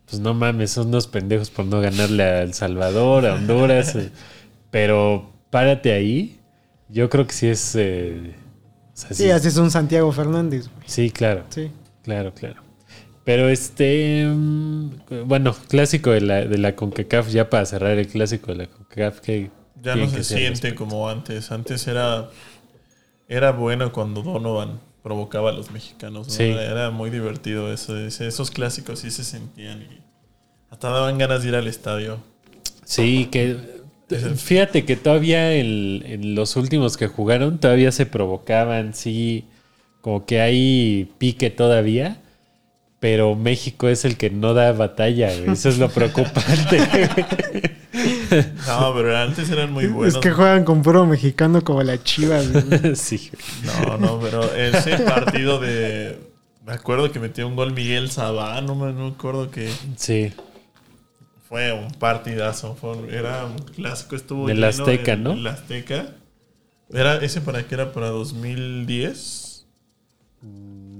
pues 0.09 0.21
no 0.21 0.33
mames, 0.33 0.71
son 0.71 0.87
unos 0.87 1.07
pendejos 1.07 1.49
por 1.49 1.65
no 1.65 1.81
ganarle 1.81 2.23
a 2.23 2.41
El 2.43 2.53
Salvador, 2.53 3.25
a 3.25 3.35
Honduras, 3.35 3.95
eh, 3.95 4.09
pero 4.71 5.31
párate 5.49 5.91
ahí, 5.91 6.37
yo 6.89 7.09
creo 7.09 7.25
que 7.27 7.33
sí 7.33 7.47
es, 7.47 7.75
eh, 7.75 8.33
o 8.93 8.97
sea, 8.97 9.13
Sí, 9.13 9.29
haces 9.31 9.57
un 9.57 9.71
Santiago 9.71 10.11
Fernández, 10.11 10.67
güey. 10.73 10.83
sí, 10.87 11.09
claro, 11.09 11.43
Sí. 11.49 11.71
claro, 12.03 12.33
claro. 12.33 12.61
Pero 13.25 13.47
este, 13.49 14.25
mm, 14.27 14.89
bueno, 15.25 15.55
clásico 15.69 16.11
de 16.11 16.21
la, 16.21 16.45
de 16.45 16.57
la 16.57 16.75
CONCACAF, 16.75 17.29
ya 17.29 17.49
para 17.49 17.65
cerrar 17.65 17.97
el 17.97 18.07
clásico 18.07 18.47
de 18.51 18.57
la 18.57 18.67
CONCACAF, 18.67 19.19
que 19.21 19.49
Ya 19.83 19.95
no 19.95 20.09
se 20.09 20.23
siente 20.23 20.73
como 20.75 21.09
antes. 21.09 21.51
Antes 21.51 21.87
era, 21.87 22.29
era 23.27 23.51
bueno 23.51 23.91
cuando 23.91 24.21
Donovan 24.21 24.79
provocaba 25.03 25.49
a 25.49 25.53
los 25.53 25.71
mexicanos. 25.71 26.27
¿no? 26.27 26.33
Sí. 26.33 26.43
Era, 26.43 26.89
muy 26.89 27.09
divertido 27.09 27.71
eso. 27.71 27.97
Esos 27.97 28.49
clásicos 28.49 28.99
sí 28.99 29.11
se 29.11 29.23
sentían 29.23 29.81
y 29.81 29.99
hasta 30.71 30.89
daban 30.89 31.17
ganas 31.17 31.43
de 31.43 31.49
ir 31.49 31.55
al 31.55 31.67
estadio. 31.67 32.17
Sí, 32.85 33.27
que 33.31 33.57
fíjate 34.37 34.85
que 34.85 34.95
todavía 34.95 35.51
el- 35.53 36.03
en 36.05 36.35
los 36.35 36.55
últimos 36.55 36.97
que 36.97 37.07
jugaron 37.07 37.59
todavía 37.59 37.91
se 37.91 38.05
provocaban, 38.05 38.93
sí, 38.93 39.45
como 40.01 40.25
que 40.25 40.41
hay 40.41 41.11
pique 41.17 41.49
todavía, 41.49 42.21
pero 43.03 43.35
México 43.35 43.89
es 43.89 44.05
el 44.05 44.15
que 44.15 44.29
no 44.29 44.53
da 44.53 44.71
batalla, 44.71 45.29
güey. 45.35 45.51
Eso 45.51 45.67
es 45.67 45.77
lo 45.77 45.89
preocupante. 45.89 46.79
No, 48.65 48.93
pero 48.95 49.15
antes 49.15 49.49
eran 49.51 49.71
muy 49.73 49.85
buenos. 49.87 50.15
Es 50.15 50.19
que 50.21 50.31
juegan 50.31 50.63
con 50.63 50.81
puro 50.81 51.05
mexicano 51.05 51.61
como 51.63 51.83
la 51.83 52.01
chivas, 52.01 52.49
güey. 52.51 52.95
sí. 52.95 53.29
No, 53.85 53.97
no, 53.97 54.19
pero 54.21 54.41
ese 54.55 54.97
partido 54.99 55.59
de. 55.59 56.17
Me 56.65 56.71
acuerdo 56.73 57.11
que 57.11 57.19
metió 57.19 57.45
un 57.45 57.55
gol 57.57 57.73
Miguel 57.73 58.09
Sabá, 58.09 58.59
no 58.61 58.73
me, 58.73 58.93
no 58.93 59.07
acuerdo 59.07 59.51
que 59.51 59.69
Sí. 59.97 60.31
fue 61.49 61.71
un 61.73 61.91
partidazo. 61.91 62.75
fue 62.79 62.95
un- 62.97 63.13
era 63.13 63.45
un 63.45 63.57
clásico, 63.59 64.15
estuvo. 64.15 64.47
Del 64.47 64.57
lleno 64.57 64.67
Azteca, 64.69 65.13
en- 65.13 65.23
¿no? 65.23 65.33
El 65.33 65.45
Azteca. 65.45 66.05
Era, 66.91 67.17
¿Ese 67.17 67.41
para 67.41 67.67
qué 67.67 67.75
era? 67.75 67.91
¿Para 67.91 68.07
2010? 68.07 69.52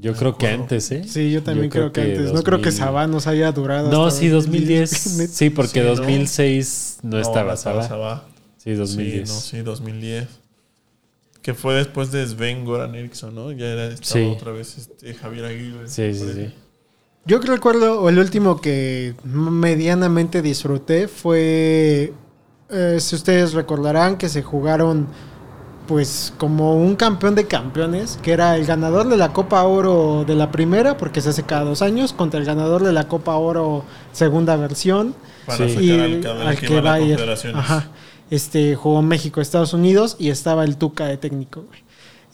Yo 0.01 0.13
creo 0.13 0.37
que 0.37 0.47
antes, 0.47 0.91
¿eh? 0.91 1.03
Sí, 1.07 1.31
yo 1.31 1.43
también 1.43 1.69
creo, 1.69 1.93
que, 1.93 2.01
antes. 2.01 2.33
No 2.33 2.43
creo 2.43 2.57
que 2.57 2.65
2000. 2.71 2.77
Sabá 2.77 3.07
nos 3.07 3.25
haya 3.25 3.51
durado. 3.53 3.89
No, 3.89 4.05
hasta 4.05 4.19
sí, 4.19 4.27
2010. 4.27 4.89
Sí, 5.31 5.49
porque 5.49 5.79
Sí, 5.79 5.87
¿no? 5.87 5.95
2006 5.95 6.99
no, 7.03 7.19
estaba 7.19 7.53
estaba 7.53 7.83
Saba. 7.83 7.87
Sabá. 7.87 8.27
Sí, 8.57 8.73
2010. 8.73 9.29
Sí, 9.29 9.33
no, 9.33 9.41
sí, 9.41 9.57
2010. 9.61 10.27
Que 11.41 11.53
fue 11.53 11.75
después 11.75 12.11
de 12.11 12.25
Sven 12.27 12.65
Goran 12.65 12.95
Eriksson, 12.95 13.33
¿no? 13.33 13.51
Ya 13.53 13.67
era 13.67 13.87
estaba 13.87 14.25
Sí. 14.25 14.31
otra 14.35 14.51
vez 14.51 14.77
este, 14.77 15.13
Javier 15.13 15.45
Aguirre. 15.45 15.87
Sí, 15.87 16.13
sí, 16.13 16.25
sí. 16.33 16.53
Yo 17.25 17.39
que 17.39 17.47
recuerdo, 17.47 18.01
o 18.01 18.09
el 18.09 18.19
último 18.19 18.59
que 18.59 19.15
medianamente 19.23 20.41
disfruté 20.41 21.07
fue, 21.07 22.11
eh, 22.69 22.97
si 22.99 23.15
ustedes 23.15 23.53
recordarán, 23.53 24.17
que 24.17 24.27
se 24.27 24.41
jugaron 24.41 25.07
pues 25.87 26.33
como 26.37 26.75
un 26.77 26.95
campeón 26.95 27.35
de 27.35 27.45
campeones, 27.47 28.17
que 28.21 28.31
era 28.31 28.55
el 28.55 28.65
ganador 28.65 29.07
de 29.09 29.17
la 29.17 29.33
Copa 29.33 29.63
Oro 29.63 30.23
de 30.25 30.35
la 30.35 30.51
primera, 30.51 30.97
porque 30.97 31.19
se 31.21 31.29
hace 31.29 31.43
cada 31.43 31.63
dos 31.65 31.81
años, 31.81 32.13
contra 32.13 32.39
el 32.39 32.45
ganador 32.45 32.83
de 32.83 32.93
la 32.93 33.07
Copa 33.07 33.35
Oro 33.35 33.83
segunda 34.11 34.55
versión. 34.55 35.13
Para 35.45 35.57
Sí. 35.57 35.69
sacar 35.69 35.83
y 35.83 35.91
al, 35.99 36.19
que, 36.21 36.27
al 36.27 36.57
que 36.57 36.67
que 36.67 36.81
va 36.81 36.93
a 36.93 37.01
ir. 37.01 37.19
Ajá. 37.53 37.87
Este 38.31 38.75
jugó 38.75 39.01
México, 39.01 39.41
Estados 39.41 39.73
Unidos 39.73 40.15
y 40.19 40.29
estaba 40.29 40.63
el 40.63 40.77
Tuca 40.77 41.05
de 41.05 41.17
técnico. 41.17 41.63
güey. 41.67 41.83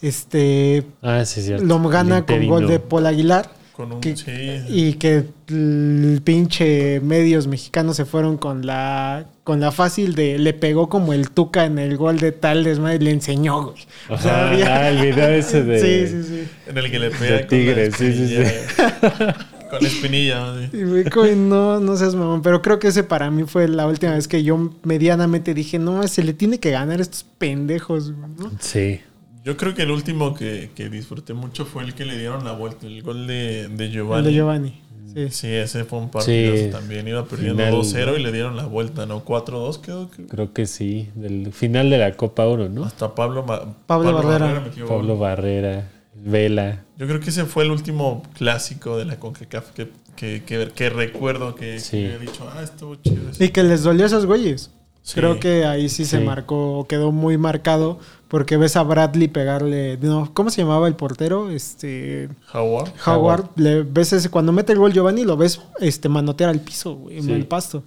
Este 0.00 0.86
Ah, 1.02 1.24
sí, 1.24 1.42
cierto. 1.42 1.64
lo 1.64 1.80
gana 1.88 2.24
con 2.24 2.46
gol 2.46 2.66
de 2.66 2.78
Paul 2.78 3.06
Aguilar. 3.06 3.50
Con 3.80 3.92
un, 3.92 4.00
Que- 4.00 4.16
sí. 4.16 4.62
Y 4.68 4.92
que 4.94 5.24
el 5.48 6.20
pinche 6.22 7.00
medios 7.00 7.46
mexicanos 7.46 7.96
se 7.96 8.04
fueron 8.04 8.36
con 8.36 8.66
la 8.66 9.26
con 9.44 9.58
la 9.60 9.72
fácil 9.72 10.14
de 10.14 10.38
le 10.38 10.52
pegó 10.54 10.88
como 10.88 11.12
el 11.12 11.30
Tuca 11.30 11.64
en 11.64 11.78
el 11.78 11.96
gol 11.96 12.18
de 12.18 12.30
tal 12.32 12.62
desmadre 12.62 13.00
le 13.00 13.10
enseñó, 13.10 13.64
güey. 13.70 13.82
O 14.08 14.16
sea, 14.18 14.50
ah, 14.50 14.90
el 14.90 15.00
video 15.12 15.28
ese 15.30 15.64
de... 15.64 15.80
Sí, 16.06 16.06
sí, 16.14 16.22
sí. 16.28 16.48
En 16.68 16.78
el 16.78 16.90
que 16.90 16.98
le 16.98 17.10
pega 17.10 17.36
De 17.38 17.44
Tigres, 17.44 17.96
con 17.96 18.06
la 18.06 18.12
sí, 18.12 18.26
sí, 18.28 18.34
espinilla. 18.36 19.34
con 19.70 19.82
la 19.82 19.88
espinilla. 19.88 20.54
sí. 20.70 20.76
Y 20.78 20.82
güey, 20.84 21.04
como, 21.04 21.26
no, 21.26 21.80
no 21.80 21.96
seas 21.96 22.14
mamón. 22.14 22.42
Pero 22.42 22.62
creo 22.62 22.78
que 22.78 22.88
ese 22.88 23.02
para 23.02 23.30
mí 23.30 23.42
fue 23.44 23.66
la 23.66 23.86
última 23.86 24.12
vez 24.14 24.28
que 24.28 24.42
yo 24.44 24.72
medianamente 24.84 25.52
dije, 25.54 25.78
no, 25.80 26.06
se 26.06 26.22
le 26.22 26.32
tiene 26.32 26.60
que 26.60 26.70
ganar 26.70 26.98
a 27.00 27.02
estos 27.02 27.24
pendejos, 27.38 28.12
güey, 28.12 28.30
¿no? 28.38 28.52
Sí. 28.60 29.00
Yo 29.44 29.56
creo 29.56 29.74
que 29.74 29.82
el 29.82 29.90
último 29.90 30.34
que, 30.34 30.70
que 30.74 30.88
disfruté 30.90 31.32
mucho 31.34 31.64
fue 31.64 31.82
el 31.84 31.94
que 31.94 32.04
le 32.04 32.18
dieron 32.18 32.44
la 32.44 32.52
vuelta, 32.52 32.86
el 32.86 33.02
gol 33.02 33.26
de, 33.26 33.68
de 33.68 33.86
El 33.86 33.92
Giovanni. 33.92 34.26
de 34.26 34.32
Giovanni. 34.34 34.80
Sí. 35.14 35.26
Sí, 35.30 35.48
ese 35.48 35.84
fue 35.84 35.98
un 35.98 36.08
partido 36.10 36.56
Sí. 36.56 36.68
también. 36.70 37.08
Iba 37.08 37.24
perdiendo 37.24 37.56
Final, 37.64 37.74
2-0 37.74 38.06
¿no? 38.12 38.16
y 38.16 38.22
le 38.22 38.30
dieron 38.32 38.56
la 38.56 38.66
vuelta, 38.66 39.06
¿no? 39.06 39.24
4-2 39.24 39.78
quedó. 39.80 40.08
que- 40.10 40.26
Creo 40.26 40.52
que 40.52 40.66
sí. 40.66 41.08
Del 41.16 41.52
final 41.52 41.90
de 41.90 41.98
la 41.98 42.12
Copa 42.16 42.46
Oro, 42.46 42.68
¿no? 42.68 42.84
Hasta 42.84 43.14
Pablo, 43.14 43.42
Ma- 43.44 43.74
Pablo 43.86 44.12
Barrera. 44.12 44.62
Pablo. 44.86 45.16
Barrera, 45.18 45.90
Vela. 46.14 46.84
Yo 46.96 47.06
creo 47.08 47.18
que 47.18 47.30
ese 47.30 47.44
fue 47.44 47.64
el 47.64 47.70
último 47.72 48.22
clásico 48.36 48.98
de 48.98 49.06
la 49.06 49.18
CONCACAF 49.18 49.70
que, 49.70 49.88
que, 50.14 50.42
que, 50.44 50.68
que 50.74 50.90
recuerdo 50.90 51.54
que, 51.56 51.80
Sí. 51.80 51.96
que 51.96 52.14
he 52.14 52.18
dicho, 52.18 52.48
ah, 52.54 52.62
estuvo 52.62 52.94
chido. 52.96 53.30
ese". 53.30 53.46
Y 53.46 53.48
que 53.48 53.62
les 53.64 53.82
dolió 53.82 54.04
a 54.04 54.06
esos 54.06 54.26
güeyes. 54.26 54.70
Sí. 55.02 55.14
Creo 55.14 55.40
que 55.40 55.64
ahí 55.64 55.88
sí, 55.88 56.04
se 56.04 56.20
marcó, 56.20 56.86
quedó 56.88 57.10
muy 57.10 57.38
marcado, 57.38 57.98
porque 58.30 58.56
ves 58.56 58.76
a 58.76 58.84
Bradley 58.84 59.26
pegarle, 59.26 59.98
no, 60.00 60.32
¿cómo 60.32 60.50
se 60.50 60.62
llamaba 60.62 60.86
el 60.86 60.94
portero? 60.94 61.50
Este 61.50 62.28
Howard. 62.54 62.92
Howard, 63.04 63.50
le 63.56 63.82
ves 63.82 64.12
ese, 64.12 64.30
cuando 64.30 64.52
mete 64.52 64.72
el 64.72 64.78
gol 64.78 64.92
Giovanni 64.92 65.24
lo 65.24 65.36
ves 65.36 65.60
este 65.80 66.08
manotear 66.08 66.48
al 66.48 66.60
piso, 66.60 66.94
güey, 66.94 67.18
en 67.18 67.28
el 67.30 67.46
pasto. 67.46 67.82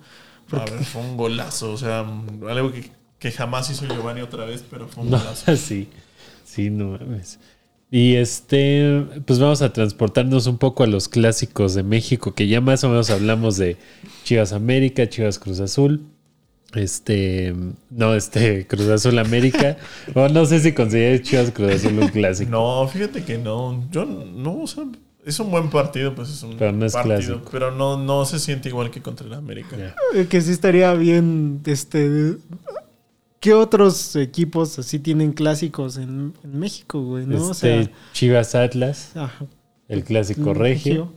A 0.52 0.66
ver, 0.66 0.84
fue 0.84 1.02
un 1.02 1.16
golazo. 1.16 1.72
O 1.72 1.78
sea, 1.78 2.06
algo 2.50 2.74
que, 2.74 2.92
que 3.20 3.32
jamás 3.32 3.70
hizo 3.70 3.86
Giovanni 3.86 4.20
otra 4.20 4.44
vez, 4.44 4.66
pero 4.70 4.90
fue 4.90 5.04
un 5.04 5.12
No, 5.12 5.18
golazo. 5.18 5.56
sí. 5.56 5.88
Sí, 6.44 6.70
no 6.70 6.90
mames. 6.90 7.40
Y 7.90 8.16
este, 8.16 9.06
pues 9.26 9.40
vamos 9.40 9.62
a 9.62 9.72
transportarnos 9.72 10.48
un 10.48 10.58
poco 10.58 10.84
a 10.84 10.88
los 10.88 11.08
clásicos 11.08 11.74
de 11.74 11.84
México, 11.84 12.34
que 12.34 12.48
ya 12.48 12.60
más 12.60 12.84
o 12.84 12.90
menos 12.90 13.10
hablamos 13.12 13.56
de 13.56 13.78
Chivas 14.26 14.52
América, 14.52 15.08
Chivas 15.08 15.40
Cruz 15.40 15.62
Azul. 15.62 16.02
Este, 16.76 17.54
no, 17.90 18.16
este, 18.16 18.66
Cruz 18.68 18.88
Azul 18.90 19.18
América. 19.20 19.78
O 20.16 20.28
no 20.30 20.46
sé 20.46 20.60
si 20.60 20.72
consideras 20.74 21.22
Chivas 21.22 21.52
Cruz 21.52 21.74
Azul 21.76 22.00
un 22.00 22.08
clásico. 22.10 22.52
No, 22.52 22.88
fíjate 22.88 23.24
que 23.24 23.38
no. 23.38 23.88
Yo 23.92 24.06
no, 24.06 24.62
o 24.62 24.68
sea, 24.68 24.86
es 25.26 25.40
un 25.40 25.52
buen 25.52 25.70
partido, 25.70 26.16
pues 26.16 26.30
es 26.30 26.44
un 26.44 26.58
Pero 26.58 26.72
no 26.72 26.86
es 26.86 26.94
partido, 26.94 27.16
clásico. 27.18 27.50
pero 27.52 27.72
no, 27.72 27.98
no 27.98 28.26
se 28.26 28.40
siente 28.40 28.70
igual 28.70 28.92
que 28.92 29.02
contra 29.02 29.26
el 29.28 29.34
América. 29.34 29.76
Eh, 30.16 30.28
Que 30.30 30.42
sí 30.42 30.52
estaría 30.52 30.94
bien, 30.94 31.62
este... 31.66 32.36
¿Qué 33.40 33.54
otros 33.54 34.16
equipos 34.16 34.80
así 34.80 35.00
tienen 35.00 35.34
clásicos 35.34 35.98
en, 35.98 36.34
en 36.46 36.60
México, 36.60 37.02
güey? 37.04 37.26
¿no? 37.26 37.36
Este, 37.36 37.82
o 37.82 37.84
sea, 37.84 37.92
Chivas 38.14 38.56
Atlas, 38.56 39.12
ajá, 39.16 39.46
el 39.90 40.06
clásico 40.06 40.54
regio. 40.54 41.12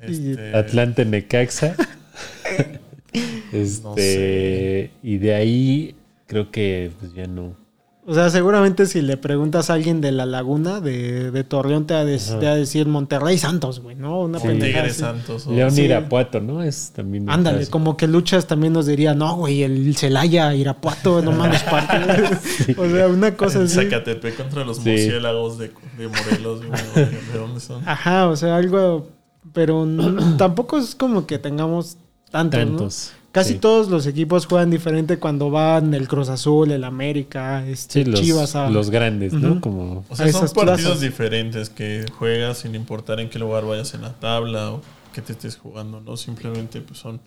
Este, 0.00 0.56
Atlante 0.56 1.04
Necaxa. 1.04 1.76
este, 3.52 3.82
No 3.82 3.94
sé. 3.94 4.90
y 5.02 5.18
de 5.18 5.34
ahí 5.34 5.94
creo 6.26 6.50
que 6.50 6.90
pues 6.98 7.12
ya 7.14 7.26
no. 7.26 7.60
O 8.04 8.14
sea, 8.14 8.30
seguramente 8.30 8.86
si 8.86 9.00
le 9.00 9.16
preguntas 9.16 9.70
a 9.70 9.74
alguien 9.74 10.00
de 10.00 10.10
la 10.10 10.26
laguna, 10.26 10.80
de, 10.80 11.30
de 11.30 11.44
Torreón, 11.44 11.86
te 11.86 11.94
va, 11.94 12.00
a 12.00 12.04
dec- 12.04 12.30
Ajá. 12.30 12.40
te 12.40 12.46
va 12.46 12.52
a 12.52 12.56
decir 12.56 12.88
Monterrey 12.88 13.38
Santos, 13.38 13.78
güey, 13.78 13.94
¿no? 13.94 14.22
Una 14.22 14.40
Sí. 14.40 14.48
pendejada. 14.48 14.88
Santos. 14.90 15.46
o- 15.46 15.52
León 15.52 15.70
sí. 15.70 15.82
Irapuato, 15.82 16.40
¿no? 16.40 16.64
Es 16.64 16.90
también. 16.90 17.30
Ándale, 17.30 17.64
como 17.68 17.96
que 17.96 18.08
Luchas 18.08 18.48
también 18.48 18.72
nos 18.72 18.86
diría, 18.86 19.14
no, 19.14 19.36
güey, 19.36 19.62
el 19.62 19.94
Celaya, 19.96 20.52
Irapuato, 20.52 21.22
no 21.22 21.30
mames, 21.30 21.62
parte. 21.62 21.94
o 22.76 22.90
sea, 22.90 23.06
una 23.06 23.36
cosa 23.36 23.60
en 23.60 23.66
así. 23.66 23.76
Zacatepec 23.76 24.36
contra 24.36 24.64
los 24.64 24.78
Sí. 24.78 24.88
murciélagos 24.90 25.58
de, 25.58 25.70
de 25.96 26.08
Morelos. 26.08 26.66
güey, 26.66 26.80
¿De, 26.96 27.06
de 27.32 27.38
dónde 27.38 27.60
son? 27.60 27.88
Ajá, 27.88 28.26
o 28.28 28.34
sea, 28.34 28.56
algo. 28.56 29.10
Pero 29.52 29.86
tampoco 30.38 30.76
es 30.76 30.96
como 30.96 31.24
que 31.28 31.38
tengamos 31.38 31.98
tantos, 32.32 33.12
¿no? 33.14 33.22
Casi 33.32 33.54
sí. 33.54 33.58
todos 33.60 33.88
los 33.88 34.06
equipos 34.06 34.44
juegan 34.44 34.70
diferente 34.70 35.18
cuando 35.18 35.50
van 35.50 35.94
el 35.94 36.06
Cruz 36.06 36.28
Azul, 36.28 36.70
el 36.70 36.84
América, 36.84 37.66
este, 37.66 38.04
Sí, 38.04 38.10
los, 38.10 38.20
Chivas 38.20 38.56
a. 38.56 38.68
los 38.68 38.90
grandes, 38.90 39.32
¿no? 39.32 39.52
Ujú. 39.52 39.60
Como. 39.60 40.04
O 40.10 40.16
sea, 40.16 40.30
son 40.30 40.48
partidos 40.50 40.80
plazas. 40.82 41.00
diferentes 41.00 41.70
que 41.70 42.04
juegas 42.18 42.58
sin 42.58 42.74
importar 42.74 43.20
en 43.20 43.30
qué 43.30 43.38
lugar 43.38 43.64
vayas 43.64 43.94
en 43.94 44.02
la 44.02 44.12
tabla 44.12 44.72
o 44.72 44.82
que 45.14 45.22
te 45.22 45.32
estés 45.32 45.56
jugando, 45.56 46.00
¿no? 46.00 46.18
Simplemente 46.18 46.82
pues, 46.82 46.98
son 46.98 47.20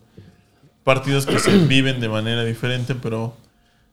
partidos 0.84 1.26
que 1.26 1.40
se 1.40 1.56
viven 1.66 1.98
de 1.98 2.08
manera 2.08 2.44
diferente, 2.44 2.94
pero 2.94 3.34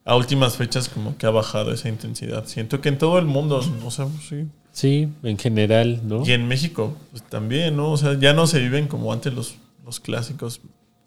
a 0.05 0.15
últimas 0.15 0.55
fechas 0.55 0.89
como 0.89 1.17
que 1.17 1.25
ha 1.25 1.31
bajado 1.31 1.71
esa 1.71 1.89
intensidad. 1.89 2.45
Siento 2.45 2.79
que 2.79 2.89
en 2.89 2.99
todo 2.99 3.17
el 3.17 3.25
mundo, 3.25 3.63
o 3.83 3.91
sea, 3.91 4.07
sí. 4.27 4.45
Sí, 4.71 5.09
en 5.21 5.37
general, 5.37 6.01
¿no? 6.03 6.25
Y 6.25 6.31
en 6.31 6.47
México 6.47 6.95
pues, 7.11 7.23
también, 7.23 7.75
¿no? 7.75 7.91
O 7.91 7.97
sea, 7.97 8.19
ya 8.19 8.33
no 8.33 8.45
se 8.45 8.59
viven 8.59 8.87
como 8.87 9.13
antes 9.13 9.33
los, 9.33 9.55
los 9.85 9.99
clásicos. 9.99 10.61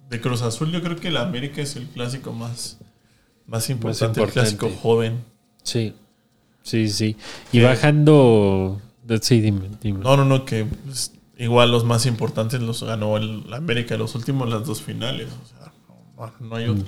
De 0.08 0.20
Cruz 0.20 0.42
Azul 0.42 0.70
yo 0.72 0.82
creo 0.82 0.96
que 0.96 1.08
el 1.08 1.16
América 1.16 1.60
es 1.62 1.76
el 1.76 1.86
clásico 1.86 2.32
más, 2.32 2.78
más 3.46 3.68
importante, 3.70 4.20
el 4.20 4.26
importante. 4.26 4.56
clásico 4.56 4.80
joven. 4.80 5.24
Sí. 5.62 5.94
Sí, 6.62 6.88
sí. 6.88 7.16
Y 7.52 7.58
Que- 7.60 7.64
bajando. 7.64 8.80
Sí, 9.22 9.40
dime, 9.40 9.68
dime. 9.82 10.00
No, 10.00 10.16
no, 10.16 10.24
no, 10.24 10.44
que 10.44 10.64
pues, 10.64 11.12
igual 11.38 11.70
los 11.70 11.84
más 11.84 12.06
importantes 12.06 12.60
los 12.60 12.82
ganó 12.82 13.16
el 13.16 13.44
América, 13.52 13.96
los 13.96 14.14
últimos 14.16 14.48
las 14.48 14.64
dos 14.66 14.82
finales. 14.82 15.28
O 15.28 15.46
sea, 15.46 15.72
no, 16.16 16.32
no 16.48 16.56
hay 16.56 16.66
otro. 16.68 16.84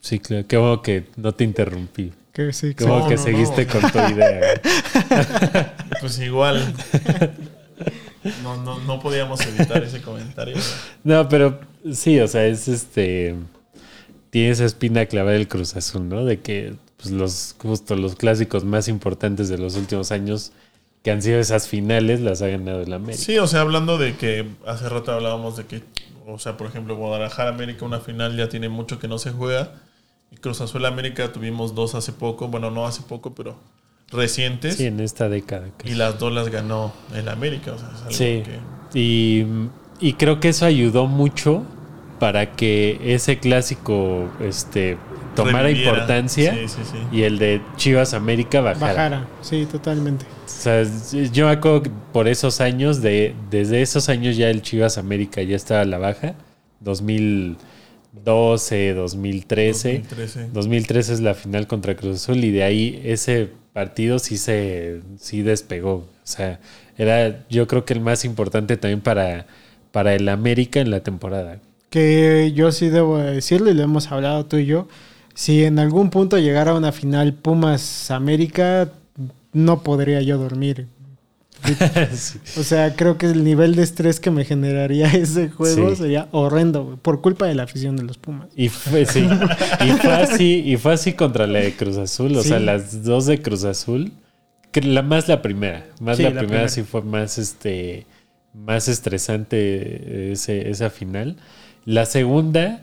Sí, 0.00 0.18
claro. 0.20 0.46
Qué 0.48 0.56
bueno 0.56 0.82
que 0.82 1.08
no 1.16 1.32
te 1.32 1.44
interrumpí. 1.44 2.12
Que 2.32 2.52
sí, 2.52 2.74
No, 2.86 3.06
que 3.08 3.16
no, 3.16 3.22
seguiste 3.22 3.66
no. 3.66 3.72
con 3.72 3.90
tu 3.90 3.98
idea. 3.98 4.40
Pues 6.00 6.18
igual. 6.20 6.72
No, 8.42 8.56
no, 8.62 8.78
no 8.80 9.00
podíamos 9.00 9.40
evitar 9.46 9.82
ese 9.82 10.02
comentario. 10.02 10.56
No, 11.04 11.28
pero 11.28 11.60
sí, 11.92 12.18
o 12.20 12.28
sea, 12.28 12.46
es 12.46 12.68
este. 12.68 13.34
Tiene 14.30 14.50
esa 14.50 14.64
espina 14.64 15.06
clavada 15.06 15.36
del 15.36 15.48
Cruz 15.48 15.76
Azul, 15.76 16.08
¿no? 16.08 16.24
De 16.24 16.40
que 16.40 16.74
pues, 16.96 17.10
los, 17.10 17.54
justo 17.58 17.96
los 17.96 18.16
clásicos 18.16 18.64
más 18.64 18.88
importantes 18.88 19.48
de 19.48 19.56
los 19.56 19.76
últimos 19.76 20.12
años, 20.12 20.52
que 21.02 21.10
han 21.10 21.22
sido 21.22 21.38
esas 21.38 21.68
finales, 21.68 22.20
las 22.20 22.42
ha 22.42 22.48
ganado 22.48 22.82
el 22.82 22.92
América. 22.92 23.22
Sí, 23.22 23.38
o 23.38 23.46
sea, 23.46 23.60
hablando 23.60 23.96
de 23.96 24.16
que 24.16 24.46
hace 24.66 24.88
rato 24.88 25.12
hablábamos 25.12 25.56
de 25.56 25.66
que, 25.66 25.82
o 26.26 26.38
sea, 26.38 26.56
por 26.56 26.66
ejemplo, 26.66 26.96
Guadalajara 26.96 27.50
América, 27.50 27.84
una 27.84 28.00
final 28.00 28.36
ya 28.36 28.48
tiene 28.48 28.68
mucho 28.68 28.98
que 28.98 29.08
no 29.08 29.18
se 29.18 29.30
juega. 29.30 29.72
Y 30.30 30.36
Cruz 30.36 30.60
Azul 30.60 30.84
América 30.84 31.32
tuvimos 31.32 31.74
dos 31.74 31.94
hace 31.94 32.12
poco, 32.12 32.48
bueno, 32.48 32.70
no 32.70 32.84
hace 32.84 33.02
poco, 33.02 33.34
pero 33.34 33.56
recientes. 34.10 34.76
Sí, 34.76 34.86
en 34.86 35.00
esta 35.00 35.28
década. 35.28 35.66
Y 35.84 35.94
las 35.94 36.18
dos 36.18 36.32
las 36.32 36.48
ganó 36.48 36.92
el 37.14 37.28
América. 37.28 37.72
O 37.72 37.78
sea, 37.78 37.88
es 37.88 37.98
algo 38.00 38.10
Sí. 38.12 38.42
que- 38.44 38.58
Y, 38.98 39.44
y 40.00 40.14
creo 40.14 40.40
que 40.40 40.48
eso 40.48 40.64
ayudó 40.64 41.06
mucho 41.06 41.62
para 42.18 42.56
que 42.56 42.98
ese 43.04 43.38
clásico 43.38 44.28
este, 44.40 44.96
tomara 45.36 45.64
reviviera. 45.64 45.90
importancia 45.92 46.52
Sí, 46.54 46.66
sí, 46.68 46.80
sí. 46.90 46.98
y 47.16 47.22
el 47.22 47.38
de 47.38 47.60
Chivas 47.76 48.12
América 48.14 48.60
bajara. 48.60 48.86
Bajara, 48.92 49.28
sí, 49.42 49.66
totalmente. 49.70 50.24
O 50.24 50.48
sea, 50.48 50.82
yo 51.32 51.46
me 51.46 51.52
acuerdo 51.52 51.82
que 51.84 51.90
por 52.12 52.26
esos 52.26 52.60
años, 52.60 53.02
de, 53.02 53.34
desde 53.50 53.82
esos 53.82 54.08
años 54.08 54.36
ya 54.36 54.50
el 54.50 54.62
Chivas 54.62 54.98
América 54.98 55.42
ya 55.42 55.54
estaba 55.54 55.82
a 55.82 55.84
la 55.84 55.98
baja. 55.98 56.34
2012, 56.80 58.94
2013. 58.94 59.92
2013. 59.98 60.48
2013 60.52 61.12
es 61.12 61.20
la 61.20 61.34
final 61.34 61.66
contra 61.66 61.94
Cruz 61.96 62.16
Azul 62.16 62.42
y 62.42 62.50
de 62.50 62.62
ahí 62.64 63.00
ese 63.04 63.50
partido 63.78 64.18
sí 64.18 64.38
se 64.38 65.02
sí 65.20 65.42
despegó. 65.42 65.92
O 65.92 66.24
sea, 66.24 66.58
era 66.96 67.46
yo 67.48 67.68
creo 67.68 67.84
que 67.84 67.94
el 67.94 68.00
más 68.00 68.24
importante 68.24 68.76
también 68.76 69.00
para, 69.00 69.46
para 69.92 70.16
el 70.16 70.28
América 70.28 70.80
en 70.80 70.90
la 70.90 70.98
temporada. 71.04 71.60
Que 71.88 72.50
yo 72.56 72.72
sí 72.72 72.88
debo 72.88 73.18
decirlo 73.18 73.70
y 73.70 73.74
lo 73.74 73.84
hemos 73.84 74.10
hablado 74.10 74.46
tú 74.46 74.56
y 74.56 74.66
yo. 74.66 74.88
Si 75.34 75.62
en 75.62 75.78
algún 75.78 76.10
punto 76.10 76.38
llegara 76.38 76.74
una 76.74 76.90
final 76.90 77.34
Pumas 77.34 78.10
América, 78.10 78.90
no 79.52 79.84
podría 79.84 80.22
yo 80.22 80.38
dormir. 80.38 80.88
Sí. 82.14 82.38
O 82.58 82.62
sea, 82.62 82.94
creo 82.96 83.18
que 83.18 83.26
el 83.26 83.44
nivel 83.44 83.74
de 83.74 83.82
estrés 83.82 84.20
que 84.20 84.30
me 84.30 84.44
generaría 84.44 85.06
ese 85.12 85.48
juego 85.50 85.90
Sí. 85.90 85.96
sería 85.96 86.28
horrendo, 86.32 86.98
por 87.02 87.20
culpa 87.20 87.46
de 87.46 87.54
la 87.54 87.64
afición 87.64 87.96
de 87.96 88.04
los 88.04 88.18
Pumas. 88.18 88.48
Y 88.56 88.68
fue, 88.68 89.04
sí, 89.06 89.28
y 89.84 89.90
fue 89.92 90.12
así, 90.12 90.62
y 90.64 90.76
fue 90.76 90.92
así 90.94 91.12
contra 91.12 91.46
la 91.46 91.60
de 91.60 91.72
Cruz 91.74 91.96
Azul, 91.98 92.36
o 92.36 92.42
sea, 92.42 92.58
las 92.60 93.04
dos 93.04 93.26
de 93.26 93.40
Cruz 93.42 93.64
Azul, 93.64 94.12
que 94.72 94.80
la 94.82 95.02
más 95.02 95.28
la 95.28 95.42
primera, 95.42 95.86
más 96.00 96.18
la, 96.18 96.24
la 96.24 96.30
primera, 96.30 96.46
primera. 96.46 96.68
sí 96.68 96.82
fue 96.82 97.02
más 97.02 97.38
este 97.38 98.06
más 98.54 98.88
estresante 98.88 100.32
ese, 100.32 100.70
esa 100.70 100.90
final. 100.90 101.36
La 101.84 102.06
segunda 102.06 102.82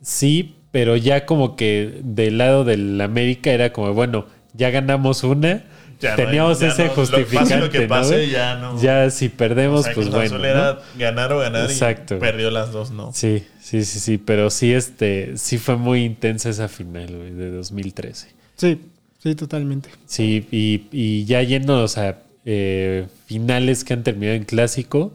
sí, 0.00 0.56
pero 0.70 0.96
ya 0.96 1.26
como 1.26 1.56
que 1.56 2.00
del 2.02 2.38
lado 2.38 2.64
del 2.64 3.00
América 3.00 3.50
era 3.52 3.72
como, 3.72 3.92
bueno, 3.94 4.26
ya 4.54 4.70
ganamos 4.70 5.24
una, 5.24 5.64
Ya 6.02 6.16
no 6.16 6.20
hay- 6.20 6.26
teníamos 6.26 6.60
ya 6.60 6.68
ese 6.68 6.84
no- 6.86 6.90
justificante, 6.90 7.56
lo 7.58 7.70
que 7.70 7.80
¿no, 7.82 7.88
pase, 7.88 8.14
güey? 8.16 8.30
ya 8.30 8.56
no. 8.56 8.80
Ya 8.82 9.08
si 9.10 9.28
perdemos, 9.30 9.80
O 9.80 9.82
sea, 9.84 9.94
pues 9.94 10.10
bueno. 10.10 10.44
Era 10.44 10.80
ganar 10.98 11.32
o 11.32 11.38
ganar 11.38 11.70
Exacto. 11.70 12.16
y 12.16 12.18
perdió 12.18 12.50
las 12.50 12.72
dos, 12.72 12.90
¿no? 12.90 13.12
Sí, 13.14 13.44
sí, 13.60 13.84
sí, 13.84 14.00
sí, 14.00 14.18
pero 14.18 14.50
sí, 14.50 14.72
este, 14.74 15.36
sí 15.38 15.56
fue 15.58 15.76
muy 15.76 16.04
intensa 16.04 16.50
esa 16.50 16.68
final, 16.68 17.16
güey, 17.16 17.30
de 17.30 17.50
2013. 17.52 18.28
Sí, 18.56 18.80
sí, 19.22 19.34
totalmente. 19.34 19.88
Sí, 20.06 20.46
y, 20.50 20.86
y 20.92 21.24
ya 21.24 21.40
yéndonos 21.42 21.96
a 21.98 22.18
eh, 22.44 23.06
finales 23.26 23.84
que 23.84 23.94
han 23.94 24.02
terminado 24.02 24.36
en 24.36 24.44
clásico, 24.44 25.12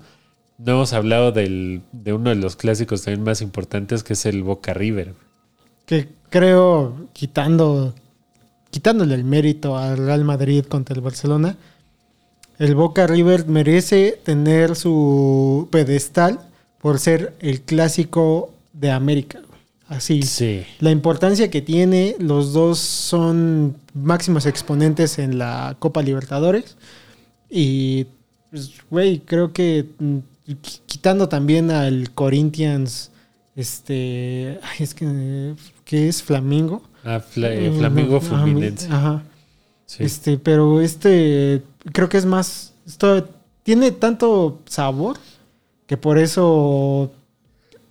no 0.57 0.71
hemos 0.71 0.93
hablado 0.93 1.31
del, 1.33 1.81
de 1.91 2.13
uno 2.13 2.29
de 2.29 2.37
los 2.37 2.55
clásicos 2.55 3.03
también 3.03 3.23
más 3.23 3.41
importantes, 3.41 4.01
que 4.03 4.13
es 4.13 4.25
el 4.25 4.41
Boca 4.43 4.73
River. 4.73 5.13
Que 5.85 6.07
creo, 6.29 7.07
quitando, 7.13 7.93
quitándole 8.71 9.15
el 9.15 9.23
mérito 9.23 9.77
al 9.77 9.97
Real 9.97 10.23
Madrid 10.23 10.65
contra 10.65 10.95
el 10.95 11.01
Barcelona, 11.01 11.57
el 12.59 12.75
Boca 12.75 13.05
River 13.07 13.45
merece 13.47 14.19
tener 14.23 14.75
su 14.75 15.67
pedestal 15.71 16.39
por 16.81 16.99
ser 16.99 17.35
el 17.39 17.61
clásico 17.61 18.51
de 18.73 18.91
América. 18.91 19.41
Así. 19.87 20.21
Sí, 20.23 20.63
La 20.79 20.91
importancia 20.91 21.49
que 21.49 21.61
tiene, 21.61 22.15
los 22.19 22.51
dos 22.51 22.77
son 22.79 23.77
máximos 23.93 24.45
exponentes 24.45 25.17
en 25.17 25.37
la 25.37 25.77
Copa 25.79 26.01
Libertadores. 26.01 26.75
Y, 27.49 28.07
pues, 28.51 28.71
güey, 28.89 29.19
creo 29.19 29.53
que 29.53 29.85
mm, 29.99 30.17
qui- 30.47 30.79
quitando 30.85 31.29
también 31.29 31.71
al 31.71 32.11
Corinthians, 32.13 33.11
este, 33.55 34.59
ay, 34.61 34.77
es 34.83 34.93
que, 34.93 35.55
que 35.85 36.09
es 36.09 36.21
Flamingo. 36.21 36.81
Ah, 37.07 37.19
Fla- 37.19 37.51
eh, 37.53 37.71
Flamingo 37.77 38.17
Ajá, 38.17 38.27
Fluminense. 38.27 38.87
Ajá. 38.91 39.23
Sí. 39.85 40.03
Este, 40.03 40.37
pero 40.37 40.81
este, 40.81 41.63
creo 41.93 42.09
que 42.09 42.17
es 42.17 42.25
más, 42.25 42.73
esto 42.85 43.27
tiene 43.63 43.91
tanto 43.91 44.59
sabor 44.67 45.17
que 45.85 45.95
por 45.97 46.17
eso 46.17 47.11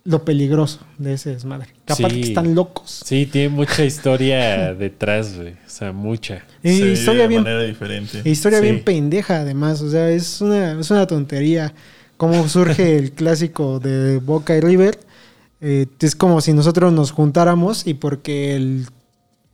lo 0.03 0.23
peligroso 0.23 0.79
de 0.97 1.13
ese 1.13 1.31
desmadre. 1.31 1.67
Sí. 1.93 2.03
que 2.05 2.21
están 2.21 2.55
locos. 2.55 3.01
Sí, 3.05 3.25
tiene 3.25 3.49
mucha 3.49 3.83
historia 3.83 4.73
detrás, 4.79 5.35
güey. 5.35 5.53
O 5.53 5.69
sea, 5.69 5.91
mucha. 5.91 6.45
Y 6.63 6.77
Se 6.77 6.91
historia 6.91 7.23
de 7.23 7.27
bien 7.27 7.43
manera 7.43 7.63
diferente. 7.63 8.21
Historia 8.23 8.59
Sí. 8.59 8.63
bien 8.65 8.83
pendeja, 8.83 9.41
además. 9.41 9.81
O 9.81 9.89
sea, 9.89 10.09
es 10.09 10.39
una, 10.39 10.79
es 10.79 10.89
una 10.91 11.05
tontería 11.07 11.73
cómo 12.15 12.47
surge 12.47 12.95
el 12.99 13.11
clásico 13.11 13.79
de 13.79 14.19
Boca 14.19 14.55
y 14.55 14.61
River. 14.61 14.97
Eh, 15.59 15.87
es 15.99 16.15
como 16.15 16.39
si 16.41 16.53
nosotros 16.53 16.93
nos 16.93 17.11
juntáramos 17.11 17.85
y 17.87 17.95
porque 17.95 18.55
el, 18.55 18.85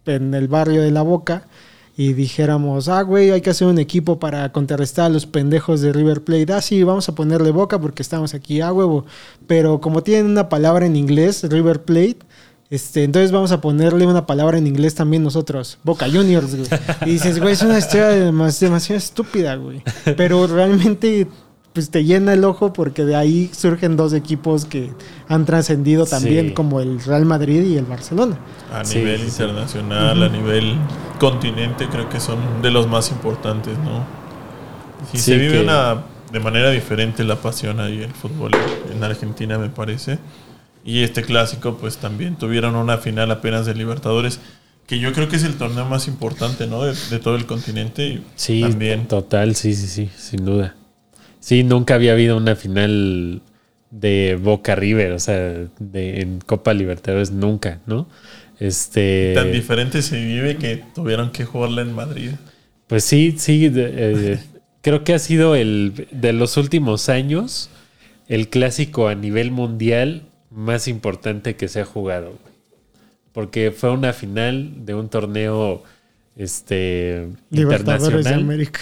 en 0.05 0.33
el 0.33 0.47
barrio 0.47 0.81
de 0.81 0.91
La 0.91 1.01
Boca 1.01 1.47
y 1.95 2.13
dijéramos, 2.13 2.87
ah, 2.87 3.03
güey, 3.03 3.29
hay 3.31 3.41
que 3.41 3.51
hacer 3.51 3.67
un 3.67 3.77
equipo 3.77 4.17
para 4.19 4.51
contrarrestar 4.51 5.05
a 5.05 5.09
los 5.09 5.25
pendejos 5.27 5.81
de 5.81 5.93
River 5.93 6.23
Plate. 6.23 6.51
Ah, 6.53 6.61
sí, 6.61 6.81
vamos 6.83 7.07
a 7.07 7.13
ponerle 7.15 7.51
Boca 7.51 7.79
porque 7.79 8.01
estamos 8.01 8.33
aquí, 8.33 8.61
ah, 8.61 8.73
huevo. 8.73 9.05
Pero 9.47 9.79
como 9.79 10.01
tienen 10.01 10.25
una 10.25 10.49
palabra 10.49 10.85
en 10.87 10.95
inglés, 10.95 11.43
River 11.43 11.83
Plate, 11.83 12.17
este, 12.71 13.03
entonces 13.03 13.31
vamos 13.31 13.51
a 13.51 13.61
ponerle 13.61 14.07
una 14.07 14.25
palabra 14.25 14.57
en 14.57 14.65
inglés 14.65 14.95
también 14.95 15.21
nosotros, 15.21 15.77
Boca 15.83 16.07
Juniors, 16.11 16.55
güey. 16.55 16.67
Y 17.05 17.11
dices, 17.11 17.39
güey, 17.39 17.53
es 17.53 17.61
una 17.61 17.77
historia 17.77 18.09
demas- 18.09 18.59
demasiado 18.59 18.97
estúpida, 18.97 19.55
güey. 19.57 19.83
Pero 20.17 20.47
realmente, 20.47 21.27
pues 21.73 21.89
te 21.89 22.03
llena 22.03 22.33
el 22.33 22.43
ojo 22.43 22.71
porque 22.71 23.03
de 23.03 23.15
ahí 23.15 23.49
surgen 23.51 23.97
dos 23.97 24.13
equipos 24.13 24.65
que 24.65 24.91
han 25.27 25.45
trascendido 25.45 26.05
también, 26.05 26.49
Sí. 26.49 26.53
como 26.53 26.79
el 26.81 27.03
Real 27.03 27.25
Madrid 27.25 27.63
y 27.63 27.77
el 27.77 27.85
Barcelona. 27.85 28.37
A 28.71 28.85
Sí, 28.85 28.99
nivel 28.99 29.21
internacional, 29.21 30.21
a 30.23 30.29
nivel 30.29 30.75
continente, 31.19 31.87
creo 31.89 32.09
que 32.09 32.19
son 32.19 32.37
de 32.61 32.69
los 32.71 32.87
más 32.87 33.09
importantes, 33.11 33.77
¿no? 33.79 34.05
Y 35.13 35.17
Sí, 35.17 35.23
se 35.23 35.37
vive 35.37 35.53
que- 35.53 35.61
una, 35.63 36.03
de 36.31 36.39
manera 36.39 36.69
diferente 36.69 37.23
la 37.23 37.35
pasión 37.37 37.79
ahí 37.79 38.01
el 38.03 38.11
fútbol 38.13 38.51
en 38.93 39.03
Argentina, 39.03 39.57
me 39.57 39.69
parece. 39.69 40.19
Y 40.85 41.01
este 41.03 41.23
clásico, 41.23 41.77
pues 41.79 41.97
también 41.97 42.35
tuvieron 42.35 42.75
una 42.75 42.97
final 42.97 43.31
apenas 43.31 43.65
de 43.65 43.73
Libertadores, 43.73 44.39
que 44.85 44.99
yo 44.99 45.13
creo 45.13 45.29
que 45.29 45.37
es 45.37 45.43
el 45.43 45.55
torneo 45.55 45.85
más 45.85 46.07
importante, 46.07 46.67
¿no? 46.67 46.83
De, 46.83 46.93
de 47.09 47.19
todo 47.19 47.35
el 47.35 47.45
continente. 47.45 48.05
Y 48.05 48.23
Sí, 48.35 48.61
también. 48.61 49.07
total, 49.07 49.55
sí, 49.55 49.73
sí, 49.75 49.87
sí, 49.87 50.09
sin 50.17 50.43
duda. 50.45 50.75
Sí, 51.43 51.63
nunca 51.65 51.95
había 51.95 52.13
habido 52.13 52.37
una 52.37 52.55
final 52.55 53.41
de 53.91 54.39
Boca 54.41 54.75
River, 54.75 55.11
o 55.11 55.19
sea, 55.19 55.35
de, 55.77 56.21
en 56.21 56.39
Copa 56.39 56.73
Libertadores, 56.73 57.31
nunca, 57.31 57.81
¿no? 57.85 58.07
Este. 58.61 59.33
Tan 59.35 59.51
diferente 59.51 60.01
se 60.01 60.23
vive 60.23 60.55
que 60.55 60.81
tuvieron 60.95 61.31
que 61.33 61.43
jugarla 61.43 61.81
en 61.81 61.91
Madrid. 61.93 62.29
Pues 62.87 63.03
sí, 63.03 63.35
sí, 63.37 63.67
de- 63.67 63.91
eh, 63.93 64.39
creo 64.81 65.03
que 65.03 65.13
ha 65.13 65.19
sido 65.19 65.55
el 65.55 66.07
de 66.11 66.31
los 66.31 66.55
últimos 66.55 67.09
años 67.09 67.69
el 68.29 68.47
clásico 68.47 69.09
a 69.09 69.15
nivel 69.15 69.51
mundial 69.51 70.21
más 70.49 70.87
importante 70.87 71.57
que 71.57 71.67
se 71.67 71.81
ha 71.81 71.85
jugado. 71.85 72.27
güey. 72.27 72.53
Porque 73.33 73.71
fue 73.71 73.91
una 73.91 74.13
final 74.13 74.85
de 74.85 74.93
un 74.93 75.09
torneo 75.09 75.83
este 76.37 77.27
Libertadores 77.49 78.01
de 78.23 78.31
internacional. 78.31 78.39
América. 78.43 78.79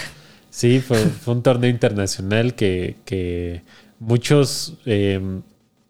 Sí, 0.51 0.81
fue, 0.81 0.97
fue 0.97 1.33
un 1.33 1.43
torneo 1.43 1.69
internacional 1.69 2.55
que, 2.55 2.97
que 3.05 3.63
muchos 3.99 4.75
eh, 4.85 5.19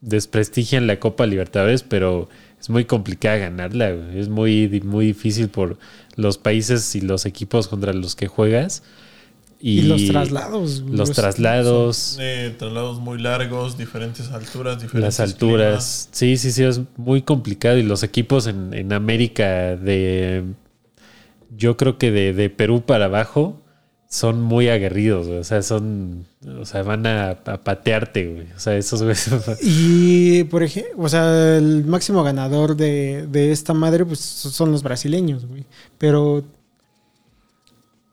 desprestigian 0.02 0.86
la 0.86 1.00
Copa 1.00 1.26
Libertadores, 1.26 1.82
pero 1.82 2.30
es 2.60 2.70
muy 2.70 2.86
complicada 2.86 3.38
ganarla. 3.38 3.92
güey. 3.92 4.20
Es 4.20 4.30
muy, 4.30 4.82
muy 4.86 5.08
difícil 5.08 5.50
por 5.50 5.80
los 6.16 6.38
países 6.38 6.96
y 6.96 7.02
los 7.02 7.26
equipos 7.26 7.68
contra 7.68 7.92
los 7.92 8.16
que 8.16 8.28
juegas. 8.28 8.84
Y, 9.60 9.80
Y, 9.80 9.82
los 9.84 10.08
traslados. 10.08 10.82
Los 10.82 11.12
traslados, 11.12 11.98
Son, 11.98 12.24
eh, 12.24 12.54
traslados 12.58 13.00
muy 13.00 13.20
largos, 13.20 13.80
diferentes 13.80 14.30
alturas, 14.32 14.82
diferentes 14.82 15.02
las 15.02 15.20
alturas. 15.20 16.10
Sí, 16.12 16.38
sí, 16.38 16.52
sí, 16.52 16.64
es 16.64 16.82
muy 16.98 17.24
complicado. 17.24 17.78
Y 17.78 17.84
los 17.84 18.04
equipos 18.04 18.46
en, 18.46 18.76
en 18.76 18.94
América 18.94 19.76
de... 19.76 20.44
Yo 21.58 21.78
creo 21.78 21.98
que 21.98 22.12
de, 22.12 22.34
de 22.34 22.50
Perú 22.50 22.84
para 22.86 23.06
abajo 23.06 23.61
son 24.14 24.42
muy 24.42 24.68
aguerridos, 24.68 25.28
güey. 25.28 25.40
o 25.40 25.44
sea, 25.46 25.62
son, 25.62 26.26
o 26.60 26.66
sea, 26.66 26.84
van 26.84 27.08
a, 27.08 27.30
a 27.30 27.58
patearte, 27.64 28.28
güey. 28.28 28.48
O 28.56 28.60
sea, 28.60 28.76
esos 28.76 29.02
güeyes. 29.02 29.30
Y, 29.62 30.44
por 30.44 30.64
ejemplo, 30.64 30.92
o 30.98 31.08
sea, 31.08 31.56
el 31.58 31.86
máximo 31.86 32.22
ganador 32.22 32.76
de, 32.76 33.26
de 33.32 33.54
esta 33.54 33.74
madre, 33.74 34.04
pues 34.06 34.20
son 34.20 34.70
los 34.74 34.84
brasileños, 34.84 35.46
güey. 35.46 35.64
Pero 35.98 36.44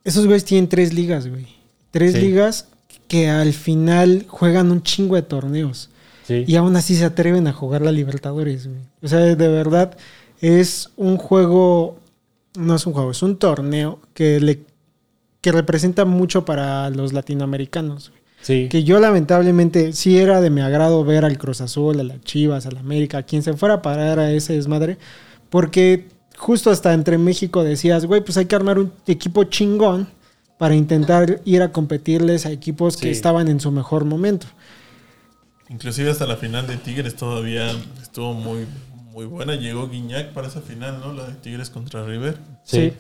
esos 0.04 0.24
güeyes 0.26 0.44
tienen 0.44 0.68
tres 0.68 0.92
ligas, 0.94 1.26
güey. 1.28 1.46
Tres 1.90 2.12
Sí. 2.12 2.20
ligas 2.20 2.68
que 3.08 3.28
al 3.28 3.52
final 3.52 4.24
juegan 4.28 4.70
un 4.70 4.82
chingo 4.82 5.16
de 5.16 5.22
torneos. 5.22 5.90
Sí. 6.26 6.44
Y 6.46 6.56
aún 6.56 6.76
así 6.76 6.94
se 6.94 7.06
atreven 7.06 7.46
a 7.48 7.52
jugar 7.52 7.82
la 7.82 7.90
Libertadores, 7.90 8.66
güey. 8.68 8.78
O 9.02 9.08
sea, 9.08 9.18
de 9.18 9.48
verdad, 9.48 9.96
es 10.40 10.90
un 10.96 11.16
juego, 11.16 11.98
no 12.56 12.76
es 12.76 12.86
un 12.86 12.92
juego, 12.92 13.10
es 13.10 13.22
un 13.22 13.36
torneo 13.36 13.98
que 14.14 14.38
le 14.38 14.60
que 15.40 15.52
representa 15.52 16.04
mucho 16.04 16.44
para 16.44 16.90
los 16.90 17.12
latinoamericanos. 17.12 18.12
Sí. 18.40 18.68
Que 18.70 18.84
yo 18.84 19.00
lamentablemente 19.00 19.92
sí 19.92 20.18
era 20.18 20.40
de 20.40 20.50
mi 20.50 20.60
agrado 20.60 21.04
ver 21.04 21.24
al 21.24 21.38
Cruz 21.38 21.60
Azul, 21.60 21.98
a 22.00 22.04
las 22.04 22.20
Chivas, 22.20 22.66
al 22.66 22.76
América, 22.76 23.18
a 23.18 23.22
quien 23.24 23.42
se 23.42 23.54
fuera 23.54 23.76
a 23.76 23.82
parar 23.82 24.18
a 24.18 24.30
ese 24.30 24.52
desmadre, 24.52 24.96
porque 25.50 26.06
justo 26.36 26.70
hasta 26.70 26.94
entre 26.94 27.18
México 27.18 27.64
decías, 27.64 28.06
güey, 28.06 28.22
pues 28.22 28.36
hay 28.36 28.46
que 28.46 28.54
armar 28.54 28.78
un 28.78 28.92
equipo 29.06 29.44
chingón 29.44 30.08
para 30.56 30.74
intentar 30.74 31.40
ir 31.44 31.62
a 31.62 31.72
competirles 31.72 32.46
a 32.46 32.50
equipos 32.50 32.96
que 32.96 33.10
estaban 33.10 33.48
en 33.48 33.60
su 33.60 33.70
mejor 33.70 34.04
momento. 34.04 34.46
Inclusive 35.68 36.10
hasta 36.10 36.26
la 36.26 36.36
final 36.36 36.66
de 36.66 36.76
Tigres 36.76 37.14
todavía 37.14 37.70
estuvo 38.00 38.34
muy, 38.34 38.66
muy 39.12 39.26
buena. 39.26 39.54
Llegó 39.54 39.88
Guiñac 39.88 40.32
para 40.32 40.48
esa 40.48 40.60
final, 40.60 41.00
¿no? 41.00 41.12
La 41.12 41.26
de 41.26 41.34
Tigres 41.34 41.70
contra 41.70 42.04
River. 42.04 42.38
Sí. 42.64 42.92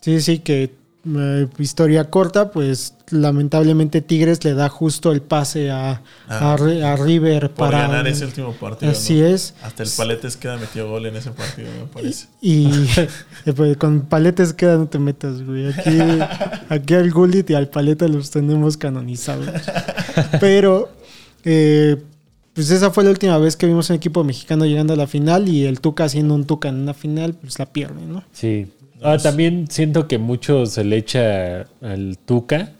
Sí, 0.00 0.20
sí, 0.20 0.40
que 0.40 0.74
eh, 1.04 1.48
historia 1.58 2.08
corta, 2.10 2.50
pues 2.52 2.94
lamentablemente 3.10 4.00
Tigres 4.02 4.44
le 4.44 4.54
da 4.54 4.68
justo 4.68 5.10
el 5.12 5.20
pase 5.20 5.70
a, 5.70 6.00
Ah. 6.28 6.52
a 6.52 6.56
Ri- 6.56 6.82
a 6.82 6.96
River 6.96 7.50
Por 7.50 7.70
para 7.70 7.82
ganar 7.88 8.06
ese 8.08 8.24
último 8.24 8.52
partido. 8.52 8.92
Así 8.92 9.20
¿no? 9.20 9.26
es. 9.26 9.54
Hasta 9.62 9.82
el 9.82 9.88
Paletes 9.96 10.36
queda 10.36 10.56
metió 10.56 10.88
gol 10.88 11.06
en 11.06 11.16
ese 11.16 11.30
partido, 11.32 11.68
me 11.78 11.86
parece. 11.86 12.26
Y 12.40 12.68
eh, 13.46 13.52
pues, 13.54 13.76
con 13.76 14.02
paletes 14.02 14.52
queda 14.52 14.76
no 14.76 14.86
te 14.86 14.98
metas, 14.98 15.42
güey. 15.42 15.68
Aquí, 15.72 15.98
aquí 16.68 16.94
al 16.94 17.10
Gullit 17.10 17.50
y 17.50 17.54
al 17.54 17.68
paleta 17.68 18.06
los 18.08 18.30
tenemos 18.30 18.76
canonizados. 18.76 19.48
Pero, 20.40 20.88
eh, 21.44 21.96
pues 22.54 22.70
esa 22.70 22.90
fue 22.90 23.04
la 23.04 23.10
última 23.10 23.38
vez 23.38 23.56
que 23.56 23.66
vimos 23.66 23.90
un 23.90 23.96
equipo 23.96 24.22
mexicano 24.24 24.64
llegando 24.66 24.92
a 24.92 24.96
la 24.96 25.06
final 25.06 25.48
y 25.48 25.64
el 25.64 25.80
Tuca 25.80 26.04
haciendo 26.04 26.34
un 26.34 26.44
Tuca 26.46 26.68
en 26.68 26.76
una 26.76 26.94
final, 26.94 27.34
pues 27.34 27.58
la 27.58 27.66
pierde, 27.66 28.02
¿no? 28.06 28.22
Sí. 28.32 28.68
Ah, 29.02 29.18
también 29.18 29.66
siento 29.70 30.08
que 30.08 30.18
mucho 30.18 30.66
se 30.66 30.84
le 30.84 30.96
echa 30.96 31.66
al 31.80 32.18
Tuca, 32.24 32.72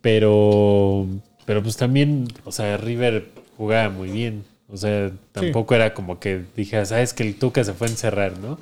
pero, 0.00 1.06
pero 1.46 1.62
pues 1.62 1.76
también, 1.76 2.28
o 2.44 2.52
sea, 2.52 2.76
River 2.76 3.28
jugaba 3.56 3.90
muy 3.90 4.10
bien. 4.10 4.44
O 4.70 4.76
sea, 4.76 5.10
tampoco 5.32 5.74
era 5.74 5.94
como 5.94 6.20
que 6.20 6.44
dije, 6.54 6.84
sabes 6.84 7.14
que 7.14 7.22
el 7.22 7.36
Tuca 7.36 7.64
se 7.64 7.72
fue 7.72 7.86
a 7.86 7.90
encerrar, 7.90 8.38
¿no? 8.38 8.58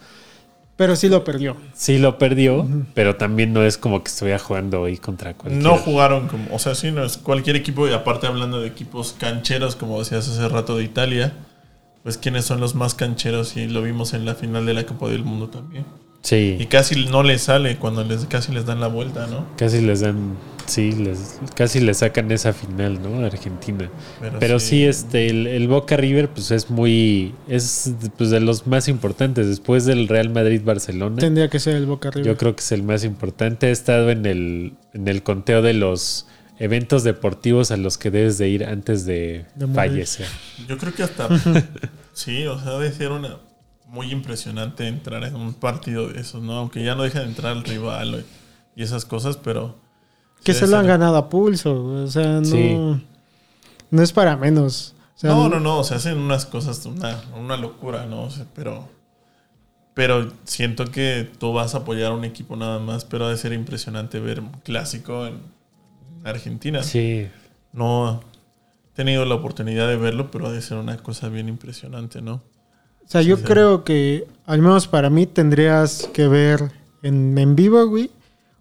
Pero 0.76 0.95
sí 0.95 1.09
lo 1.09 1.24
perdió. 1.24 1.57
Sí 1.74 1.99
lo 1.99 2.18
perdió, 2.18 2.68
pero 2.95 3.16
también 3.16 3.53
no 3.55 3.64
es 3.64 3.78
como 3.78 4.05
que 4.05 4.11
estuviera 4.11 4.39
jugando 4.39 4.84
ahí 4.84 4.99
contra 4.99 5.32
cualquier. 5.34 5.62
No 5.62 5.76
jugaron 5.78 6.28
como, 6.28 6.55
o 6.55 6.59
sea, 6.59 6.74
sí, 6.74 6.93
no 6.93 7.03
es 7.03 7.16
cualquier 7.16 7.57
equipo, 7.57 7.89
y 7.89 7.95
aparte 7.95 8.26
hablando 8.26 8.61
de 8.61 8.68
equipos 8.68 9.14
cancheros, 9.18 9.74
como 9.74 9.99
decías 9.99 10.28
hace 10.28 10.49
rato 10.49 10.76
de 10.76 10.84
Italia, 10.84 11.32
pues 12.03 12.18
quiénes 12.18 12.45
son 12.45 12.61
los 12.61 12.74
más 12.74 12.95
cancheros 12.95 13.57
y 13.57 13.66
lo 13.66 13.82
vimos 13.82 14.12
en 14.12 14.26
la 14.26 14.34
final 14.34 14.66
de 14.66 14.74
la 14.74 14.84
Copa 14.84 15.09
del 15.09 15.24
Mundo 15.24 15.49
también. 15.49 15.87
Y 16.22 16.26
Sí, 16.28 16.66
casi 16.68 17.06
no 17.06 17.22
les 17.22 17.42
sale 17.42 17.76
cuando 17.76 18.02
les 18.02 18.24
casi 18.26 18.52
les 18.52 18.66
dan 18.66 18.80
la 18.80 18.88
vuelta, 18.88 19.26
¿no? 19.28 19.46
casi 19.56 19.80
les 19.80 20.00
dan, 20.00 20.36
sí, 20.66 20.90
les, 20.90 21.38
casi 21.54 21.78
le 21.78 21.94
sacan 21.94 22.32
esa 22.32 22.52
final, 22.52 23.00
¿no? 23.00 23.22
A 23.22 23.26
Argentina. 23.26 23.88
Pero, 24.20 24.38
Pero 24.40 24.58
sí, 24.60 24.84
este, 24.84 25.28
el, 25.28 25.46
el 25.46 25.68
Boca 25.68 25.96
River, 25.96 26.28
pues 26.28 26.50
es 26.50 26.68
muy, 26.68 27.32
es 27.46 27.92
pues, 28.18 28.30
de 28.30 28.40
los 28.40 28.66
más 28.66 28.88
importantes. 28.88 29.46
Después 29.46 29.84
del 29.84 30.08
Real 30.08 30.30
Madrid-Barcelona, 30.30 31.16
Tendría 31.18 31.48
que 31.48 31.60
ser 31.60 31.76
el 31.76 31.86
Boca 31.86 32.10
River. 32.10 32.26
yo 32.26 32.36
creo 32.36 32.56
que 32.56 32.60
es 32.60 32.72
el 32.72 32.82
más 32.82 33.04
importante. 33.04 33.66
Ha 33.66 33.70
estado 33.70 34.10
en 34.10 34.26
el, 34.26 34.72
en 34.94 35.06
el 35.06 35.22
conteo 35.22 35.62
de 35.62 35.74
los 35.74 36.26
eventos 36.58 37.04
deportivos 37.04 37.70
a 37.70 37.76
los 37.76 37.98
que 37.98 38.10
debes 38.10 38.38
de 38.38 38.48
ir 38.48 38.64
antes 38.64 39.04
de, 39.06 39.44
De 39.54 39.66
fallecer. 39.68 40.26
Yo 40.66 40.76
creo 40.78 40.92
que 40.92 41.02
hasta 41.04 41.28
sí, 42.14 42.46
o 42.46 42.58
sea, 42.58 42.72
debe 42.72 42.90
ser 42.92 43.12
una 43.12 43.36
muy 43.97 44.12
impresionante 44.12 44.86
entrar 44.86 45.24
en 45.24 45.34
un 45.34 45.55
partido 45.55 46.07
de 46.09 46.20
esos, 46.20 46.42
¿no? 46.42 46.53
Aunque 46.53 46.84
ya 46.84 46.94
no 46.94 47.03
deja 47.03 47.20
de 47.20 47.26
entrar 47.26 47.57
el 47.57 47.64
rival 47.64 48.24
y 48.76 48.82
esas 48.82 49.05
cosas, 49.07 49.36
pero 49.38 49.74
que 50.44 50.53
se 50.55 50.66
lo 50.68 50.76
han 50.76 50.86
ganado 50.86 51.16
a 51.16 51.28
pulso, 51.30 51.82
o 51.84 52.07
sea, 52.07 52.40
no, 52.40 52.44
Sí. 52.44 52.78
no 53.90 54.03
es 54.03 54.12
para 54.12 54.36
menos. 54.36 54.94
O 55.16 55.18
sea, 55.18 55.30
No, 55.30 55.49
no, 55.49 55.59
no, 55.61 55.82
se 55.82 55.94
hacen 55.94 56.18
unas 56.18 56.44
cosas, 56.44 56.84
una, 56.84 57.18
una 57.36 57.57
locura, 57.57 58.05
¿no? 58.07 58.24
O 58.24 58.30
sea, 58.30 58.44
pero, 58.55 58.86
pero 59.94 60.30
siento 60.44 60.84
que 60.90 61.28
tú 61.38 61.55
vas 61.55 61.74
a 61.74 61.78
apoyar 61.78 62.12
a 62.12 62.14
un 62.14 62.24
equipo 62.24 62.55
nada 62.55 62.78
más, 62.78 63.07
pero 63.07 63.24
ha 63.24 63.30
de 63.30 63.38
ser 63.38 63.55
impresionante 63.55 64.20
ver 64.20 64.40
un 64.40 64.51
clásico 64.62 65.26
en 65.26 65.40
Argentina. 66.22 66.82
Sí, 66.82 67.28
No 67.72 68.20
he 68.92 68.97
tenido 68.97 69.24
la 69.24 69.34
oportunidad 69.36 69.88
de 69.88 69.97
verlo, 69.97 70.30
pero 70.30 70.47
ha 70.49 70.53
de 70.53 70.61
ser 70.62 70.76
una 70.78 70.97
cosa 70.99 71.28
bien 71.30 71.49
impresionante, 71.49 72.20
¿no? 72.22 72.42
O 73.07 73.09
sea, 73.09 73.22
yo 73.22 73.36
Sí, 73.36 73.44
creo 73.44 73.84
que, 73.84 74.26
al 74.46 74.61
menos 74.61 74.88
para 74.88 75.11
mí, 75.11 75.26
tendrías 75.26 76.09
que 76.12 76.26
ver 76.28 76.72
en, 77.02 77.38
en 77.38 77.54
vivo, 77.54 77.86
güey, 77.86 78.11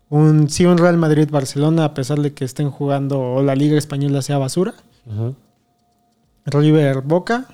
un, 0.10 0.50
sí, 0.50 0.66
un 0.66 0.78
Real 0.78 0.98
Madrid-Barcelona, 0.98 1.86
a 1.86 1.94
pesar 1.94 2.20
de 2.20 2.34
que 2.34 2.46
estén 2.46 2.70
jugando 2.70 3.20
o 3.20 3.42
la 3.42 3.56
Liga 3.56 3.78
Española 3.78 4.22
sea 4.22 4.38
basura. 4.38 4.74
Ajá. 5.10 5.34
River-Boca. 6.46 7.48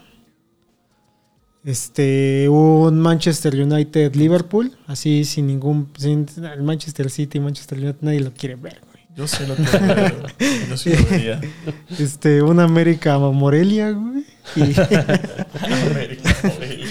Este, 1.63 2.49
un 2.49 2.99
Manchester 2.99 3.55
United-Liverpool, 3.55 4.75
así 4.87 5.23
sin 5.25 5.47
ningún. 5.47 5.89
Sin, 5.97 6.25
el 6.43 6.63
Manchester 6.63 7.09
City, 7.09 7.39
Manchester 7.39 7.77
United, 7.77 7.97
nadie 8.01 8.19
lo 8.19 8.33
quiere 8.33 8.55
ver, 8.55 8.81
güey. 8.81 8.90
Yo 9.16 9.28
sé 9.28 9.45
lo 9.47 9.55
que 9.55 9.64
güey. 9.64 10.70
Yo 10.70 10.78
sí 10.78 10.89
lo 10.95 11.05
vería. 11.09 11.41
Este, 11.99 12.41
un 12.41 12.59
América-Morelia, 12.59 13.91
güey. 13.91 14.26
y- 14.55 14.62
América, 15.91 16.36
Morelia. 16.43 16.88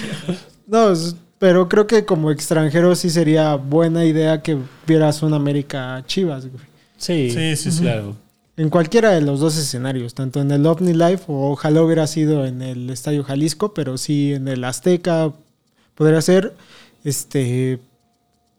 No, 0.66 0.92
pero 1.38 1.68
creo 1.68 1.86
que 1.86 2.04
como 2.04 2.30
extranjero 2.30 2.94
sí 2.94 3.10
sería 3.10 3.54
buena 3.56 4.04
idea 4.04 4.42
que 4.42 4.58
vieras 4.86 5.22
un 5.22 5.32
América 5.34 6.02
Chivas, 6.06 6.46
güey. 6.46 6.62
sí, 6.96 7.30
Sí, 7.30 7.56
sí, 7.56 7.70
sí. 7.72 7.80
claro. 7.82 8.14
En 8.56 8.68
cualquiera 8.68 9.10
de 9.12 9.22
los 9.22 9.40
dos 9.40 9.56
escenarios, 9.56 10.12
tanto 10.14 10.40
en 10.42 10.50
el 10.50 10.66
OVNI 10.66 10.92
Live 10.92 11.20
o 11.28 11.50
ojalá 11.52 11.82
hubiera 11.82 12.06
sido 12.06 12.44
en 12.44 12.60
el 12.60 12.90
Estadio 12.90 13.24
Jalisco, 13.24 13.72
pero 13.72 13.96
sí 13.96 14.34
en 14.34 14.48
el 14.48 14.62
Azteca 14.64 15.32
podría 15.94 16.20
ser. 16.20 16.54
Este. 17.02 17.80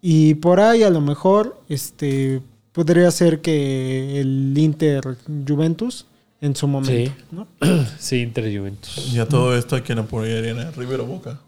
Y 0.02 0.34
por 0.36 0.60
ahí 0.60 0.82
a 0.82 0.90
lo 0.90 1.02
mejor, 1.02 1.62
este. 1.70 2.42
Podría 2.72 3.12
ser 3.12 3.42
que 3.42 4.22
el 4.22 4.58
Inter 4.58 5.18
Juventus 5.48 6.06
en 6.40 6.56
su 6.56 6.68
momento, 6.68 7.12
Sí. 7.12 7.26
¿no? 7.32 7.48
Sí, 8.00 8.22
Inter 8.22 8.46
Juventus. 8.58 9.12
Y 9.14 9.20
a 9.20 9.28
todo 9.28 9.56
esto 9.58 9.76
hay 9.76 9.82
que 9.82 9.94
no 9.96 10.02
apoyarían 10.02 10.60
a 10.60 10.72
River 10.72 11.02
o 11.02 11.06
Boca. 11.06 11.40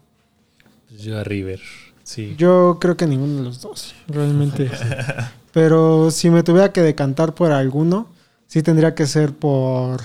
Yo 0.98 1.18
a 1.18 1.24
River. 1.24 1.60
Sí. 2.04 2.34
Yo 2.38 2.78
creo 2.80 2.96
que 2.96 3.06
ninguno 3.06 3.38
de 3.38 3.42
los 3.44 3.60
dos, 3.60 3.94
realmente. 4.06 4.70
Pero 5.52 6.10
si 6.10 6.30
me 6.30 6.42
tuviera 6.42 6.72
que 6.72 6.82
decantar 6.82 7.34
por 7.34 7.50
alguno, 7.52 8.08
sí 8.46 8.62
tendría 8.62 8.94
que 8.94 9.06
ser 9.06 9.32
por, 9.32 10.02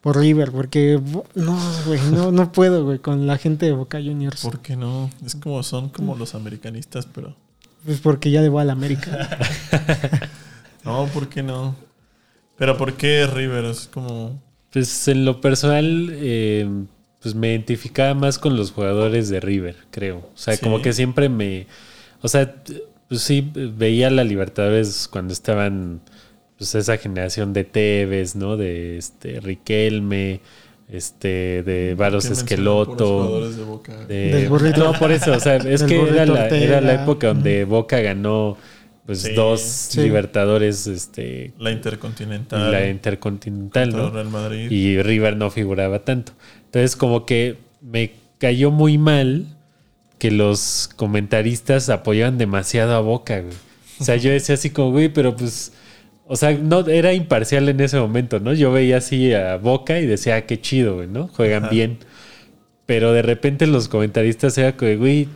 por 0.00 0.18
River, 0.18 0.52
porque 0.52 1.00
no, 1.34 1.58
güey, 1.86 2.00
no, 2.12 2.30
no 2.30 2.52
puedo, 2.52 2.84
güey, 2.84 2.98
con 2.98 3.26
la 3.26 3.38
gente 3.38 3.66
de 3.66 3.72
Boca 3.72 3.98
Juniors. 3.98 4.42
¿Por 4.42 4.60
qué 4.60 4.76
no? 4.76 5.10
Es 5.24 5.34
como 5.34 5.62
son 5.62 5.88
como 5.88 6.14
los 6.16 6.34
americanistas, 6.34 7.06
pero. 7.12 7.34
Pues 7.84 8.00
porque 8.00 8.30
ya 8.30 8.40
le 8.40 8.48
voy 8.48 8.62
a 8.62 8.64
la 8.64 8.72
América. 8.72 9.28
No, 10.84 11.06
¿por 11.14 11.30
qué 11.30 11.42
no? 11.42 11.74
Pero 12.58 12.76
¿por 12.76 12.92
qué 12.92 13.26
River? 13.26 13.64
Es 13.64 13.88
como. 13.92 14.38
Pues 14.70 15.08
en 15.08 15.24
lo 15.24 15.40
personal, 15.40 16.10
eh, 16.12 16.68
pues 17.22 17.34
me 17.34 17.52
identificaba 17.52 18.12
más 18.12 18.38
con 18.38 18.54
los 18.58 18.70
jugadores 18.72 19.30
de 19.30 19.40
River, 19.40 19.76
creo. 19.90 20.18
O 20.18 20.36
sea, 20.36 20.54
Sí. 20.56 20.62
como 20.62 20.82
que 20.82 20.92
siempre 20.92 21.30
me. 21.30 21.66
O 22.20 22.28
sea, 22.28 22.54
pues 23.08 23.22
sí, 23.22 23.50
veía 23.54 24.10
la 24.10 24.24
Libertadores 24.24 25.08
cuando 25.08 25.32
estaban. 25.32 26.00
Pues 26.58 26.74
esa 26.74 26.98
generación 26.98 27.54
de 27.54 27.64
Tevez, 27.64 28.36
¿no? 28.36 28.58
De 28.58 28.98
este 28.98 29.40
Riquelme, 29.40 30.40
este, 30.88 31.62
de 31.62 31.94
Varos 31.96 32.24
¿qué 32.24 32.30
mencionan 32.30 32.64
puros 32.86 32.88
Esqueloto. 33.00 33.50
de 33.50 33.62
Boca? 33.64 33.96
de- 34.06 34.30
Del 34.34 34.48
burrito. 34.48 34.84
No, 34.84 34.98
por 34.98 35.12
eso, 35.12 35.32
o 35.32 35.40
sea, 35.40 35.56
es 35.56 35.82
que 35.82 36.00
era 36.00 36.26
la, 36.26 36.48
era 36.48 36.80
la 36.80 37.02
época 37.02 37.28
donde 37.28 37.64
Boca 37.64 38.00
ganó 38.00 38.56
pues 39.06 39.20
Sí. 39.22 39.32
dos 39.34 39.60
Sí. 39.60 40.00
Libertadores, 40.02 40.86
este, 40.86 41.52
La 41.58 41.70
y 41.70 41.74
Intercontinental. 41.74 42.70
la 42.72 42.88
Intercontinental, 42.88 43.90
contra 43.90 44.08
¿no? 44.08 44.10
Real 44.14 44.30
Madrid. 44.30 44.70
y 44.70 45.02
River 45.02 45.36
no 45.36 45.50
figuraba 45.50 45.98
tanto. 46.04 46.32
Entonces 46.66 46.96
como 46.96 47.26
que 47.26 47.56
me 47.82 48.12
cayó 48.38 48.70
muy 48.70 48.96
mal 48.98 49.46
que 50.18 50.30
los 50.30 50.88
comentaristas 50.96 51.90
apoyaban 51.90 52.38
demasiado 52.38 52.94
a 52.94 53.00
Boca, 53.00 53.40
güey. 53.40 53.54
O 54.00 54.04
sea, 54.04 54.16
yo 54.16 54.30
decía 54.30 54.54
así 54.54 54.70
como, 54.70 54.90
güey, 54.90 55.08
pero 55.10 55.36
pues, 55.36 55.72
o 56.26 56.36
sea, 56.36 56.52
no 56.52 56.86
era 56.86 57.12
imparcial 57.12 57.68
en 57.68 57.80
ese 57.80 57.98
momento, 57.98 58.40
¿no? 58.40 58.52
Yo 58.54 58.72
veía 58.72 58.98
así 58.98 59.32
a 59.34 59.56
Boca 59.56 60.00
y 60.00 60.06
decía, 60.06 60.36
ah, 60.36 60.40
qué 60.42 60.60
chido, 60.60 60.96
güey, 60.96 61.08
¿no? 61.08 61.28
Juegan 61.28 61.64
Ajá. 61.64 61.72
bien. 61.72 61.98
Pero 62.86 63.12
de 63.12 63.22
repente 63.22 63.66
los 63.66 63.88
comentaristas 63.88 64.56
era 64.58 64.76
como, 64.76 64.96
güey, 64.96 65.28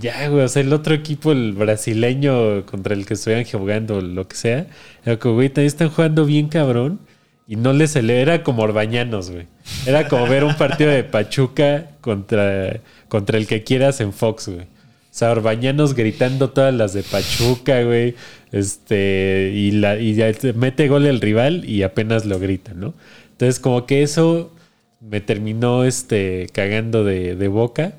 ya, 0.00 0.28
güey, 0.28 0.44
o 0.44 0.48
sea, 0.48 0.62
el 0.62 0.72
otro 0.72 0.94
equipo, 0.94 1.32
el 1.32 1.52
brasileño 1.52 2.66
contra 2.66 2.94
el 2.94 3.06
que 3.06 3.14
estuvieran 3.14 3.44
jugando, 3.44 4.00
lo 4.00 4.28
que 4.28 4.36
sea, 4.36 4.66
era 5.04 5.18
como, 5.18 5.36
güey, 5.36 5.48
también 5.48 5.68
están 5.68 5.88
jugando 5.88 6.24
bien 6.26 6.48
cabrón. 6.48 7.00
Y 7.48 7.54
no 7.54 7.72
les 7.72 7.94
era 7.94 8.42
como 8.42 8.62
Orbañanos, 8.62 9.30
güey. 9.30 9.46
Era 9.86 10.08
como 10.08 10.26
ver 10.26 10.42
un 10.42 10.56
partido 10.56 10.90
de 10.90 11.04
Pachuca 11.04 11.90
contra, 12.00 12.80
contra 13.08 13.38
el 13.38 13.46
que 13.46 13.62
quieras 13.62 14.00
en 14.00 14.12
Fox, 14.12 14.48
güey. 14.48 14.62
O 14.62 15.18
sea, 15.18 15.30
Orbañanos 15.30 15.94
gritando 15.94 16.50
todas 16.50 16.74
las 16.74 16.92
de 16.92 17.04
Pachuca, 17.04 17.82
güey. 17.84 18.16
Este, 18.52 19.52
y, 19.54 19.72
la, 19.72 19.98
y 19.98 20.14
ya 20.14 20.32
te 20.32 20.52
mete 20.52 20.88
gol 20.88 21.06
el 21.06 21.20
rival 21.20 21.64
y 21.68 21.82
apenas 21.82 22.24
lo 22.24 22.38
grita, 22.38 22.72
¿no? 22.74 22.94
Entonces, 23.32 23.60
como 23.60 23.86
que 23.86 24.02
eso 24.02 24.52
me 25.00 25.20
terminó 25.20 25.84
este, 25.84 26.48
cagando 26.52 27.04
de, 27.04 27.36
de 27.36 27.48
boca. 27.48 27.94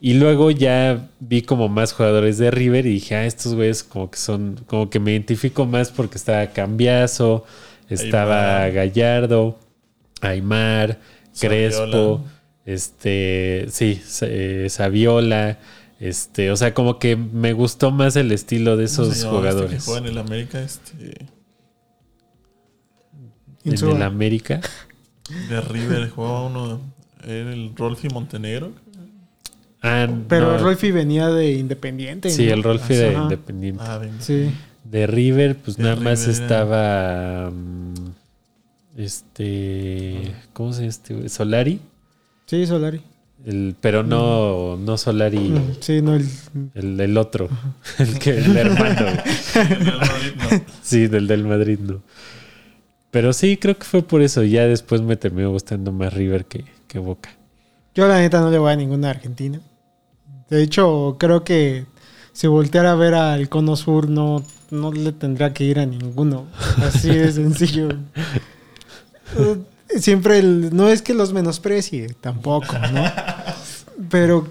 Y 0.00 0.14
luego 0.14 0.52
ya 0.52 1.08
vi 1.18 1.42
como 1.42 1.68
más 1.68 1.92
jugadores 1.92 2.38
de 2.38 2.52
River 2.52 2.86
y 2.86 2.90
dije, 2.90 3.16
ah, 3.16 3.26
estos 3.26 3.54
güeyes 3.54 3.82
como 3.82 4.10
que 4.10 4.18
son, 4.18 4.60
como 4.66 4.90
que 4.90 5.00
me 5.00 5.10
identifico 5.10 5.66
más 5.66 5.90
porque 5.90 6.18
estaba 6.18 6.46
Cambiazo, 6.52 7.44
estaba 7.88 8.62
Aymar. 8.62 8.72
Gallardo, 8.72 9.58
Aymar, 10.20 10.98
Crespo, 11.40 11.80
Saviola. 11.82 12.20
este, 12.64 13.66
sí, 13.70 14.00
eh, 14.22 14.66
Saviola, 14.70 15.58
este, 16.00 16.50
o 16.50 16.56
sea, 16.56 16.74
como 16.74 16.98
que 16.98 17.16
me 17.16 17.52
gustó 17.52 17.90
más 17.90 18.16
el 18.16 18.30
estilo 18.32 18.76
de 18.76 18.86
¿Cómo 18.86 19.04
se 19.06 19.12
esos 19.12 19.18
llamaba 19.20 19.38
este 19.38 19.50
jugadores. 19.50 19.70
que 19.84 19.90
juega 19.90 20.00
en 20.00 20.06
el 20.12 20.18
América, 20.18 20.60
este, 20.60 21.26
en 23.64 23.72
el 23.96 24.02
América. 24.02 24.60
de 25.48 25.60
River, 25.60 26.08
jugaba 26.10 26.46
uno, 26.46 26.80
era 27.24 27.52
el 27.52 27.74
Rolfi 27.76 28.08
Montenegro. 28.08 28.72
Ah, 29.82 30.08
Pero 30.28 30.52
no, 30.52 30.58
Rolfi 30.58 30.90
venía 30.90 31.28
de 31.28 31.52
Independiente. 31.52 32.30
Sí, 32.30 32.46
¿no? 32.46 32.54
el 32.54 32.62
Rolfi 32.64 32.94
de 32.94 33.10
Ajá. 33.10 33.22
Independiente. 33.24 33.84
Ah, 33.86 33.98
venga. 33.98 34.20
Sí. 34.20 34.50
De 34.84 35.06
River, 35.06 35.56
pues 35.56 35.76
De 35.76 35.82
nada 35.84 35.96
más 35.96 36.20
River 36.26 36.42
estaba. 36.42 37.50
mm, 37.50 37.94
Este. 38.96 40.34
¿Cómo 40.52 40.72
se 40.72 40.80
llama 40.80 40.88
este? 40.88 41.14
güey? 41.14 41.28
Solari. 41.28 41.80
Sí, 42.46 42.66
Solari. 42.66 43.00
El, 43.46 43.76
pero 43.80 44.02
no, 44.02 44.76
no 44.76 44.98
Solari, 44.98 45.54
Sí, 45.80 46.02
no, 46.02 46.14
el, 46.16 46.28
el, 46.74 47.00
el 47.00 47.16
otro. 47.16 47.48
El 47.98 48.18
que 48.18 48.36
el 48.38 48.56
hermano. 48.56 49.06
el 49.54 49.96
Madrid, 49.96 50.32
no. 50.50 50.60
Sí, 50.82 51.06
del 51.06 51.26
del 51.28 51.44
Madrid, 51.46 51.78
no. 51.78 52.02
Pero 53.10 53.32
sí, 53.32 53.56
creo 53.56 53.78
que 53.78 53.84
fue 53.84 54.02
por 54.02 54.22
eso. 54.22 54.42
Ya 54.42 54.66
después 54.66 55.00
me 55.02 55.16
terminó 55.16 55.50
gustando 55.50 55.92
más 55.92 56.12
River 56.12 56.44
que, 56.44 56.64
que 56.88 56.98
Boca. 56.98 57.30
yo 57.94 58.06
la 58.08 58.18
neta 58.18 58.40
no 58.40 58.50
le 58.50 58.58
voy 58.58 58.72
a 58.72 58.76
ninguna 58.76 59.10
Argentina. 59.10 59.60
De 60.50 60.62
hecho, 60.62 61.16
creo 61.18 61.44
que 61.44 61.86
si 62.32 62.46
volteara 62.48 62.92
a 62.92 62.96
ver 62.96 63.14
al 63.14 63.48
Cono 63.48 63.76
Sur, 63.76 64.08
no, 64.10 64.42
no 64.70 64.92
le 64.92 65.12
tendría 65.12 65.54
que 65.54 65.64
ir 65.64 65.78
a 65.78 65.86
ninguno. 65.86 66.46
Así 66.78 67.08
de 67.08 67.32
sencillo. 67.32 67.88
Siempre 69.96 70.38
el- 70.38 70.74
no 70.74 70.88
es 70.88 71.02
que 71.02 71.14
los 71.14 71.32
menosprecie, 71.32 72.14
tampoco, 72.20 72.76
¿no? 72.92 73.04
Pero 74.10 74.46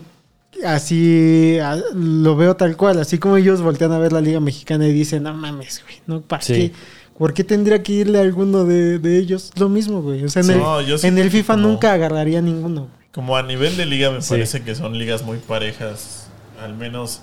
así 0.66 1.58
a- 1.60 1.78
lo 1.94 2.36
veo 2.36 2.56
tal 2.56 2.76
cual, 2.78 3.00
así 3.00 3.18
como 3.18 3.38
ellos 3.38 3.62
voltean 3.62 3.92
a 3.92 4.00
ver 4.00 4.12
la 4.14 4.22
Liga 4.22 4.40
Mexicana 4.40 4.88
y 4.88 4.94
dicen, 4.94 5.24
no 5.24 5.34
mames, 5.34 5.84
güey, 5.84 6.02
no, 6.08 6.22
¿para 6.22 6.42
Sí. 6.42 6.54
qué? 6.54 6.72
¿Por 7.18 7.34
qué 7.34 7.44
tendría 7.44 7.82
que 7.82 7.94
irle 7.94 8.20
a 8.20 8.22
alguno 8.22 8.64
de, 8.66 9.00
de 9.00 9.18
ellos? 9.18 9.52
Lo 9.58 9.70
mismo, 9.70 10.02
güey. 10.04 10.24
O 10.24 10.30
sea, 10.30 10.42
en, 10.42 10.48
Sí. 10.48 10.54
el, 10.54 10.60
No, 10.60 10.80
en 10.80 11.32
FIFA 11.32 11.54
como- 11.56 11.68
nunca 11.68 11.94
agarraría 11.94 12.42
ninguno. 12.42 12.82
güey. 12.82 13.08
Como 13.12 13.36
a 13.36 13.42
nivel 13.44 13.76
de 13.78 13.86
liga 13.88 14.12
me 14.12 14.22
Sí. 14.22 14.30
parece 14.30 14.62
que 14.64 14.76
son 14.76 14.98
ligas 14.98 15.24
muy 15.24 15.38
parejas. 15.38 16.28
Al 16.62 16.76
menos 16.76 17.22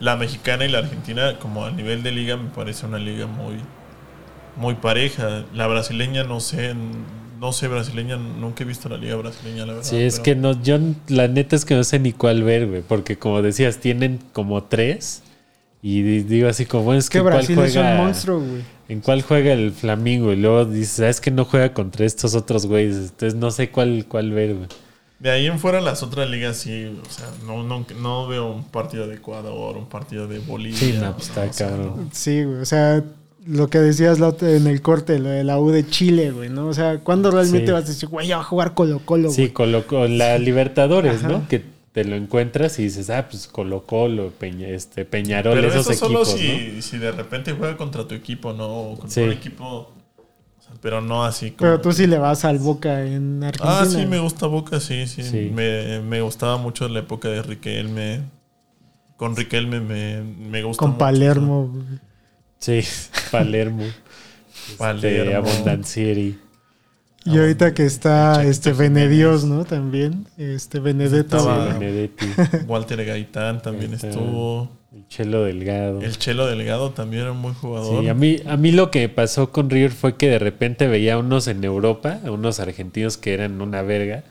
la 0.00 0.16
mexicana 0.16 0.64
y 0.66 0.68
la 0.68 0.78
argentina, 0.78 1.38
como 1.38 1.64
a 1.64 1.70
nivel 1.70 2.02
de 2.02 2.12
liga, 2.12 2.36
me 2.36 2.50
parece 2.50 2.84
una 2.84 2.98
liga 2.98 3.26
muy, 3.26 3.54
muy 4.56 4.74
pareja. 4.74 5.44
La 5.54 5.66
brasileña, 5.66 6.24
no 6.24 6.40
sé, 6.40 6.74
no 7.42 7.52
sé 7.52 7.66
brasileña, 7.68 8.16
nunca 8.16 8.62
he 8.62 8.66
visto 8.66 8.88
la 8.88 8.96
liga 8.96 9.16
brasileña, 9.16 9.66
la 9.66 9.74
verdad. 9.74 9.88
Sí, 9.90 9.96
es 9.96 10.14
pero- 10.14 10.22
que 10.22 10.34
no, 10.36 10.62
yo 10.62 10.78
la 11.08 11.26
neta 11.28 11.56
es 11.56 11.64
que 11.66 11.74
no 11.74 11.82
sé 11.84 11.98
ni 11.98 12.12
cuál 12.12 12.42
ver, 12.44 12.68
güey. 12.68 12.82
Porque 12.82 13.18
como 13.18 13.42
decías, 13.42 13.78
tienen 13.78 14.20
como 14.32 14.62
tres. 14.62 15.22
Y 15.82 16.02
di- 16.02 16.22
digo 16.22 16.48
así 16.48 16.64
como, 16.64 16.84
bueno, 16.84 17.00
es 17.00 17.06
Es 17.06 17.10
que 17.10 17.18
que 17.18 17.22
cuál 17.22 17.34
Brasil 17.34 17.58
es 17.58 17.74
un 17.76 17.82
juega. 17.82 17.96
monstruo, 17.96 18.38
güey. 18.40 18.62
¿En 18.88 19.00
cuál 19.00 19.22
juega 19.22 19.52
el 19.52 19.72
Flamingo? 19.72 20.32
Y 20.32 20.36
luego 20.36 20.64
dices, 20.64 20.90
¿sabes 20.90 21.20
que 21.20 21.32
no 21.32 21.44
juega 21.44 21.74
contra 21.74 22.06
estos 22.06 22.34
otros 22.36 22.66
güeyes? 22.66 22.96
Entonces 22.96 23.34
no 23.34 23.50
sé 23.50 23.70
cuál, 23.70 24.06
cuál 24.08 24.30
ver, 24.30 24.54
güey. 24.54 24.68
De 25.18 25.30
ahí 25.30 25.46
en 25.46 25.58
fuera 25.58 25.80
las 25.80 26.02
otras 26.04 26.28
ligas 26.30 26.56
sí, 26.56 26.84
o 27.04 27.10
sea, 27.10 27.26
no, 27.46 27.62
no, 27.64 27.84
no 28.00 28.26
veo 28.28 28.52
un 28.52 28.64
partido 28.64 29.06
de 29.08 29.16
Ecuador, 29.16 29.76
un 29.76 29.86
partido 29.88 30.26
de 30.28 30.38
Bolivia. 30.40 30.78
Sí, 30.78 30.96
no, 31.00 31.12
pues 31.14 31.28
está 31.28 31.42
o 31.44 31.52
sea, 31.52 31.68
cabrón. 31.68 32.08
Sí, 32.12 32.44
güey. 32.44 32.58
O 32.60 32.64
sea, 32.64 33.02
lo 33.46 33.68
que 33.68 33.78
decías 33.78 34.18
en 34.42 34.66
el 34.66 34.82
corte, 34.82 35.18
lo 35.18 35.28
de 35.28 35.44
la 35.44 35.58
U 35.58 35.70
de 35.70 35.86
Chile, 35.86 36.30
güey, 36.30 36.48
¿no? 36.48 36.66
O 36.68 36.74
sea, 36.74 36.98
¿cuándo 37.00 37.30
realmente 37.30 37.66
Sí. 37.66 37.72
vas 37.72 37.84
a 37.84 37.88
decir, 37.88 38.08
güey, 38.08 38.28
ya 38.28 38.36
va 38.36 38.42
a 38.42 38.46
jugar 38.46 38.74
Colo 38.74 39.00
Colo, 39.04 39.30
Sí, 39.30 39.42
güey? 39.42 39.52
colocó 39.52 40.06
la 40.06 40.38
Libertadores, 40.38 41.18
Ajá. 41.20 41.28
¿no? 41.28 41.48
Que 41.48 41.62
te 41.92 42.04
lo 42.04 42.16
encuentras 42.16 42.78
y 42.78 42.84
dices, 42.84 43.10
ah, 43.10 43.26
pues 43.28 43.46
Colo 43.48 43.84
Colo, 43.84 44.30
Peña, 44.38 44.68
este, 44.68 45.04
Peñarol, 45.04 45.54
Pero 45.54 45.68
esos 45.68 45.90
eso 45.90 46.06
solo 46.06 46.22
equipos, 46.22 46.40
si, 46.40 46.72
¿no? 46.76 46.82
si 46.82 46.98
de 46.98 47.12
repente 47.12 47.52
juega 47.52 47.76
contra 47.76 48.06
tu 48.06 48.14
equipo, 48.14 48.52
¿no? 48.52 48.66
O 48.68 48.90
contra 48.98 49.10
Sí. 49.10 49.20
un 49.22 49.32
equipo, 49.32 49.90
pero 50.80 51.00
no 51.00 51.24
así 51.24 51.50
como... 51.50 51.58
Pero 51.58 51.80
tú 51.80 51.92
sí 51.92 52.06
le 52.06 52.18
vas 52.18 52.44
al 52.44 52.58
Boca 52.58 53.04
en 53.04 53.42
Argentina. 53.44 53.80
Ah, 53.80 53.84
sí, 53.86 54.06
me 54.06 54.18
gusta 54.20 54.46
Boca, 54.46 54.80
sí, 54.80 55.06
sí. 55.06 55.22
Sí. 55.22 55.50
Me, 55.52 56.00
me 56.00 56.22
gustaba 56.22 56.56
mucho 56.56 56.88
la 56.88 57.00
época 57.00 57.28
de 57.28 57.42
Riquelme. 57.42 58.20
Con 59.16 59.36
Riquelme 59.36 59.80
me, 59.80 60.22
me 60.22 60.62
gusta 60.62 60.78
Con 60.80 60.90
mucho. 60.92 60.98
Palermo. 60.98 61.68
güey. 61.68 61.84
Sí, 62.62 62.80
Palermo. 63.32 63.82
Palermo. 64.78 65.08
Este, 65.08 65.34
Abondancieri. 65.34 66.38
Y 67.24 67.38
ahorita 67.38 67.74
que 67.74 67.84
está 67.84 68.44
este. 68.44 68.72
Benedios, 68.72 69.44
¿no? 69.44 69.64
También. 69.64 70.26
Este 70.38 70.78
Benedetto. 70.78 71.40
Sí. 71.40 71.78
Benedetti. 71.78 72.26
Walter 72.68 73.04
Gaitán 73.04 73.60
también 73.62 73.90
Gaitán. 73.90 74.10
estuvo. 74.10 74.70
El 74.94 75.08
Chelo 75.08 75.42
Delgado. 75.42 76.02
El 76.02 76.16
Chelo 76.18 76.46
Delgado 76.46 76.90
también 76.92 77.22
era 77.22 77.32
un 77.32 77.42
buen 77.42 77.54
jugador. 77.54 78.02
Sí, 78.02 78.08
a 78.08 78.14
mí, 78.14 78.36
a 78.46 78.56
mí 78.56 78.70
lo 78.70 78.92
que 78.92 79.08
pasó 79.08 79.50
con 79.50 79.68
River 79.68 79.90
fue 79.90 80.16
que 80.16 80.28
de 80.28 80.38
repente 80.38 80.86
veía 80.86 81.14
a 81.14 81.18
unos 81.18 81.48
en 81.48 81.64
Europa, 81.64 82.20
a 82.24 82.30
unos 82.30 82.60
argentinos 82.60 83.16
que 83.16 83.34
eran 83.34 83.60
una 83.60 83.82
verga, 83.82 84.22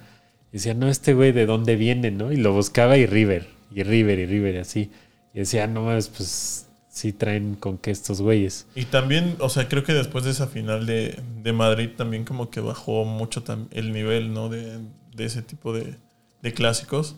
y 0.51 0.57
decía, 0.57 0.75
no, 0.75 0.87
este 0.87 1.15
güey 1.15 1.31
de 1.31 1.47
dónde 1.47 1.75
viene, 1.75 2.11
¿no? 2.11 2.31
Y 2.31 2.37
lo 2.37 2.53
buscaba 2.53 2.95
y 2.97 3.07
River, 3.07 3.47
y 3.73 3.81
River, 3.81 4.19
y 4.19 4.25
River, 4.27 4.55
y 4.55 4.57
así. 4.59 4.91
Y 5.33 5.39
decía, 5.39 5.65
no 5.65 5.83
mames, 5.83 6.09
pues 6.09 6.67
sí 6.91 7.13
traen 7.13 7.55
con 7.55 7.77
qué 7.77 7.89
estos 7.89 8.21
güeyes. 8.21 8.67
Y 8.75 8.85
también, 8.85 9.37
o 9.39 9.49
sea, 9.49 9.67
creo 9.67 9.83
que 9.83 9.93
después 9.93 10.25
de 10.25 10.31
esa 10.31 10.47
final 10.47 10.85
de, 10.85 11.17
de 11.41 11.53
Madrid 11.53 11.89
también 11.97 12.25
como 12.25 12.49
que 12.51 12.59
bajó 12.59 13.05
mucho 13.05 13.43
el 13.71 13.93
nivel, 13.93 14.33
¿no? 14.33 14.49
De, 14.49 14.79
de 15.15 15.25
ese 15.25 15.41
tipo 15.41 15.73
de, 15.73 15.95
de 16.41 16.53
clásicos. 16.53 17.15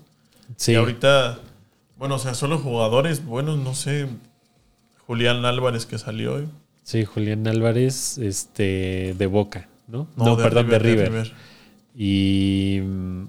Sí, 0.58 0.74
Y 0.74 0.76
ahorita, 0.76 1.40
bueno, 1.98 2.16
o 2.16 2.20
sea, 2.20 2.36
solo 2.36 2.60
jugadores, 2.60 3.26
bueno, 3.26 3.58
no 3.58 3.74
sé, 3.74 4.08
Julián 5.08 5.44
Álvarez 5.44 5.86
que 5.88 5.98
salió. 5.98 6.40
¿eh? 6.40 6.46
sí, 6.84 7.04
Julián 7.04 7.48
Álvarez, 7.48 8.20
este, 8.20 9.16
de 9.18 9.26
Boca, 9.26 9.70
¿no? 9.88 10.08
No, 10.16 10.26
No, 10.26 10.36
de 10.36 10.44
perdón, 10.44 10.66
River, 10.68 10.82
de 10.82 10.88
de 10.90 10.96
River. 10.96 11.12
River. 11.12 11.34
Y 11.96 12.80
mm, 12.82 13.24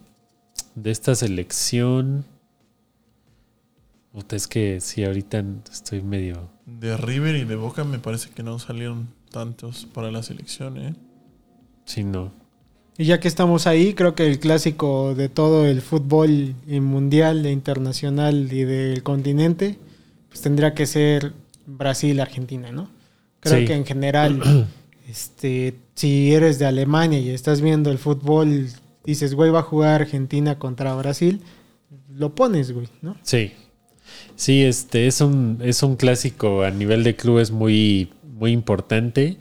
de 0.74 0.90
esta 0.90 1.14
selección... 1.14 2.26
Puta, 4.14 4.36
es 4.36 4.46
que 4.46 4.80
sí, 4.80 5.04
ahorita 5.04 5.44
estoy 5.72 6.00
medio... 6.00 6.48
De 6.66 6.96
River 6.96 7.34
y 7.36 7.44
de 7.44 7.56
Boca 7.56 7.82
me 7.84 7.98
parece 7.98 8.30
que 8.30 8.42
no 8.44 8.58
salieron 8.60 9.08
tantos 9.30 9.86
para 9.92 10.10
la 10.12 10.22
selección, 10.22 10.78
¿eh? 10.78 10.94
Sí, 11.84 12.04
no. 12.04 12.32
Y 12.96 13.06
ya 13.06 13.18
que 13.18 13.26
estamos 13.26 13.66
ahí, 13.66 13.92
creo 13.94 14.14
que 14.14 14.26
el 14.28 14.38
clásico 14.38 15.16
de 15.16 15.28
todo 15.28 15.66
el 15.66 15.82
fútbol 15.82 16.54
y 16.68 16.78
mundial, 16.80 17.44
e 17.44 17.50
internacional 17.50 18.52
y 18.52 18.62
del 18.62 19.02
continente, 19.02 19.78
pues 20.28 20.40
tendría 20.42 20.74
que 20.74 20.86
ser 20.86 21.32
Brasil-Argentina, 21.66 22.70
¿no? 22.70 22.88
Creo 23.40 23.58
Sí. 23.60 23.64
que 23.66 23.74
en 23.74 23.84
general, 23.84 24.68
este, 25.08 25.74
si 25.96 26.32
eres 26.32 26.60
de 26.60 26.66
Alemania 26.66 27.18
y 27.18 27.30
estás 27.30 27.60
viendo 27.60 27.90
el 27.90 27.98
fútbol, 27.98 28.68
dices, 29.04 29.34
güey, 29.34 29.50
va 29.50 29.58
a 29.58 29.62
jugar 29.62 30.02
Argentina 30.02 30.56
contra 30.60 30.94
Brasil, 30.94 31.40
lo 32.14 32.36
pones, 32.36 32.70
güey, 32.72 32.88
¿no? 33.02 33.16
Sí. 33.22 33.52
Sí, 34.36 34.64
este 34.64 35.06
es 35.06 35.20
un, 35.20 35.60
es 35.62 35.82
un 35.82 35.96
clásico 35.96 36.62
a 36.64 36.70
nivel 36.70 37.04
de 37.04 37.14
clubes 37.16 37.50
muy, 37.50 38.10
muy 38.22 38.52
importante. 38.52 39.36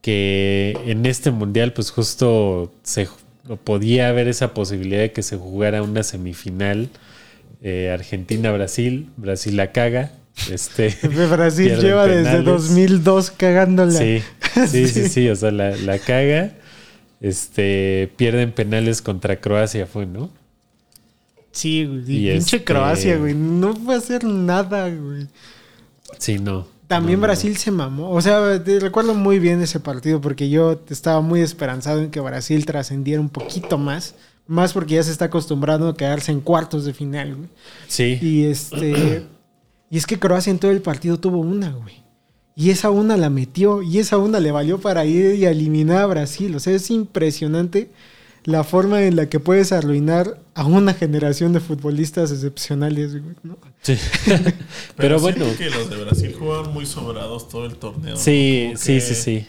Que 0.00 0.76
en 0.86 1.06
este 1.06 1.30
mundial, 1.30 1.72
pues 1.72 1.90
justo 1.90 2.72
se 2.82 3.08
podía 3.64 4.08
haber 4.08 4.28
esa 4.28 4.52
posibilidad 4.54 5.00
de 5.00 5.12
que 5.12 5.22
se 5.22 5.36
jugara 5.36 5.82
una 5.82 6.02
semifinal. 6.02 6.88
eh, 7.62 7.90
Argentina-Brasil. 7.92 9.08
Brasil 9.16 9.56
la 9.56 9.72
caga. 9.72 10.12
Este, 10.50 10.94
Brasil 11.30 11.78
lleva 11.80 12.06
desde 12.06 12.24
penales. 12.24 12.44
2002 12.44 13.30
cagándola. 13.30 13.92
sí, 13.98 14.22
sí, 14.68 14.88
sí, 14.88 15.08
sí. 15.08 15.28
O 15.28 15.36
sea, 15.36 15.50
la, 15.50 15.76
la 15.76 15.98
caga. 15.98 16.52
Este, 17.20 18.10
pierden 18.16 18.52
penales 18.52 19.00
contra 19.00 19.40
Croacia, 19.40 19.86
fue, 19.86 20.04
¿no? 20.04 20.30
Sí, 21.54 21.84
güey. 21.86 22.00
Y 22.00 22.30
pinche 22.32 22.56
este- 22.56 22.64
Croacia, 22.64 23.16
güey. 23.16 23.32
No 23.32 23.74
fue 23.76 23.94
a 23.94 23.98
hacer 23.98 24.24
nada, 24.24 24.88
güey. 24.90 25.28
Sí, 26.18 26.38
no. 26.38 26.66
También 26.88 27.18
No, 27.18 27.22
no, 27.22 27.28
Brasil 27.28 27.56
se 27.56 27.70
mamó. 27.70 28.10
O 28.10 28.20
sea, 28.20 28.62
te- 28.62 28.80
recuerdo 28.80 29.14
muy 29.14 29.38
bien 29.38 29.62
ese 29.62 29.80
partido 29.80 30.20
porque 30.20 30.50
yo 30.50 30.80
estaba 30.90 31.20
muy 31.20 31.40
esperanzado 31.40 32.02
en 32.02 32.10
que 32.10 32.20
Brasil 32.20 32.66
trascendiera 32.66 33.20
un 33.20 33.28
poquito 33.30 33.78
más. 33.78 34.14
Más 34.46 34.72
porque 34.74 34.96
ya 34.96 35.02
se 35.02 35.12
está 35.12 35.26
acostumbrando 35.26 35.88
a 35.88 35.96
quedarse 35.96 36.30
en 36.32 36.40
cuartos 36.40 36.84
de 36.84 36.92
final, 36.92 37.36
güey. 37.36 37.48
Sí. 37.86 38.18
Y 38.20 38.44
este. 38.44 39.24
y 39.90 39.96
es 39.96 40.06
que 40.06 40.18
Croacia 40.18 40.50
en 40.50 40.58
todo 40.58 40.72
el 40.72 40.82
partido 40.82 41.18
tuvo 41.18 41.38
una, 41.38 41.70
güey. 41.70 42.02
Y 42.56 42.70
esa 42.70 42.90
una 42.90 43.16
la 43.16 43.30
metió 43.30 43.80
y 43.82 43.98
esa 43.98 44.18
una 44.18 44.40
le 44.40 44.52
valió 44.52 44.78
para 44.80 45.04
ir 45.04 45.36
y 45.36 45.44
eliminar 45.46 45.98
a 46.02 46.06
Brasil. 46.06 46.54
O 46.54 46.60
sea, 46.60 46.74
es 46.74 46.90
impresionante 46.90 47.90
la 48.44 48.62
forma 48.64 49.02
en 49.02 49.16
la 49.16 49.28
que 49.28 49.40
puedes 49.40 49.72
arruinar 49.72 50.38
a 50.54 50.64
una 50.64 50.94
generación 50.94 51.52
de 51.52 51.60
futbolistas 51.60 52.30
excepcionales, 52.30 53.12
güey, 53.22 53.34
¿no? 53.42 53.58
Sí. 53.82 53.96
Pero, 54.96 55.18
siento 55.18 55.44
bueno. 55.44 55.58
que 55.58 55.70
los 55.70 55.90
de 55.90 55.96
Brasil 55.96 56.36
jugaban 56.38 56.72
muy 56.72 56.86
sobrados 56.86 57.48
todo 57.48 57.66
el 57.66 57.76
torneo. 57.76 58.14
¿no? 58.14 58.20
Sí, 58.20 58.72
sí, 58.76 59.00
sí, 59.00 59.14
sí. 59.14 59.46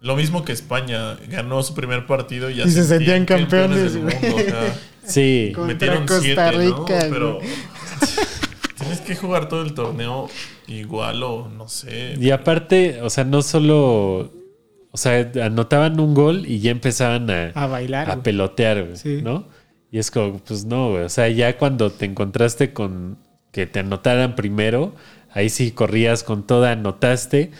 Lo 0.00 0.16
mismo 0.16 0.44
que 0.44 0.52
España, 0.52 1.16
ganó 1.28 1.62
su 1.62 1.74
primer 1.74 2.06
partido 2.06 2.50
y 2.50 2.56
ya 2.56 2.64
Y 2.64 2.70
se 2.70 2.84
sentían 2.84 3.24
campeones, 3.24 3.94
del 3.94 4.02
güey. 4.02 4.16
mundo. 4.20 4.36
o 4.36 4.40
sea, 4.40 4.80
Sí. 5.06 5.52
Contra 5.54 5.72
metieron 5.72 6.06
Costa 6.06 6.22
siete, 6.22 6.42
¿no? 6.42 6.58
Rica, 6.58 7.06
Pero 7.10 7.34
güey. 7.36 7.48
tienes 8.78 9.00
que 9.00 9.14
jugar 9.16 9.48
todo 9.48 9.62
el 9.62 9.74
torneo 9.74 10.28
igual 10.66 11.22
o 11.22 11.48
no 11.48 11.68
sé. 11.68 12.16
Y 12.18 12.30
aparte, 12.30 13.00
o 13.02 13.10
sea, 13.10 13.24
no 13.24 13.42
solo. 13.42 14.30
O 14.94 14.96
sea, 14.96 15.28
anotaban 15.42 15.98
un 15.98 16.14
gol 16.14 16.46
y 16.46 16.60
ya 16.60 16.70
empezaban 16.70 17.28
a, 17.28 17.46
A 17.54 17.66
bailar. 17.66 18.08
a 18.08 18.22
pelotear, 18.22 18.84
güey, 18.84 18.96
Sí. 18.96 19.22
¿no? 19.22 19.48
Y 19.90 19.98
es 19.98 20.12
como, 20.12 20.38
pues 20.38 20.64
no, 20.64 20.90
güey. 20.90 21.02
O 21.02 21.08
sea, 21.08 21.28
ya 21.28 21.58
cuando 21.58 21.90
te 21.90 22.04
encontraste 22.04 22.72
con 22.72 23.18
que 23.50 23.66
te 23.66 23.80
anotaran 23.80 24.36
primero, 24.36 24.94
ahí 25.32 25.48
sí 25.50 25.72
corrías 25.72 26.22
con 26.22 26.46
toda, 26.46 26.70
anotaste, 26.72 27.50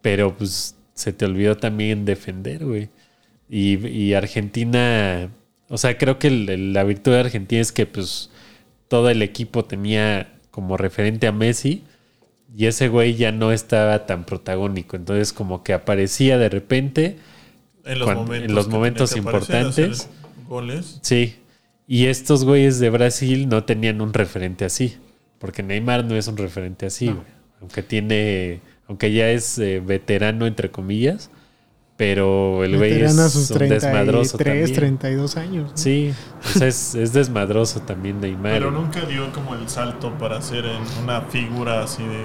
pero 0.00 0.34
pues 0.38 0.74
se 0.94 1.12
te 1.12 1.26
olvidó 1.26 1.58
también 1.58 2.06
defender, 2.06 2.64
güey. 2.64 2.88
Y, 3.50 3.86
y 3.86 4.14
Argentina, 4.14 5.28
o 5.68 5.76
sea, 5.76 5.98
creo 5.98 6.18
que 6.18 6.30
la 6.30 6.82
virtud 6.84 7.12
de 7.12 7.20
Argentina 7.20 7.60
es 7.60 7.72
que 7.72 7.84
pues 7.84 8.30
todo 8.88 9.10
el 9.10 9.20
equipo 9.20 9.66
tenía 9.66 10.32
como 10.50 10.78
referente 10.78 11.26
a 11.26 11.32
Messi 11.32 11.84
y 12.56 12.66
ese 12.66 12.88
güey 12.88 13.14
ya 13.14 13.32
no 13.32 13.52
estaba 13.52 14.06
tan 14.06 14.24
protagónico. 14.24 14.96
Entonces 14.96 15.32
como 15.32 15.62
que 15.62 15.72
aparecía 15.72 16.38
de 16.38 16.48
repente. 16.48 17.16
En 17.84 17.98
los 17.98 18.06
cuando- 18.06 18.22
momentos, 18.24 18.48
en 18.48 18.54
los 18.54 18.68
momentos 18.68 19.16
importantes. 19.16 20.08
Goles. 20.48 20.98
Sí. 21.02 21.36
Y 21.86 22.06
estos 22.06 22.44
güeyes 22.44 22.78
de 22.78 22.90
Brasil 22.90 23.48
no 23.48 23.64
tenían 23.64 24.00
un 24.00 24.12
referente 24.12 24.64
así. 24.64 24.96
Porque 25.38 25.62
Neymar 25.62 26.04
no 26.04 26.16
es 26.16 26.28
un 26.28 26.36
referente 26.36 26.86
así, 26.86 27.06
güey. 27.06 27.26
Aunque 27.60 27.82
tiene. 27.82 28.60
Aunque 28.88 29.12
ya 29.12 29.30
es 29.30 29.58
eh, 29.58 29.80
veterano, 29.84 30.46
entre 30.46 30.70
comillas. 30.70 31.30
Pero 32.00 32.64
el 32.64 32.78
güey 32.78 33.02
es 33.02 33.14
sus 33.14 33.50
un 33.50 33.68
desmadroso 33.68 34.38
33, 34.38 34.72
también. 34.72 34.98
32 34.98 35.36
años. 35.36 35.70
¿no? 35.70 35.76
Sí. 35.76 36.14
O 36.42 36.58
sea, 36.58 36.66
es, 36.66 36.94
es 36.94 37.12
desmadroso 37.12 37.80
también 37.80 38.22
Neymar. 38.22 38.54
Pero 38.54 38.70
nunca 38.70 39.02
dio 39.02 39.30
como 39.32 39.54
el 39.54 39.68
salto 39.68 40.10
para 40.14 40.40
ser 40.40 40.64
en 40.64 40.80
una 41.02 41.20
figura 41.20 41.82
así 41.84 42.02
de. 42.02 42.24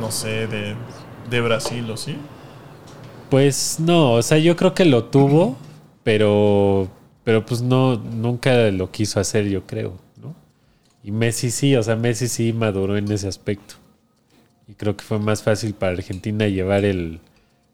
No 0.00 0.12
sé, 0.12 0.46
de, 0.46 0.76
de 1.28 1.40
Brasil 1.40 1.90
o 1.90 1.96
sí. 1.96 2.16
Pues 3.28 3.80
no, 3.80 4.12
o 4.12 4.22
sea, 4.22 4.38
yo 4.38 4.54
creo 4.54 4.72
que 4.72 4.84
lo 4.84 5.06
tuvo, 5.06 5.56
pero, 6.04 6.86
pero 7.24 7.44
pues 7.44 7.62
no, 7.62 7.96
nunca 7.96 8.70
lo 8.70 8.92
quiso 8.92 9.18
hacer, 9.18 9.48
yo 9.48 9.66
creo, 9.66 9.96
¿no? 10.22 10.36
Y 11.02 11.10
Messi 11.10 11.50
sí, 11.50 11.74
o 11.74 11.82
sea, 11.82 11.96
Messi 11.96 12.28
sí 12.28 12.52
maduró 12.52 12.96
en 12.96 13.10
ese 13.10 13.26
aspecto. 13.26 13.74
Y 14.68 14.74
creo 14.74 14.96
que 14.96 15.02
fue 15.02 15.18
más 15.18 15.42
fácil 15.42 15.74
para 15.74 15.94
Argentina 15.94 16.46
llevar 16.46 16.84
el, 16.84 17.18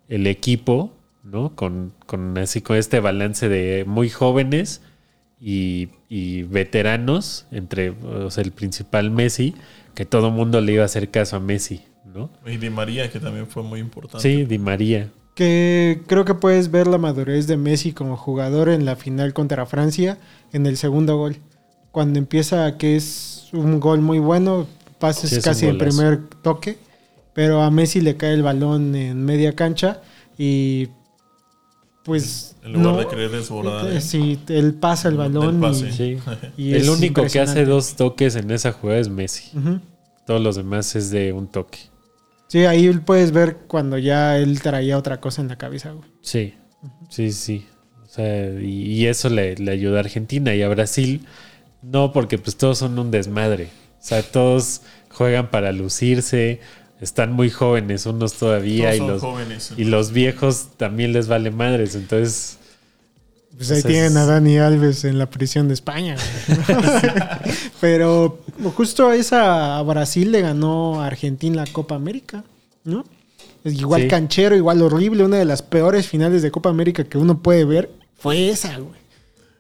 el 0.09 0.27
equipo, 0.27 0.93
¿no? 1.25 1.55
Con, 1.55 1.93
con 2.07 2.37
así 2.39 2.61
con 2.61 2.77
este 2.77 3.01
balance 3.01 3.49
de 3.49 3.85
muy 3.87 4.09
jóvenes 4.09 4.83
y, 5.41 5.89
y 6.09 6.45
veteranos, 6.45 7.47
entre 7.51 7.91
o 7.91 8.31
sea, 8.31 8.45
el 8.45 8.53
principal 8.53 9.11
Messi, 9.11 9.55
que 9.95 10.05
todo 10.05 10.31
mundo 10.31 10.61
le 10.61 10.73
iba 10.73 10.83
a 10.83 10.87
hacer 10.87 11.11
caso 11.11 11.37
a 11.37 11.41
Messi, 11.41 11.83
¿no? 12.05 12.31
Y 12.47 12.57
Di 12.57 12.71
María, 12.71 13.11
que 13.11 13.21
también 13.21 13.47
fue 13.47 13.63
muy 13.63 13.81
importante. 13.81 14.23
Sí, 14.23 14.45
Di 14.45 14.59
María. 14.59 15.11
Que 15.35 16.03
creo 16.07 16.25
que 16.25 16.35
puedes 16.35 16.71
ver 16.71 16.87
la 16.87 16.97
madurez 16.97 17.47
de 17.47 17.57
Messi 17.57 17.93
como 17.93 18.17
jugador 18.17 18.71
en 18.71 18.85
la 18.85 18.97
final 18.97 19.35
contra 19.35 19.67
Francia 19.67 20.19
en 20.53 20.67
el 20.67 20.77
segundo 20.79 21.19
gol. 21.19 21.37
Cuando 21.93 22.19
empieza 22.19 22.79
que 22.79 22.97
es 22.97 23.49
un 23.53 23.81
gol 23.81 24.01
muy 24.01 24.19
bueno, 24.19 24.67
pases 24.99 25.31
Sí, 25.31 25.41
casi 25.43 25.67
el 25.67 25.77
primer 25.77 26.27
toque, 26.43 26.79
pero 27.37 27.63
a 27.63 27.71
Messi 27.71 28.01
le 28.01 28.17
cae 28.17 28.33
el 28.35 28.43
balón 28.43 28.97
en 28.97 29.25
media 29.25 29.53
cancha 29.55 30.01
y 30.37 30.89
pues 32.05 32.57
En 32.65 32.73
lugar 32.75 32.93
no- 32.93 32.99
de 32.99 33.07
querer 33.09 33.31
desbordar. 33.31 33.93
eh, 33.93 34.01
sí, 34.01 34.39
él 34.49 34.75
pasa 34.75 35.09
el 35.09 35.17
balón 35.17 35.61
pase. 35.61 35.89
y, 35.89 35.93
Sí. 35.93 36.19
y 36.57 36.75
el 36.75 36.89
único 36.89 37.25
que 37.27 37.41
hace 37.41 37.65
dos 37.65 37.95
toques 37.97 38.37
en 38.37 38.51
esa 38.51 38.73
jugada 38.73 39.01
es 39.01 39.09
Messi. 39.09 39.51
Todos 40.27 40.41
los 40.41 40.57
demás 40.57 40.95
es 40.97 41.11
de 41.11 41.33
un 41.33 41.47
toque. 41.49 41.79
Sí, 42.49 42.65
ahí 42.65 42.89
puedes 43.05 43.33
ver 43.33 43.57
cuando 43.67 43.99
ya 43.99 44.39
él 44.39 44.61
traía 44.63 44.97
otra 44.99 45.21
cosa 45.21 45.43
en 45.43 45.49
la 45.49 45.57
cabeza. 45.57 45.91
güey. 45.93 46.09
Sí, 46.23 46.55
sí, 47.09 47.33
sí. 47.33 47.67
O 48.05 48.09
sea, 48.09 48.51
y, 48.61 48.93
y 48.93 49.07
eso 49.07 49.29
le, 49.29 49.57
le 49.57 49.73
ayuda 49.73 49.99
a 49.99 50.01
Argentina 50.01 50.55
y 50.55 50.63
a 50.63 50.69
Brasil. 50.69 51.27
No, 51.83 52.13
porque 52.13 52.39
pues 52.39 52.57
todos 52.57 52.79
son 52.79 52.99
un 52.99 53.11
desmadre. 53.11 53.65
O 54.01 54.03
sea, 54.07 54.23
todos 54.23 54.83
juegan 55.11 55.51
para 55.51 55.73
lucirse. 55.73 56.61
Están 57.01 57.33
muy 57.33 57.51
jóvenes 57.51 58.07
unos 58.07 58.35
todavía 58.35 58.91
Todos 58.97 58.97
y 58.97 59.07
los, 59.13 59.21
jóvenes. 59.21 59.73
y 59.77 59.85
los 59.85 60.13
viejos 60.13 60.69
también 60.77 61.13
les 61.13 61.29
vale 61.29 61.51
madres. 61.51 61.95
Entonces, 61.95 62.59
Pues 63.57 63.71
ahí 63.71 63.83
tienen 63.83 64.17
a 64.17 64.25
Dani 64.27 64.59
Alves 64.59 65.05
en 65.05 65.19
la 65.19 65.27
prisión 65.29 65.69
de 65.69 65.75
España. 65.75 66.17
güey. 66.47 66.77
Pero 67.81 68.41
justo 68.75 69.09
a 69.09 69.17
esa 69.17 69.79
a 69.79 69.83
Brasil 69.83 70.33
le 70.33 70.41
ganó 70.41 71.03
a 71.03 71.07
Argentina 71.07 71.65
la 71.65 71.73
Copa 71.73 71.95
América, 71.95 72.45
¿no? 72.85 73.05
Es 73.65 73.75
igual 73.75 74.03
Sí. 74.03 74.09
canchero, 74.09 74.57
igual 74.57 74.81
horrible. 74.83 75.25
Una 75.25 75.37
de 75.39 75.45
las 75.45 75.61
peores 75.63 76.07
finales 76.07 76.43
de 76.43 76.51
Copa 76.51 76.71
América 76.71 77.05
que 77.05 77.19
uno 77.19 77.43
puede 77.43 77.65
ver 77.65 77.91
fue 78.19 78.49
esa, 78.49 78.77
güey. 78.79 79.01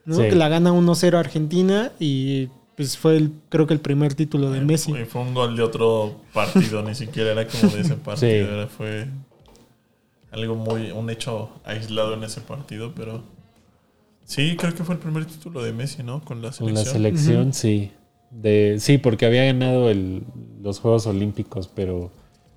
¿no? 0.05 0.17
Sí. 0.17 0.23
Que 0.29 0.37
la 0.37 0.49
gana 0.49 0.73
1-0 0.73 1.19
Argentina 1.19 1.91
y 1.99 2.49
pues 2.77 2.97
fue 2.99 3.17
el, 3.17 3.33
creo 3.49 3.67
que 3.67 3.75
el 3.75 3.81
primer 3.81 4.15
título 4.15 4.51
de 4.51 4.61
Messi. 4.61 4.93
Y 4.93 5.05
fue 5.07 5.23
un 5.23 5.33
gol 5.35 5.57
de 5.57 5.63
otro 5.63 6.17
partido, 6.33 6.83
ni 6.83 6.95
siquiera 6.95 7.33
era 7.33 7.47
como 7.47 7.73
de 7.73 7.81
ese 7.81 7.95
partido. 7.97 8.17
Sí. 8.47 8.53
era- 8.53 8.67
fue 8.67 9.07
algo 10.31 10.55
muy. 10.57 10.91
un 10.91 11.09
hecho 11.11 11.51
aislado 11.65 12.15
en 12.15 12.25
ese 12.25 12.41
partido, 12.43 12.93
pero. 12.95 13.23
Sí, 14.25 14.57
creo 14.59 14.75
que 14.75 14.83
fue 14.85 14.97
el 14.97 15.01
primer 15.01 15.25
título 15.25 15.63
de 15.63 15.73
Messi, 15.73 16.03
¿no? 16.03 16.21
Con 16.21 16.43
la 16.43 16.49
con 16.49 16.55
selección. 16.69 16.85
la 16.85 16.93
selección, 16.93 17.53
sí. 17.55 17.93
De, 18.31 18.77
sí, 18.81 18.99
porque 18.99 19.25
había 19.25 19.45
ganado 19.45 19.89
el- 19.89 20.25
los 20.63 20.81
Juegos 20.81 21.07
Olímpicos, 21.07 21.69
pero, 21.69 22.11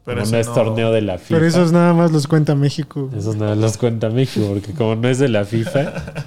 Pero 0.03 0.17
como 0.17 0.23
ese 0.23 0.31
no 0.33 0.39
es 0.39 0.47
no- 0.47 0.53
torneo 0.55 0.91
de 0.91 1.01
la 1.03 1.19
FIFA. 1.19 1.35
Pero 1.35 1.45
esos 1.45 1.71
nada 1.71 1.93
más 1.93 2.11
los 2.11 2.25
cuenta 2.27 2.55
México. 2.55 3.09
Esos 3.15 3.35
nada 3.35 3.55
los 3.55 3.77
cuenta 3.77 4.09
México, 4.09 4.47
porque 4.49 4.73
como 4.73 4.95
no 4.95 5.07
es 5.07 5.19
de 5.19 5.29
la 5.29 5.45
FIFA, 5.45 5.93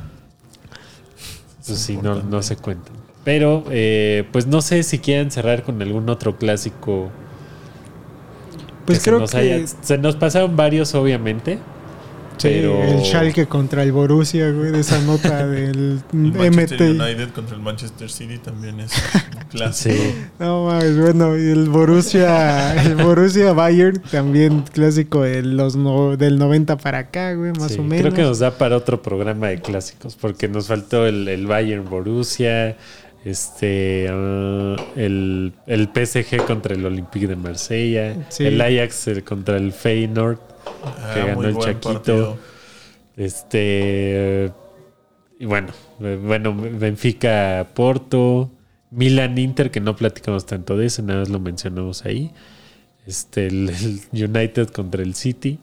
pues 1.67 1.79
sí, 1.79 1.97
no, 1.97 2.23
no 2.23 2.41
se 2.43 2.57
cuentan. 2.57 2.95
Pero, 3.25 3.65
eh, 3.71 4.25
pues 4.33 4.47
no 4.47 4.63
sé 4.63 4.83
si 4.83 4.99
quieren 4.99 5.31
cerrar 5.31 5.63
con 5.63 5.81
algún 5.81 6.09
otro 6.09 6.37
clásico. 6.37 7.11
Pues 8.85 8.99
que 8.99 9.05
se 9.05 9.11
creo 9.11 9.21
nos 9.21 9.31
que 9.31 9.37
haya- 9.39 9.67
se 9.81 9.99
nos 9.99 10.17
pasaron 10.17 10.57
varios, 10.57 10.95
obviamente. 10.97 11.59
sí, 12.39 12.49
pero- 12.49 12.83
el 12.83 13.05
Schalke 13.05 13.47
contra 13.47 13.85
el 13.85 13.93
Borussia, 13.93 14.51
güey, 14.51 14.73
de 14.73 14.81
esa 14.81 14.99
nota 15.03 15.47
del 15.47 16.01
El 16.13 16.33
Manchester 16.33 16.81
MT. 16.91 17.01
United 17.01 17.29
contra 17.33 17.55
el 17.55 17.63
Manchester 17.63 18.11
City 18.11 18.39
también 18.39 18.81
es 18.81 18.91
un 18.93 19.45
clásico. 19.51 19.95
Sí. 19.95 20.15
No 20.41 20.65
mames, 20.65 20.99
bueno, 20.99 21.39
y 21.39 21.49
el 21.51 21.69
Borussia, 21.69 22.83
el 22.83 22.97
Borussia 22.97 23.53
Bayern 23.53 24.03
también 24.11 24.63
clásico 24.73 25.23
de 25.23 25.43
los 25.43 25.77
no- 25.77 26.17
del 26.17 26.37
90 26.41 26.77
para 26.79 26.99
acá, 26.99 27.35
güey, 27.35 27.53
más 27.53 27.71
Sí, 27.71 27.79
o 27.79 27.85
menos. 27.85 28.01
Creo 28.01 28.13
que 28.15 28.23
nos 28.23 28.41
da 28.41 28.51
para 28.59 28.77
otro 28.77 29.01
programa 29.01 29.47
de 29.49 29.61
clásicos, 29.61 30.17
porque 30.21 30.49
nos 30.49 30.67
faltó 30.67 31.07
el, 31.07 31.29
el 31.29 31.47
Bayern 31.47 31.89
Borussia, 31.89 32.77
este 33.25 34.07
ah, 34.11 34.77
el, 34.97 35.53
el 35.67 35.89
PSG 35.95 36.45
contra 36.47 36.75
el 36.75 36.85
Olympique 36.85 37.27
de 37.27 37.37
Marsella, 37.37 38.17
Sí. 38.29 38.45
el 38.47 38.61
Ajax 38.61 39.09
contra 39.25 39.57
el 39.57 39.73
Feyenoord, 39.73 40.39
que 40.39 40.43
Ah, 40.85 41.15
ganó 41.27 41.35
muy 41.37 41.47
el 41.47 41.59
Chaquito. 41.59 41.93
partido. 41.93 42.39
Este 43.17 44.51
y 45.39 45.45
bueno, 45.47 45.69
eh, 46.01 46.19
bueno, 46.23 46.55
Benfica 46.55 47.67
Porto, 47.75 48.51
Milan 48.91 49.37
Inter, 49.39 49.71
que 49.71 49.81
no 49.81 49.97
platicamos 49.97 50.47
tanto 50.47 50.77
de 50.77 50.87
eso, 50.87 51.03
nada 51.03 51.21
más 51.21 51.29
lo 51.29 51.41
mencionamos 51.41 52.05
ahí. 52.05 52.31
Este, 53.07 53.49
el, 53.49 53.71
el 54.13 54.25
United 54.31 54.69
contra 54.69 55.03
el 55.03 55.15
City. 55.15 55.59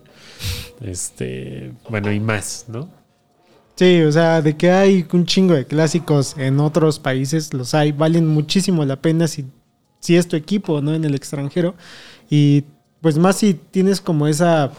Este, 0.81 1.71
bueno, 1.89 2.11
y 2.11 2.19
más, 2.19 2.65
¿no? 2.67 2.89
Sí, 3.79 4.01
o 4.01 4.11
sea, 4.11 4.41
de 4.41 4.57
que 4.57 4.71
hay 4.71 5.05
un 5.13 5.25
chingo 5.25 5.53
de 5.53 5.65
clásicos 5.65 6.35
en 6.37 6.59
otros 6.59 6.99
países, 6.99 7.53
los 7.53 7.73
hay, 7.73 7.93
valen 7.93 8.27
muchísimo 8.27 8.83
la 8.83 8.97
pena 9.01 9.25
si, 9.29 9.45
si 10.01 10.17
es 10.17 10.27
tu 10.27 10.35
equipo, 10.35 10.81
¿no? 10.81 10.93
En 10.93 11.05
el 11.05 11.15
extranjero. 11.15 11.75
Y 12.29 12.65
pues 12.99 13.17
más 13.17 13.37
si 13.37 13.53
tienes 13.53 14.01
como 14.01 14.27
esa 14.27 14.73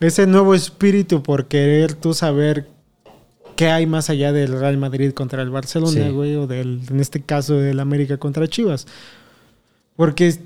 ese 0.00 0.26
nuevo 0.26 0.54
espíritu 0.54 1.22
por 1.22 1.46
querer 1.46 1.94
tú 1.94 2.12
saber 2.12 2.68
qué 3.56 3.68
hay 3.70 3.86
más 3.86 4.10
allá 4.10 4.30
del 4.30 4.60
Real 4.60 4.76
Madrid 4.76 5.12
contra 5.12 5.40
el 5.40 5.48
Barcelona, 5.48 6.04
Sí. 6.08 6.10
güey, 6.10 6.36
o 6.36 6.46
del, 6.46 6.82
en 6.90 7.00
este 7.00 7.22
caso 7.22 7.54
del 7.54 7.80
América 7.80 8.18
contra 8.18 8.46
Chivas. 8.46 8.86
Porque 9.96 10.36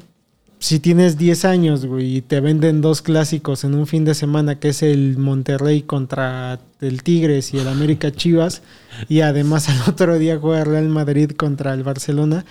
si 0.62 0.78
tienes 0.78 1.18
10 1.18 1.44
años, 1.44 1.86
güey, 1.86 2.18
y 2.18 2.20
te 2.22 2.38
venden 2.38 2.80
dos 2.82 3.02
clásicos 3.02 3.64
en 3.64 3.74
un 3.74 3.88
fin 3.88 4.04
de 4.04 4.14
semana, 4.14 4.60
que 4.60 4.68
es 4.68 4.82
el 4.84 5.18
Monterrey 5.18 5.82
contra 5.82 6.60
el 6.80 7.02
Tigres 7.02 7.52
y 7.52 7.58
el 7.58 7.66
América 7.66 8.12
Chivas, 8.12 8.62
y 9.08 9.22
además 9.22 9.68
al 9.68 9.80
otro 9.88 10.18
día 10.20 10.38
juega 10.38 10.62
Real 10.64 10.88
Madrid 10.88 11.32
contra 11.32 11.74
el 11.74 11.82
Barcelona, 11.82 12.44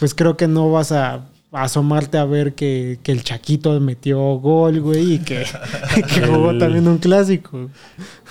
pues 0.00 0.12
creo 0.14 0.36
que 0.36 0.48
no 0.48 0.72
vas 0.72 0.90
a 0.90 1.26
asomarte 1.52 2.18
a 2.18 2.24
ver 2.24 2.54
que, 2.54 2.98
que 3.04 3.12
el 3.12 3.22
Chaquito 3.22 3.78
metió 3.78 4.18
gol, 4.40 4.80
güey, 4.80 5.14
y 5.14 5.18
que, 5.20 5.44
que 6.14 6.26
jugó 6.26 6.50
El- 6.50 6.58
también 6.58 6.88
un 6.88 6.98
clásico. 6.98 7.70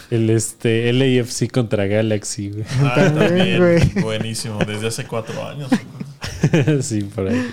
El 0.09 0.29
este 0.29 0.91
LAFC 0.91 1.49
contra 1.49 1.85
Galaxy, 1.87 2.49
güey. 2.49 2.65
Ah, 2.81 2.93
También, 3.15 3.27
también, 3.27 3.57
güey. 3.93 4.03
buenísimo, 4.03 4.59
desde 4.67 4.87
hace 4.87 5.05
cuatro 5.05 5.47
años. 5.47 5.69
sí, 6.81 7.03
por 7.03 7.29
ahí. 7.29 7.49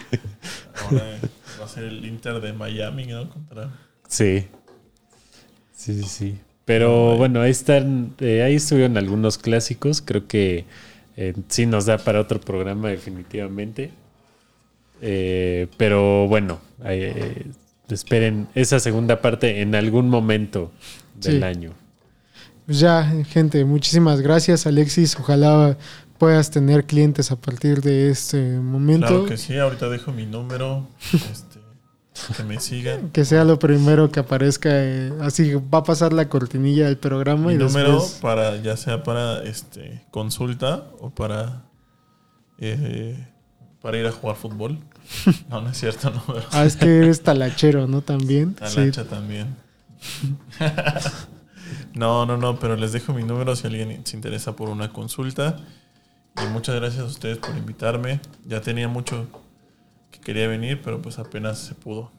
Ahora 0.91 1.05
a 1.71 1.75
ser 1.75 1.85
el 1.85 2.05
Inter 2.05 2.41
de 2.41 2.53
Miami, 2.53 3.07
¿no? 3.07 3.29
Contra... 3.29 3.71
Sí. 4.09 4.47
Sí, 5.75 5.95
sí, 6.03 6.09
sí. 6.09 6.39
Pero 6.65 7.17
bueno, 7.17 7.41
ahí 7.41 7.51
están, 7.51 8.15
eh, 8.19 8.43
ahí 8.43 8.57
estuvieron 8.57 8.97
algunos 8.99 9.39
clásicos. 9.39 10.03
Creo 10.03 10.27
que 10.27 10.65
eh, 11.17 11.35
sí 11.49 11.67
nos 11.67 11.87
da 11.87 11.99
para 11.99 12.21
otro 12.21 12.41
programa, 12.41 12.89
definitivamente. 12.89 13.91
Eh, 15.01 15.69
pero 15.77 16.27
bueno, 16.29 16.61
eh, 16.85 17.47
esperen 17.89 18.49
esa 18.55 18.81
segunda 18.81 19.21
parte 19.23 19.63
en 19.63 19.75
algún 19.75 20.09
momento 20.11 20.73
del 21.15 21.39
Sí. 21.39 21.43
año. 21.45 21.73
Pues 22.67 22.81
ya, 22.81 23.03
gente, 23.29 23.65
muchísimas 23.65 24.21
gracias, 24.21 24.67
Alexis. 24.67 25.17
Ojalá 25.19 25.79
puedas 26.19 26.51
tener 26.51 26.85
clientes 26.85 27.31
a 27.31 27.37
partir 27.37 27.81
de 27.81 28.11
este 28.11 28.59
momento. 28.59 29.07
Claro 29.07 29.25
que 29.27 29.37
sí, 29.37 29.57
ahorita 29.57 29.89
dejo 29.89 30.13
mi 30.13 30.27
número, 30.27 30.87
este, 31.13 31.61
que 32.37 32.43
me 32.45 32.59
sigan. 32.61 33.11
Que 33.11 33.25
sea 33.25 33.45
lo 33.45 33.59
primero 33.59 34.11
que 34.11 34.21
aparezca. 34.21 34.69
eh, 34.73 35.13
así 35.21 35.55
va 35.55 35.79
a 35.79 35.83
pasar 35.85 36.13
la 36.13 36.29
cortinilla 36.29 36.87
del 36.87 36.97
programa 36.99 37.47
Mi 37.49 37.55
y 37.55 37.57
número 37.59 37.93
después... 37.95 38.19
para, 38.21 38.57
ya 38.61 38.77
sea 38.77 39.03
para 39.03 39.43
este 39.45 40.03
consulta 40.11 40.85
o 41.01 41.11
para 41.11 41.63
eh, 42.59 43.27
para 43.81 43.97
ir 43.99 44.07
a 44.07 44.13
jugar 44.13 44.37
fútbol. 44.37 44.79
No, 45.49 45.63
no 45.63 45.71
es 45.71 45.79
cierto, 45.79 46.11
no. 46.11 46.23
Ah, 46.53 46.65
es 46.67 46.77
que 46.77 46.99
eres 46.99 47.23
talachero, 47.23 47.87
¿no? 47.87 48.03
También. 48.03 48.57
A 48.61 48.69
Sí. 48.69 48.81
lancha 48.81 49.05
también. 49.05 49.57
no, 51.95 52.27
no, 52.27 52.37
no, 52.37 52.59
pero 52.59 52.77
les 52.77 52.93
dejo 52.93 53.13
mi 53.15 53.23
número 53.23 53.57
si 53.57 53.67
alguien 53.67 54.03
se 54.05 54.17
interesa 54.17 54.55
por 54.57 54.69
una 54.69 54.93
consulta. 54.93 55.59
Y 56.45 56.49
muchas 56.53 56.77
gracias 56.77 57.03
a 57.03 57.07
ustedes 57.07 57.39
por 57.39 57.57
invitarme. 57.57 58.21
Ya 58.47 58.61
tenía 58.61 58.89
mucho 58.89 59.27
que 60.11 60.21
quería 60.21 60.47
venir, 60.49 60.81
pero 60.83 61.01
pues 61.03 61.19
apenas 61.19 61.59
se 61.59 61.75
pudo. 61.75 62.11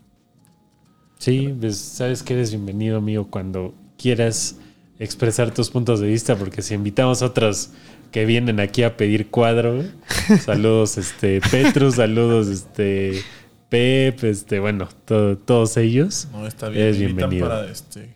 Sí, 1.17 1.53
pues 1.59 1.77
sabes 1.77 2.23
que 2.23 2.33
eres 2.33 2.51
bienvenido, 2.51 2.97
amigo, 2.97 3.27
cuando 3.29 3.73
quieras 3.97 4.57
expresar 4.99 5.53
tus 5.53 5.69
puntos 5.69 5.99
de 5.99 6.07
vista, 6.07 6.35
porque 6.37 6.61
si 6.61 6.73
invitamos 6.73 7.21
a 7.21 7.27
otros 7.27 7.71
que 8.11 8.25
vienen 8.25 8.59
aquí 8.59 8.83
a 8.83 8.95
pedir 8.97 9.29
cuadro, 9.29 9.83
saludos, 10.45 10.97
este, 10.97 11.41
Petrus, 11.51 11.95
saludos, 11.95 12.47
este, 12.47 13.21
Pep, 13.69 14.23
este, 14.23 14.59
bueno, 14.59 14.87
todo- 15.05 15.37
todos 15.37 15.77
ellos. 15.77 16.27
No, 16.31 16.47
está 16.47 16.69
bien. 16.69 16.83
Eres 16.83 16.97
bienvenido. 16.99 17.47
para 17.47 17.69
este 17.69 18.15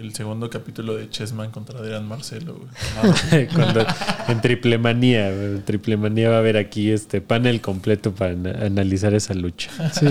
el 0.00 0.14
segundo 0.14 0.48
capítulo 0.48 0.96
de 0.96 1.08
Chessman 1.10 1.50
contra 1.50 1.78
Adrián 1.78 2.06
Marcelo. 2.08 2.58
güey. 2.58 3.46
Cuando, 3.54 3.84
en 4.28 4.40
Triple 4.40 4.78
Manía, 4.78 5.28
en 5.28 5.62
Triple 5.64 5.96
Manía 5.96 6.30
va 6.30 6.36
a 6.36 6.38
haber 6.38 6.56
aquí 6.56 6.90
este 6.90 7.20
panel 7.20 7.60
completo 7.60 8.12
para 8.14 8.32
ana- 8.32 8.64
analizar 8.64 9.12
esa 9.14 9.34
lucha. 9.34 9.70
Sí. 9.92 10.06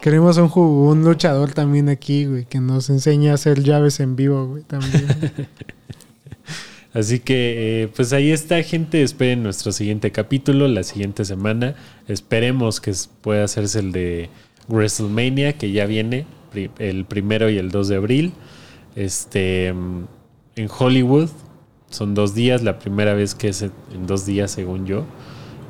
Queremos 0.00 0.36
un, 0.36 0.50
un 0.54 1.04
luchador 1.04 1.52
también 1.52 1.88
aquí, 1.88 2.26
güey, 2.26 2.44
que 2.44 2.58
nos 2.60 2.90
enseñe 2.90 3.28
a 3.30 3.34
hacer 3.34 3.62
llaves 3.62 4.00
en 4.00 4.16
vivo, 4.16 4.46
güey, 4.46 4.62
también. 4.64 5.06
Así 6.92 7.18
que, 7.18 7.82
eh, 7.84 7.88
pues 7.94 8.12
ahí 8.12 8.30
está, 8.30 8.62
gente. 8.62 9.02
Esperen 9.02 9.42
nuestro 9.42 9.72
siguiente 9.72 10.12
capítulo 10.12 10.68
la 10.68 10.84
siguiente 10.84 11.24
semana. 11.24 11.74
Esperemos 12.06 12.80
que 12.80 12.92
pueda 13.20 13.44
hacerse 13.44 13.80
el 13.80 13.90
de 13.90 14.28
WrestleMania, 14.68 15.54
que 15.54 15.72
ya 15.72 15.86
viene 15.86 16.24
el 16.78 17.04
primero 17.04 17.50
y 17.50 17.58
el 17.58 17.70
2 17.72 17.88
de 17.88 17.96
abril. 17.96 18.32
Este, 18.96 19.68
en 19.68 20.68
Hollywood 20.78 21.30
son 21.90 22.14
dos 22.14 22.34
días, 22.34 22.62
la 22.62 22.78
primera 22.78 23.14
vez 23.14 23.34
que 23.34 23.48
es 23.48 23.62
en 23.62 23.72
en 23.94 24.06
dos 24.06 24.26
días, 24.26 24.50
según 24.50 24.86
yo. 24.86 25.04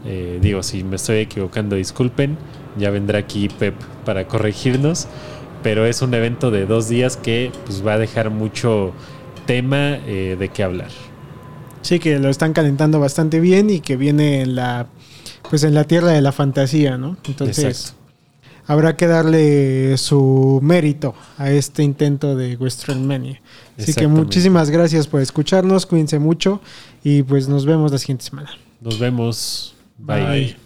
Eh, 0.07 0.39
digo, 0.41 0.63
si 0.63 0.85
me 0.85 0.97
estoy 0.97 1.19
equivocando, 1.19 1.77
disculpen. 1.77 2.37
Ya 2.79 2.91
vendrá 2.91 3.19
aquí 3.19 3.49
Pep 3.49 3.75
para 4.05 4.27
corregirnos. 4.27 5.07
Pero 5.63 5.87
es 5.87 6.03
un 6.03 6.13
evento 6.13 6.51
de 6.51 6.67
dos 6.67 6.89
días 6.89 7.17
que 7.17 7.51
pues, 7.65 7.87
va 7.87 7.95
a 7.95 7.99
dejar 7.99 8.31
mucho 8.31 8.93
tema 9.47 9.99
eh, 10.07 10.37
de 10.39 10.49
qué 10.49 10.63
hablar. 10.63 10.91
Sí, 11.81 11.99
que 11.99 12.19
lo 12.19 12.29
están 12.29 12.53
calentando 12.53 13.01
bastante 13.01 13.41
bien 13.41 13.71
y 13.71 13.81
que 13.81 13.97
viene 13.97 14.43
en 14.43 14.57
la, 14.57 14.87
pues 15.49 15.65
en 15.65 15.75
la 15.75 15.85
tierra 15.85 16.09
de 16.13 16.23
la 16.23 16.33
fantasía, 16.33 16.97
¿no? 16.97 17.17
Entonces, 17.27 17.65
Exacto. 17.65 18.04
Habrá 18.67 18.97
que 18.97 19.07
darle 19.07 19.97
su 19.99 20.61
mérito 20.63 21.15
a 21.39 21.51
este 21.51 21.83
intento 21.83 22.37
de 22.37 22.57
WrestleMania. 22.57 23.41
Así 23.79 23.93
que 23.95 24.07
muchísimas 24.07 24.71
gracias 24.71 25.07
por 25.07 25.21
escucharnos, 25.21 25.87
cuídense 25.87 26.19
mucho 26.19 26.61
y 27.03 27.23
pues 27.23 27.49
nos 27.49 27.67
vemos 27.67 27.93
la 27.93 27.99
siguiente 27.99 28.25
semana. 28.25 28.51
Nos 28.81 28.99
vemos. 28.99 29.75
Bye. 29.99 30.25
Bye. 30.25 30.64